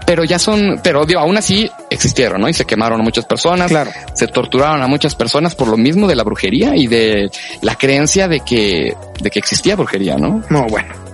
pero 0.07 0.25
ya 0.25 0.38
son, 0.38 0.81
pero 0.83 1.07
digo, 1.07 1.21
aún 1.21 1.38
así 1.38 1.71
existieron, 1.88 2.43
¿no? 2.43 2.49
Y 2.49 2.53
se 2.53 2.67
quemaron 2.67 3.01
a 3.01 3.03
muchas 3.03 3.25
personas, 3.25 3.69
claro. 3.69 3.91
se 4.12 4.27
torturaron 4.29 4.83
a 4.83 4.87
muchas 4.87 5.14
personas 5.14 5.55
por 5.55 5.69
lo 5.69 5.79
mismo 5.79 6.07
de 6.07 6.14
la 6.14 6.25
brujería 6.25 6.77
y 6.77 6.87
de 6.87 7.31
la 7.62 7.77
creencia 7.77 8.29
de 8.29 8.41
que, 8.41 8.95
de 9.21 9.31
que 9.31 9.38
existía 9.38 9.77
brujería, 9.77 10.19
¿no? 10.19 10.45
No, 10.51 10.67
bueno. 10.67 11.08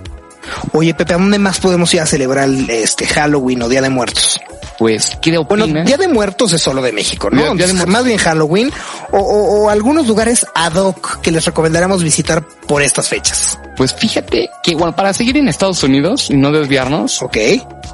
Oye, 0.73 0.95
Pepe, 0.95 1.15
¿a 1.15 1.19
dónde 1.19 1.39
más 1.39 1.61
podemos 1.61 1.93
ir 1.95 2.01
a 2.01 2.07
celebrar 2.07 2.49
este 2.69 3.07
Halloween 3.07 3.63
o 3.63 3.69
Día 3.69 3.83
de 3.83 3.91
Muertos? 3.91 4.41
Pues, 4.79 5.17
¿qué 5.21 5.37
opinas? 5.39 5.69
Bueno, 5.69 5.85
Día 5.85 5.97
de 5.97 6.09
Muertos 6.09 6.53
es 6.53 6.61
solo 6.63 6.83
de 6.83 6.93
México, 6.93 7.31
¿no? 7.31 7.55
Día, 7.55 7.67
Día 7.67 7.75
de 7.75 7.87
más 7.87 8.05
bien 8.05 8.19
Halloween 8.19 8.73
o, 9.13 9.19
o, 9.19 9.65
o, 9.65 9.71
algunos 9.71 10.07
lugares 10.07 10.45
ad 10.55 10.75
hoc 10.75 11.21
que 11.21 11.31
les 11.31 11.45
recomendaremos 11.45 12.03
visitar 12.03 12.45
por 12.67 12.83
estas 12.83 13.09
fechas. 13.09 13.59
Pues 13.77 13.95
fíjate 13.95 14.51
que, 14.63 14.75
bueno, 14.75 14.95
para 14.95 15.13
seguir 15.13 15.37
en 15.37 15.49
Estados 15.49 15.83
Unidos 15.83 16.29
y 16.31 16.37
no 16.37 16.53
desviarnos. 16.53 17.23
Ok. 17.23 17.37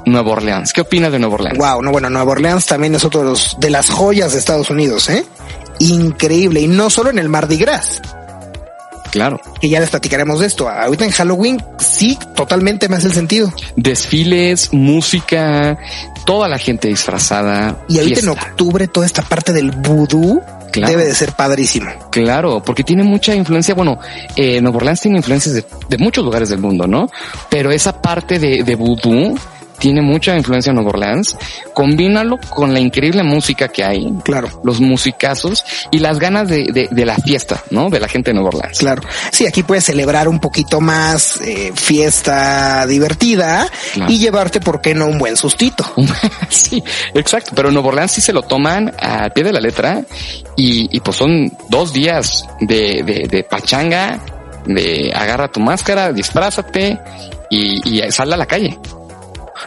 Nueva 0.05 0.31
Orleans. 0.31 0.73
¿Qué 0.73 0.81
opinas 0.81 1.11
de 1.11 1.19
Nueva 1.19 1.35
Orleans? 1.35 1.57
Wow, 1.57 1.81
no, 1.81 1.91
bueno, 1.91 2.09
Nueva 2.09 2.31
Orleans 2.31 2.65
también 2.65 2.95
es 2.95 3.03
otro 3.03 3.21
de, 3.21 3.27
los, 3.27 3.59
de 3.59 3.69
las 3.69 3.89
joyas 3.89 4.33
de 4.33 4.39
Estados 4.39 4.69
Unidos, 4.69 5.09
¿eh? 5.09 5.25
Increíble. 5.79 6.61
Y 6.61 6.67
no 6.67 6.89
solo 6.89 7.09
en 7.09 7.19
el 7.19 7.29
Mardi 7.29 7.57
Gras. 7.57 8.01
Claro. 9.11 9.39
Que 9.59 9.69
ya 9.69 9.79
les 9.79 9.89
platicaremos 9.89 10.39
de 10.39 10.47
esto. 10.47 10.69
Ahorita 10.69 11.05
en 11.05 11.11
Halloween 11.11 11.63
sí, 11.77 12.17
totalmente 12.35 12.89
me 12.89 12.95
hace 12.95 13.07
el 13.07 13.13
sentido. 13.13 13.53
Desfiles, 13.75 14.73
música, 14.73 15.77
toda 16.25 16.47
la 16.47 16.57
gente 16.57 16.87
disfrazada. 16.87 17.83
Y 17.89 17.99
ahorita 17.99 18.21
fiesta. 18.21 18.31
en 18.31 18.51
octubre 18.51 18.87
toda 18.87 19.05
esta 19.05 19.21
parte 19.21 19.53
del 19.53 19.71
vudú 19.71 20.41
claro. 20.71 20.91
debe 20.91 21.05
de 21.05 21.13
ser 21.13 21.33
padrísimo. 21.33 21.91
Claro, 22.09 22.63
porque 22.63 22.83
tiene 22.83 23.03
mucha 23.03 23.35
influencia. 23.35 23.75
Bueno, 23.75 23.99
eh, 24.35 24.61
Nueva 24.61 24.77
Orleans 24.77 25.01
tiene 25.01 25.17
influencias 25.17 25.55
de, 25.55 25.65
de, 25.89 25.97
muchos 25.97 26.23
lugares 26.23 26.49
del 26.49 26.59
mundo, 26.59 26.87
¿no? 26.87 27.09
Pero 27.49 27.71
esa 27.71 28.01
parte 28.01 28.39
de, 28.39 28.63
de 28.63 28.75
vudú 28.75 29.37
tiene 29.81 30.01
mucha 30.03 30.37
influencia 30.37 30.69
en 30.69 30.75
Nueva 30.75 30.91
Orleans. 30.91 31.35
Combínalo 31.73 32.37
con 32.37 32.71
la 32.71 32.79
increíble 32.79 33.23
música 33.23 33.67
que 33.67 33.83
hay. 33.83 34.13
Claro. 34.23 34.61
Los 34.63 34.79
musicazos 34.79 35.65
y 35.89 35.97
las 35.97 36.19
ganas 36.19 36.47
de, 36.47 36.65
de, 36.71 36.87
de, 36.89 37.05
la 37.05 37.15
fiesta, 37.15 37.63
¿no? 37.71 37.89
De 37.89 37.99
la 37.99 38.07
gente 38.07 38.29
de 38.29 38.35
Nueva 38.35 38.49
Orleans. 38.49 38.77
Claro. 38.77 39.01
Sí, 39.31 39.47
aquí 39.47 39.63
puedes 39.63 39.83
celebrar 39.83 40.27
un 40.27 40.39
poquito 40.39 40.79
más 40.79 41.41
eh, 41.41 41.71
fiesta 41.73 42.85
divertida 42.85 43.67
claro. 43.93 44.11
y 44.11 44.19
llevarte, 44.19 44.61
¿por 44.61 44.81
qué 44.81 44.93
no? 44.93 45.07
Un 45.07 45.17
buen 45.17 45.35
sustito. 45.35 45.83
sí, 46.49 46.83
exacto. 47.15 47.53
Pero 47.55 47.69
en 47.69 47.73
Nueva 47.73 47.89
Orleans 47.89 48.11
sí 48.11 48.21
se 48.21 48.33
lo 48.33 48.43
toman 48.43 48.93
al 48.99 49.31
pie 49.31 49.43
de 49.43 49.51
la 49.51 49.59
letra 49.59 50.03
y, 50.55 50.95
y 50.95 50.99
pues 50.99 51.17
son 51.17 51.51
dos 51.69 51.91
días 51.91 52.45
de, 52.59 53.01
de, 53.03 53.27
de 53.27 53.43
pachanga, 53.43 54.23
de 54.67 55.11
agarra 55.15 55.47
tu 55.47 55.59
máscara, 55.59 56.13
disfrázate 56.13 56.99
y, 57.49 57.97
y 57.99 58.11
sal 58.11 58.31
a 58.31 58.37
la 58.37 58.45
calle 58.45 58.77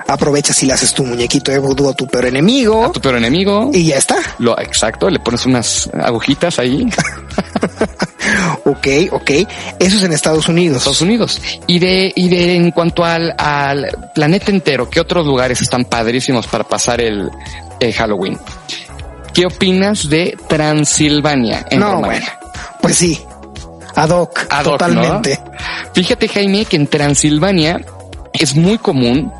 aprovechas 0.06 0.62
y 0.62 0.66
le 0.66 0.72
haces 0.72 0.92
tu 0.92 1.04
muñequito 1.04 1.50
de 1.50 1.58
vudú 1.58 1.88
a 1.88 1.94
tu 1.94 2.06
peor 2.06 2.26
enemigo. 2.26 2.84
A 2.84 2.92
tu 2.92 3.00
peor 3.00 3.16
enemigo. 3.16 3.70
Y 3.72 3.86
ya 3.86 3.96
está. 3.96 4.16
Lo 4.38 4.58
exacto, 4.58 5.08
le 5.10 5.18
pones 5.18 5.46
unas 5.46 5.90
agujitas 5.92 6.58
ahí. 6.58 6.88
ok, 8.64 8.86
ok. 9.12 9.30
Eso 9.78 9.96
es 9.96 10.02
en 10.02 10.12
Estados 10.12 10.48
Unidos. 10.48 10.78
Estados 10.78 11.02
Unidos. 11.02 11.40
Y 11.66 11.78
de, 11.78 12.12
y 12.14 12.28
de 12.28 12.56
en 12.56 12.70
cuanto 12.70 13.04
al, 13.04 13.34
al 13.38 13.86
planeta 14.14 14.50
entero, 14.50 14.88
¿qué 14.88 15.00
otros 15.00 15.26
lugares 15.26 15.60
están 15.60 15.84
padrísimos 15.84 16.46
para 16.46 16.64
pasar 16.64 17.00
el, 17.00 17.30
el 17.80 17.92
Halloween? 17.92 18.38
¿Qué 19.32 19.46
opinas 19.46 20.08
de 20.08 20.38
Transilvania 20.48 21.66
en 21.70 21.80
no? 21.80 22.00
Bueno, 22.00 22.26
pues 22.80 22.96
sí. 22.96 23.20
Ad 23.96 24.10
hoc, 24.10 24.46
Ad 24.48 24.66
hoc 24.66 24.72
totalmente. 24.78 25.40
¿no? 25.44 25.52
Fíjate, 25.92 26.28
Jaime, 26.28 26.64
que 26.64 26.76
en 26.76 26.86
Transilvania 26.86 27.80
es 28.34 28.56
muy 28.56 28.78
común 28.78 29.32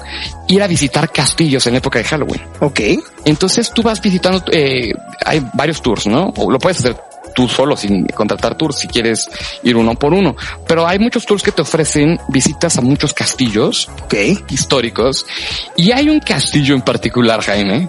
ir 0.49 0.63
a 0.63 0.67
visitar 0.67 1.11
castillos 1.11 1.67
en 1.67 1.75
época 1.75 1.99
de 1.99 2.05
Halloween. 2.05 2.41
Ok. 2.61 2.81
Entonces 3.25 3.73
tú 3.73 3.83
vas 3.83 4.01
visitando, 4.01 4.43
eh, 4.53 4.93
hay 5.25 5.45
varios 5.53 5.83
tours, 5.83 6.07
¿no? 6.07 6.33
O 6.37 6.51
lo 6.51 6.59
puedes 6.59 6.79
hacer 6.79 6.97
tú 7.35 7.49
solo 7.49 7.77
sin 7.77 8.07
contratar 8.07 8.57
tours 8.57 8.79
si 8.79 8.87
quieres 8.87 9.29
ir 9.65 9.77
uno 9.77 9.95
por 9.97 10.15
uno. 10.15 10.37
Pero 10.67 10.87
hay 10.87 10.99
muchos 10.99 11.27
tours 11.27 11.43
que 11.43 11.51
te 11.51 11.63
ofrecen 11.63 12.19
visitas 12.29 12.79
a 12.79 12.81
muchos 12.81 13.13
castillos 13.13 13.91
okay. 14.05 14.39
históricos. 14.51 15.27
Y 15.77 15.91
hay 15.91 16.09
un 16.09 16.21
castillo 16.21 16.75
en 16.75 16.83
particular, 16.83 17.43
Jaime, 17.43 17.89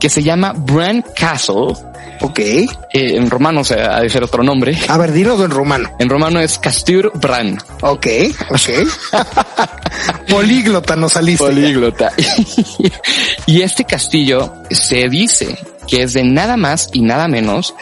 que 0.00 0.08
se 0.08 0.22
llama 0.22 0.54
Bran 0.56 1.04
Castle. 1.14 1.74
Ok. 2.20 2.38
Eh, 2.38 2.68
en 2.92 3.30
romano 3.30 3.60
o 3.60 3.64
sea, 3.64 3.96
ha 3.96 4.00
de 4.00 4.08
ser 4.08 4.22
otro 4.24 4.42
nombre. 4.42 4.78
A 4.88 4.98
ver, 4.98 5.12
dilo 5.12 5.42
en 5.44 5.50
romano. 5.50 5.90
En 5.98 6.08
romano 6.08 6.40
es 6.40 6.58
Castur 6.58 7.12
Bran. 7.14 7.58
Ok, 7.82 8.06
ok. 8.50 9.18
Políglota 10.28 10.96
no 10.96 11.08
saliste. 11.08 11.44
Políglota. 11.44 12.12
y 13.46 13.62
este 13.62 13.84
castillo 13.84 14.54
se 14.70 15.08
dice 15.08 15.58
que 15.86 16.02
es 16.02 16.12
de 16.14 16.24
nada 16.24 16.56
más 16.56 16.90
y 16.92 17.02
nada 17.02 17.28
menos 17.28 17.74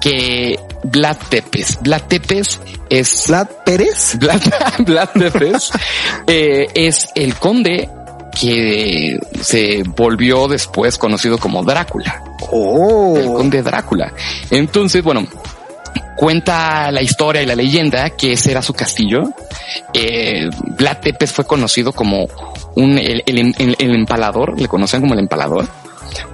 que 0.00 0.58
Vlad 0.84 1.16
Tepes. 1.28 1.78
Vlad 1.82 2.02
Tepes 2.08 2.58
es... 2.88 3.26
¿Vlad 3.28 3.48
Pérez? 3.64 4.16
Vlad, 4.18 4.40
Vlad 4.78 5.08
Tepes 5.10 5.70
eh, 6.26 6.68
es 6.74 7.08
el 7.14 7.34
conde 7.36 7.88
que 8.38 9.18
se 9.40 9.82
volvió 9.84 10.48
después 10.48 10.98
conocido 10.98 11.38
como 11.38 11.62
Drácula. 11.62 12.22
Oh. 12.50 13.16
El 13.16 13.26
conde 13.26 13.62
Drácula. 13.62 14.12
Entonces, 14.50 15.02
bueno, 15.02 15.26
cuenta 16.16 16.90
la 16.90 17.02
historia 17.02 17.42
y 17.42 17.46
la 17.46 17.54
leyenda 17.54 18.10
que 18.10 18.32
ese 18.32 18.50
era 18.50 18.62
su 18.62 18.74
castillo 18.74 19.32
eh, 19.92 20.48
Vlad 20.76 20.98
Tepes 20.98 21.32
fue 21.32 21.44
conocido 21.44 21.92
como 21.92 22.28
un, 22.76 22.98
el, 22.98 23.22
el, 23.26 23.54
el, 23.58 23.76
el 23.78 23.94
empalador, 23.94 24.60
le 24.60 24.68
conocían 24.68 25.02
como 25.02 25.14
el 25.14 25.20
empalador, 25.20 25.66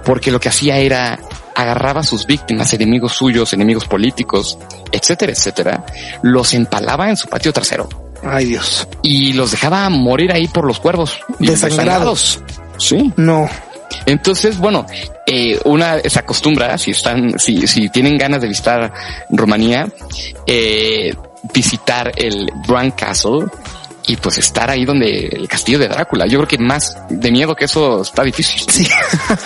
porque 0.03 0.31
lo 0.31 0.39
que 0.39 0.49
hacía 0.49 0.77
era 0.77 1.19
agarraba 1.55 2.01
a 2.01 2.03
sus 2.03 2.27
víctimas, 2.27 2.71
enemigos 2.73 3.13
suyos, 3.13 3.51
enemigos 3.53 3.85
políticos, 3.85 4.59
etcétera, 4.91 5.31
etcétera, 5.31 5.85
los 6.21 6.53
empalaba 6.53 7.09
en 7.09 7.17
su 7.17 7.27
patio 7.27 7.51
trasero. 7.51 8.06
Ay 8.29 8.45
Dios. 8.45 8.87
Y 9.03 9.33
los 9.33 9.51
dejaba 9.51 9.89
morir 9.89 10.31
ahí 10.31 10.47
por 10.47 10.65
los 10.65 10.79
cuervos. 10.79 11.19
Desangrados. 11.39 12.41
Sí. 12.77 13.11
No. 13.15 13.49
Entonces, 14.05 14.57
bueno, 14.57 14.85
eh, 15.25 15.59
una 15.65 15.99
se 15.99 16.19
acostumbra, 16.19 16.77
si 16.77 16.91
están, 16.91 17.37
si, 17.39 17.67
si 17.67 17.89
tienen 17.89 18.17
ganas 18.17 18.41
de 18.41 18.47
visitar 18.47 18.93
Rumanía, 19.29 19.87
eh, 20.45 21.13
visitar 21.53 22.11
el 22.15 22.49
Grand 22.67 22.93
Castle 22.95 23.47
y 24.07 24.15
pues 24.15 24.37
estar 24.37 24.69
ahí 24.69 24.85
donde 24.85 25.27
el 25.27 25.47
castillo 25.47 25.79
de 25.79 25.89
Drácula. 25.89 26.25
Yo 26.27 26.39
creo 26.39 26.47
que 26.47 26.57
más 26.57 26.97
de 27.09 27.31
miedo 27.31 27.55
que 27.55 27.65
eso 27.65 28.01
está 28.01 28.23
difícil. 28.23 28.61
Sí. 28.69 28.87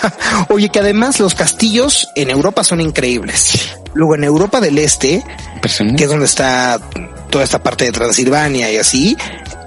Oye, 0.48 0.68
que 0.68 0.78
además 0.78 1.18
los 1.18 1.34
castillos 1.34 2.08
en 2.14 2.30
Europa 2.30 2.62
son 2.62 2.80
increíbles. 2.80 3.76
Luego 3.94 4.14
en 4.14 4.24
Europa 4.24 4.60
del 4.60 4.78
Este, 4.78 5.24
que 5.96 6.04
es 6.04 6.10
donde 6.10 6.26
está 6.26 6.80
toda 7.30 7.44
esta 7.44 7.62
parte 7.62 7.84
de 7.84 7.92
Transilvania 7.92 8.70
y 8.70 8.76
así, 8.76 9.16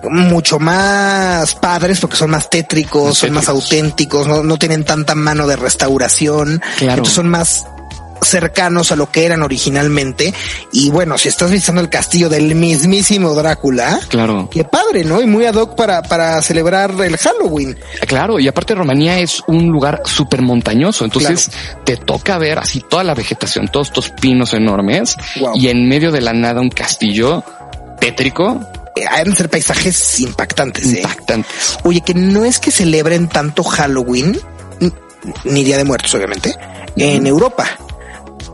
mucho 0.09 0.59
más 0.59 1.55
padres 1.55 1.99
porque 1.99 2.15
son 2.15 2.29
más 2.29 2.49
tétricos, 2.49 3.17
son 3.17 3.33
más 3.33 3.49
auténticos, 3.49 4.27
no, 4.27 4.43
no, 4.43 4.57
tienen 4.57 4.83
tanta 4.83 5.15
mano 5.15 5.47
de 5.47 5.55
restauración, 5.55 6.61
claro. 6.77 6.93
entonces 6.93 7.15
son 7.15 7.29
más 7.29 7.65
cercanos 8.27 8.91
a 8.91 8.95
lo 8.95 9.11
que 9.11 9.25
eran 9.25 9.41
originalmente. 9.43 10.33
Y 10.71 10.89
bueno, 10.89 11.17
si 11.17 11.29
estás 11.29 11.51
visitando 11.51 11.81
el 11.81 11.89
castillo 11.89 12.29
del 12.29 12.55
mismísimo 12.55 13.33
Drácula, 13.33 13.99
claro, 14.09 14.49
qué 14.51 14.63
padre, 14.63 15.03
¿no? 15.03 15.21
Y 15.21 15.25
muy 15.25 15.45
ad 15.45 15.55
hoc 15.55 15.75
para, 15.75 16.01
para 16.01 16.41
celebrar 16.41 16.91
el 17.01 17.17
Halloween. 17.17 17.77
Claro, 18.07 18.39
y 18.39 18.47
aparte 18.47 18.75
Rumanía 18.75 19.19
es 19.19 19.41
un 19.47 19.67
lugar 19.67 20.01
súper 20.05 20.41
montañoso, 20.41 21.05
entonces 21.05 21.49
claro. 21.49 21.81
te 21.85 21.97
toca 21.97 22.37
ver 22.37 22.59
así 22.59 22.81
toda 22.81 23.03
la 23.03 23.13
vegetación, 23.13 23.67
todos 23.67 23.87
estos 23.87 24.09
pinos 24.09 24.53
enormes 24.53 25.15
wow. 25.39 25.55
y 25.55 25.69
en 25.69 25.87
medio 25.87 26.11
de 26.11 26.21
la 26.21 26.33
nada 26.33 26.61
un 26.61 26.69
castillo 26.69 27.43
tétrico 27.99 28.59
han 29.09 29.29
de 29.29 29.35
ser 29.35 29.49
paisajes 29.49 30.19
impactantes. 30.21 30.85
¿eh? 30.85 30.97
Impactantes. 30.97 31.77
Oye, 31.83 32.01
que 32.01 32.13
no 32.13 32.45
es 32.45 32.59
que 32.59 32.71
celebren 32.71 33.27
tanto 33.27 33.63
Halloween, 33.63 34.39
ni 35.43 35.63
Día 35.63 35.77
de 35.77 35.83
Muertos, 35.83 36.13
obviamente, 36.15 36.55
en 36.95 37.27
Europa. 37.27 37.65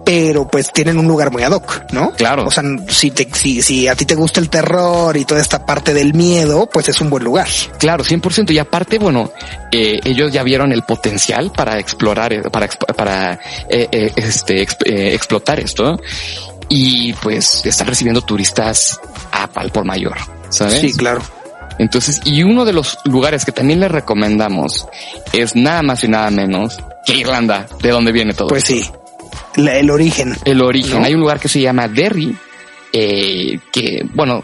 Pero 0.06 0.48
pues 0.48 0.72
tienen 0.72 0.98
un 0.98 1.08
lugar 1.08 1.32
muy 1.32 1.44
ad 1.44 1.52
hoc, 1.52 1.92
¿no? 1.92 2.12
Claro. 2.14 2.46
O 2.46 2.52
sea, 2.52 2.64
si, 2.88 3.12
te, 3.12 3.28
si, 3.34 3.62
si 3.62 3.88
a 3.88 3.96
ti 3.96 4.06
te 4.06 4.16
gusta 4.16 4.40
el 4.40 4.50
terror 4.50 5.16
y 5.16 5.26
toda 5.26 5.42
esta 5.42 5.66
parte 5.66 5.94
del 5.94 6.14
miedo, 6.14 6.68
pues 6.72 6.90
es 6.90 7.00
un 7.02 7.10
buen 7.10 7.24
lugar. 7.24 7.48
Claro, 7.78 8.04
100%. 8.04 8.52
Y 8.52 8.58
aparte, 8.58 8.98
bueno, 8.98 9.32
eh, 9.72 10.00
ellos 10.04 10.32
ya 10.32 10.44
vieron 10.44 10.72
el 10.72 10.84
potencial 10.84 11.52
para 11.52 11.80
explorar, 11.80 12.50
para, 12.52 12.68
para 12.96 13.34
eh, 13.70 13.88
eh, 13.92 14.12
este, 14.16 14.62
exp 14.62 14.82
explotar 14.88 15.60
esto 15.60 16.00
y 16.70 17.14
pues 17.14 17.66
están 17.66 17.88
recibiendo 17.88 18.22
turistas 18.22 19.00
a 19.32 19.48
pal 19.48 19.72
por 19.72 19.86
mayor, 19.86 20.18
¿sabes? 20.50 20.80
Sí, 20.80 20.94
claro. 20.94 21.22
Entonces, 21.78 22.22
y 22.26 22.44
uno 22.44 22.64
de 22.64 22.74
los 22.74 22.98
lugares 23.06 23.44
que 23.44 23.52
también 23.52 23.80
les 23.80 23.92
recomendamos 23.92 24.88
es 25.34 25.56
nada 25.56 25.82
más 25.82 26.04
y 26.04 26.08
nada 26.08 26.30
menos 26.30 26.78
que 27.06 27.16
Irlanda, 27.16 27.68
de 27.82 27.90
donde 27.90 28.12
viene 28.12 28.34
todo. 28.34 28.48
Pues 28.48 28.64
sí, 28.64 28.90
La, 29.56 29.78
el 29.78 29.90
origen. 29.90 30.36
El 30.46 30.62
origen. 30.62 31.00
¿no? 31.00 31.06
Hay 31.06 31.14
un 31.14 31.22
lugar 31.22 31.40
que 31.40 31.50
se 31.50 31.60
llama 31.60 31.88
Derry, 31.88 32.36
eh, 32.94 33.60
que, 33.72 34.06
bueno, 34.14 34.44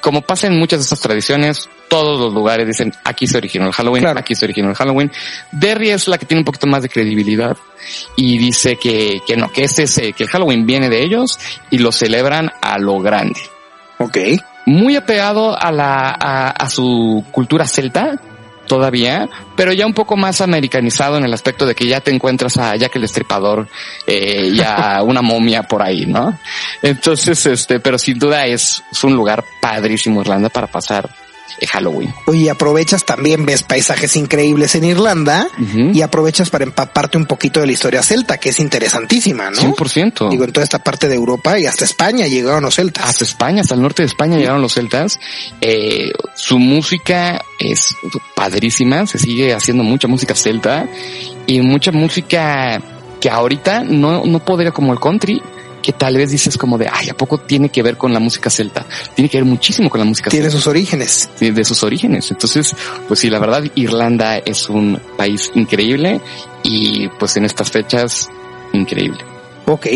como 0.00 0.22
pasa 0.22 0.46
en 0.46 0.58
muchas 0.58 0.80
de 0.80 0.82
estas 0.84 1.00
tradiciones, 1.00 1.68
todos 1.88 2.20
los 2.20 2.32
lugares 2.32 2.66
dicen 2.66 2.92
aquí 3.04 3.26
se 3.26 3.36
originó 3.38 3.66
el 3.66 3.72
Halloween, 3.72 4.02
claro. 4.02 4.20
aquí 4.20 4.34
se 4.34 4.44
originó 4.44 4.68
el 4.70 4.74
Halloween. 4.74 5.10
Derry 5.52 5.90
es 5.90 6.06
la 6.08 6.18
que 6.18 6.26
tiene 6.26 6.40
un 6.40 6.44
poquito 6.44 6.66
más 6.66 6.82
de 6.82 6.88
credibilidad 6.88 7.56
y 8.16 8.38
dice 8.38 8.76
que, 8.76 9.20
que 9.26 9.36
no, 9.36 9.50
que 9.50 9.64
este 9.64 9.84
es, 9.84 9.94
que 9.94 10.24
el 10.24 10.28
Halloween 10.28 10.66
viene 10.66 10.88
de 10.88 11.02
ellos 11.02 11.38
y 11.70 11.78
lo 11.78 11.92
celebran 11.92 12.50
a 12.60 12.78
lo 12.78 13.00
grande. 13.00 13.40
Ok. 13.98 14.18
Muy 14.66 14.96
apegado 14.96 15.60
a 15.60 15.72
la, 15.72 16.10
a, 16.10 16.50
a 16.50 16.68
su 16.68 17.24
cultura 17.32 17.66
celta, 17.66 18.20
todavía, 18.68 19.28
pero 19.56 19.72
ya 19.72 19.86
un 19.86 19.94
poco 19.94 20.16
más 20.16 20.40
americanizado 20.40 21.16
en 21.16 21.24
el 21.24 21.34
aspecto 21.34 21.66
de 21.66 21.74
que 21.74 21.86
ya 21.86 22.00
te 22.00 22.14
encuentras 22.14 22.56
a 22.58 22.76
Jack 22.76 22.96
el 22.96 23.04
Estripador 23.04 23.66
eh, 24.06 24.50
y 24.54 24.60
a 24.60 25.02
una 25.04 25.22
momia 25.22 25.64
por 25.64 25.82
ahí, 25.82 26.06
¿no? 26.06 26.38
Entonces, 26.82 27.44
este, 27.46 27.80
pero 27.80 27.98
sin 27.98 28.18
duda 28.18 28.46
es, 28.46 28.82
es 28.92 29.04
un 29.04 29.14
lugar 29.14 29.44
padrísimo 29.60 30.20
Irlanda 30.20 30.48
para 30.48 30.68
pasar 30.68 31.08
Halloween. 31.70 32.14
Oye, 32.26 32.50
aprovechas 32.50 33.04
también, 33.04 33.44
ves 33.46 33.62
paisajes 33.62 34.16
increíbles 34.16 34.74
en 34.74 34.84
Irlanda 34.84 35.48
uh 35.58 35.62
-huh. 35.62 35.96
y 35.96 36.02
aprovechas 36.02 36.50
para 36.50 36.64
empaparte 36.64 37.18
un 37.18 37.26
poquito 37.26 37.60
de 37.60 37.66
la 37.66 37.72
historia 37.72 38.02
celta, 38.02 38.38
que 38.38 38.50
es 38.50 38.60
interesantísima, 38.60 39.50
¿no? 39.50 39.60
100%. 39.60 40.30
Digo, 40.30 40.44
en 40.44 40.52
toda 40.52 40.64
esta 40.64 40.78
parte 40.78 41.08
de 41.08 41.14
Europa 41.14 41.58
y 41.58 41.66
hasta 41.66 41.84
España 41.84 42.26
llegaron 42.26 42.62
los 42.62 42.76
celtas. 42.76 43.04
Hasta 43.08 43.24
España, 43.24 43.62
hasta 43.62 43.74
el 43.74 43.82
norte 43.82 44.02
de 44.02 44.06
España 44.06 44.34
sí. 44.34 44.40
llegaron 44.40 44.62
los 44.62 44.74
celtas. 44.74 45.18
Eh, 45.60 46.12
su 46.34 46.58
música 46.58 47.42
es 47.58 47.94
padrísima, 48.34 49.06
se 49.06 49.18
sigue 49.18 49.54
haciendo 49.54 49.82
mucha 49.82 50.08
música 50.08 50.34
celta 50.34 50.86
y 51.46 51.60
mucha 51.60 51.92
música 51.92 52.80
que 53.20 53.30
ahorita 53.30 53.82
no, 53.84 54.24
no 54.24 54.38
podría 54.44 54.70
como 54.70 54.92
el 54.92 55.00
country, 55.00 55.42
que 55.88 55.94
tal 55.94 56.18
vez 56.18 56.30
dices 56.30 56.58
como 56.58 56.76
de, 56.76 56.86
ay, 56.86 57.08
¿a 57.08 57.14
poco 57.14 57.38
tiene 57.38 57.70
que 57.70 57.82
ver 57.82 57.96
con 57.96 58.12
la 58.12 58.20
música 58.20 58.50
celta? 58.50 58.84
Tiene 59.14 59.30
que 59.30 59.38
ver 59.38 59.46
muchísimo 59.46 59.88
con 59.88 59.98
la 59.98 60.04
música 60.04 60.28
Tiene 60.28 60.44
celta. 60.44 60.58
sus 60.58 60.66
orígenes. 60.66 61.30
Sí, 61.36 61.50
de 61.50 61.64
sus 61.64 61.82
orígenes. 61.82 62.30
Entonces, 62.30 62.76
pues 63.06 63.20
sí, 63.20 63.30
la 63.30 63.38
verdad, 63.38 63.64
Irlanda 63.74 64.36
es 64.36 64.68
un 64.68 65.00
país 65.16 65.50
increíble 65.54 66.20
y 66.62 67.08
pues 67.18 67.38
en 67.38 67.46
estas 67.46 67.70
fechas, 67.70 68.28
increíble. 68.74 69.24
Ok. 69.64 69.86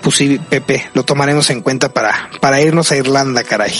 Pues 0.00 0.14
sí, 0.14 0.38
Pepe, 0.48 0.88
lo 0.94 1.02
tomaremos 1.02 1.50
en 1.50 1.62
cuenta 1.62 1.88
para, 1.88 2.30
para 2.40 2.62
irnos 2.62 2.92
a 2.92 2.96
Irlanda, 2.96 3.42
caray. 3.42 3.74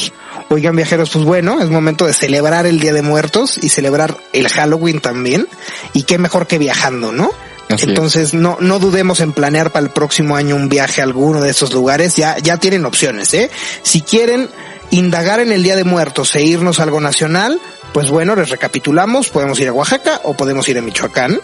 Oigan, 0.49 0.75
viajeros, 0.75 1.11
pues 1.11 1.25
bueno, 1.25 1.61
es 1.62 1.71
momento 1.71 2.05
de 2.05 2.14
celebrar 2.14 2.66
el 2.66 2.81
Día 2.81 2.93
de 2.93 3.03
Muertos 3.03 3.59
y 3.62 3.68
celebrar 3.68 4.16
el 4.33 4.49
Halloween 4.49 4.99
también. 4.99 5.47
Y 5.93 6.03
qué 6.03 6.18
mejor 6.18 6.49
que 6.49 6.59
viajando, 6.59 7.12
¿no? 7.12 7.31
Así 7.71 7.87
Entonces 7.87 8.29
es. 8.29 8.35
no, 8.35 8.57
no 8.61 8.79
dudemos 8.79 9.21
en 9.21 9.33
planear 9.33 9.71
para 9.71 9.87
el 9.87 9.93
próximo 9.93 10.37
año 10.37 10.57
un 10.57 10.68
viaje 10.68 11.01
a 11.01 11.05
alguno 11.05 11.41
de 11.41 11.51
esos 11.51 11.73
lugares. 11.73 12.16
Ya, 12.16 12.37
ya 12.39 12.57
tienen 12.57 12.85
opciones, 12.85 13.33
¿eh? 13.35 13.51
Si 13.83 14.03
quieren 14.03 14.49
indagar 14.91 15.41
en 15.41 15.53
el 15.53 15.62
Día 15.62 15.77
de 15.77 15.85
Muertos 15.85 16.35
e 16.35 16.43
irnos 16.43 16.81
a 16.81 16.83
algo 16.83 17.01
nacional, 17.01 17.61
pues 17.93 18.11
bueno, 18.11 18.35
les 18.35 18.51
recapitulamos. 18.51 19.29
Podemos 19.29 19.59
ir 19.61 19.68
a 19.68 19.73
Oaxaca 19.73 20.21
o 20.25 20.35
podemos 20.35 20.68
ir 20.68 20.79
a 20.79 20.83
Michoacán. 20.83 21.41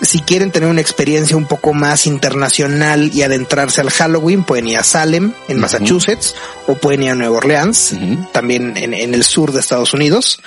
Si 0.00 0.18
quieren 0.18 0.50
tener 0.50 0.68
una 0.68 0.80
experiencia 0.80 1.36
un 1.36 1.46
poco 1.46 1.74
más 1.74 2.06
internacional 2.08 3.12
y 3.14 3.22
adentrarse 3.22 3.80
al 3.80 3.90
Halloween, 3.90 4.42
pueden 4.42 4.66
ir 4.66 4.78
a 4.78 4.82
Salem, 4.82 5.32
en 5.46 5.56
uh 5.56 5.58
-huh. 5.58 5.62
Massachusetts, 5.62 6.34
o 6.66 6.74
pueden 6.74 7.04
ir 7.04 7.10
a 7.10 7.14
Nueva 7.14 7.36
Orleans, 7.36 7.92
uh 7.92 7.96
-huh. 7.98 8.32
también 8.32 8.76
en, 8.76 8.94
en 8.94 9.14
el 9.14 9.22
sur 9.22 9.52
de 9.52 9.60
Estados 9.60 9.94
Unidos, 9.94 10.40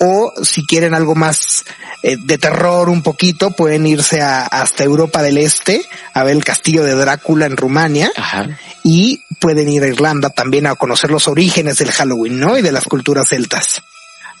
o 0.00 0.32
si 0.42 0.64
quieren 0.64 0.94
algo 0.94 1.14
más 1.14 1.64
eh, 2.02 2.16
de 2.18 2.38
terror 2.38 2.88
un 2.88 3.02
poquito, 3.02 3.50
pueden 3.50 3.86
irse 3.86 4.22
a, 4.22 4.46
hasta 4.46 4.82
Europa 4.82 5.22
del 5.22 5.38
Este 5.38 5.82
a 6.14 6.24
ver 6.24 6.36
el 6.36 6.44
castillo 6.44 6.82
de 6.84 6.94
Drácula 6.94 7.46
en 7.46 7.56
Rumania 7.56 8.10
Ajá. 8.16 8.48
y 8.82 9.22
pueden 9.38 9.68
ir 9.68 9.82
a 9.82 9.88
Irlanda 9.88 10.30
también 10.30 10.66
a 10.66 10.74
conocer 10.74 11.10
los 11.10 11.28
orígenes 11.28 11.76
del 11.76 11.92
Halloween, 11.92 12.40
¿no? 12.40 12.56
Y 12.56 12.62
de 12.62 12.72
las 12.72 12.84
culturas 12.84 13.28
celtas. 13.28 13.82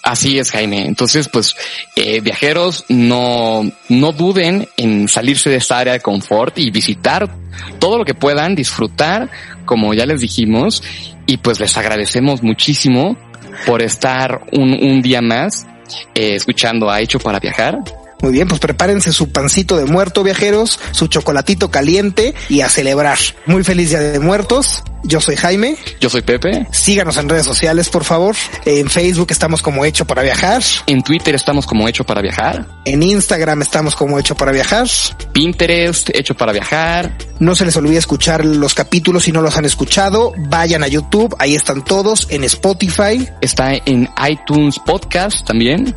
Así 0.02 0.38
es, 0.38 0.50
Jaime. 0.50 0.86
Entonces, 0.86 1.28
pues, 1.28 1.54
eh, 1.94 2.20
viajeros, 2.20 2.86
no, 2.88 3.70
no 3.90 4.12
duden 4.12 4.66
en 4.78 5.08
salirse 5.08 5.50
de 5.50 5.56
esta 5.56 5.78
área 5.78 5.92
de 5.92 6.00
confort 6.00 6.58
y 6.58 6.70
visitar 6.70 7.30
todo 7.78 7.98
lo 7.98 8.06
que 8.06 8.14
puedan, 8.14 8.54
disfrutar, 8.54 9.30
como 9.66 9.92
ya 9.92 10.06
les 10.06 10.22
dijimos, 10.22 10.82
y 11.26 11.36
pues 11.36 11.60
les 11.60 11.76
agradecemos 11.76 12.42
muchísimo 12.42 13.18
por 13.66 13.82
estar 13.82 14.42
un, 14.52 14.72
un 14.72 15.02
día 15.02 15.20
más 15.20 15.66
eh, 16.14 16.34
escuchando 16.34 16.90
a 16.90 17.00
Hecho 17.00 17.18
para 17.18 17.38
Viajar. 17.38 17.78
Muy 18.22 18.32
bien, 18.32 18.48
pues 18.48 18.60
prepárense 18.60 19.12
su 19.12 19.30
pancito 19.30 19.76
de 19.76 19.84
muerto, 19.84 20.22
viajeros, 20.22 20.78
su 20.92 21.06
chocolatito 21.06 21.70
caliente 21.70 22.34
y 22.48 22.60
a 22.60 22.68
celebrar. 22.68 23.18
Muy 23.46 23.64
feliz 23.64 23.90
Día 23.90 24.00
de 24.00 24.20
Muertos. 24.20 24.82
Yo 25.02 25.20
soy 25.20 25.36
Jaime. 25.36 25.76
Yo 26.00 26.10
soy 26.10 26.22
Pepe. 26.22 26.66
Síganos 26.72 27.16
en 27.16 27.28
redes 27.28 27.46
sociales, 27.46 27.88
por 27.88 28.04
favor. 28.04 28.36
En 28.66 28.90
Facebook 28.90 29.28
estamos 29.30 29.62
como 29.62 29.84
Hecho 29.84 30.04
para 30.04 30.22
Viajar. 30.22 30.62
En 30.86 31.02
Twitter 31.02 31.34
estamos 31.34 31.66
como 31.66 31.88
Hecho 31.88 32.04
para 32.04 32.20
Viajar. 32.20 32.66
En 32.84 33.02
Instagram 33.02 33.62
estamos 33.62 33.96
como 33.96 34.18
Hecho 34.18 34.34
para 34.34 34.52
Viajar. 34.52 34.86
Pinterest, 35.32 36.10
Hecho 36.14 36.34
para 36.34 36.52
Viajar. 36.52 37.16
No 37.38 37.54
se 37.54 37.64
les 37.64 37.76
olvide 37.76 37.96
escuchar 37.96 38.44
los 38.44 38.74
capítulos 38.74 39.24
si 39.24 39.32
no 39.32 39.40
los 39.40 39.56
han 39.56 39.64
escuchado. 39.64 40.34
Vayan 40.36 40.82
a 40.82 40.88
YouTube, 40.88 41.34
ahí 41.38 41.54
están 41.54 41.82
todos. 41.82 42.26
En 42.30 42.44
Spotify. 42.44 43.26
Está 43.40 43.72
en 43.74 44.08
iTunes 44.28 44.78
Podcast 44.84 45.46
también 45.46 45.94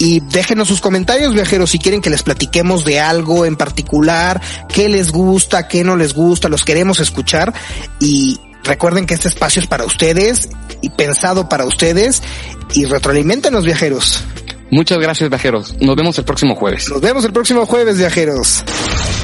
y 0.00 0.20
déjenos 0.20 0.66
sus 0.66 0.80
comentarios, 0.80 1.34
viajeros, 1.34 1.70
si 1.70 1.78
quieren 1.78 2.00
que 2.00 2.10
les 2.10 2.22
platiquemos 2.22 2.84
de 2.84 2.98
algo 2.98 3.44
en 3.44 3.54
particular, 3.54 4.40
qué 4.66 4.88
les 4.88 5.12
gusta, 5.12 5.68
qué 5.68 5.84
no 5.84 5.94
les 5.94 6.14
gusta, 6.14 6.48
los 6.48 6.64
queremos 6.64 6.98
escuchar 6.98 7.52
y 8.00 8.40
Recuerden 8.62 9.06
que 9.06 9.14
este 9.14 9.28
espacio 9.28 9.62
es 9.62 9.66
para 9.66 9.84
ustedes 9.84 10.50
y 10.82 10.90
pensado 10.90 11.48
para 11.48 11.64
ustedes 11.64 12.22
y 12.74 12.84
retroalimenten 12.84 13.52
los 13.52 13.64
viajeros. 13.64 14.22
Muchas 14.70 14.98
gracias, 14.98 15.28
viajeros. 15.30 15.74
Nos 15.80 15.96
vemos 15.96 16.18
el 16.18 16.24
próximo 16.24 16.54
jueves. 16.54 16.88
Nos 16.88 17.00
vemos 17.00 17.24
el 17.24 17.32
próximo 17.32 17.66
jueves, 17.66 17.98
viajeros. 17.98 18.62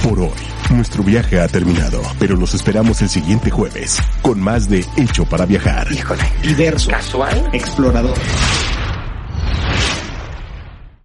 Por 0.03 0.19
hoy, 0.19 0.31
nuestro 0.71 1.03
viaje 1.03 1.39
ha 1.39 1.47
terminado, 1.49 2.01
pero 2.19 2.35
los 2.35 2.55
esperamos 2.55 3.03
el 3.03 3.09
siguiente 3.09 3.51
jueves 3.51 3.99
con 4.23 4.41
más 4.41 4.69
de 4.69 4.85
Hecho 4.97 5.25
para 5.27 5.47
Viajar. 5.47 5.93
Híjole, 5.93 6.25
diverso, 6.43 6.91
Casual. 6.91 7.51
explorador. 7.53 8.17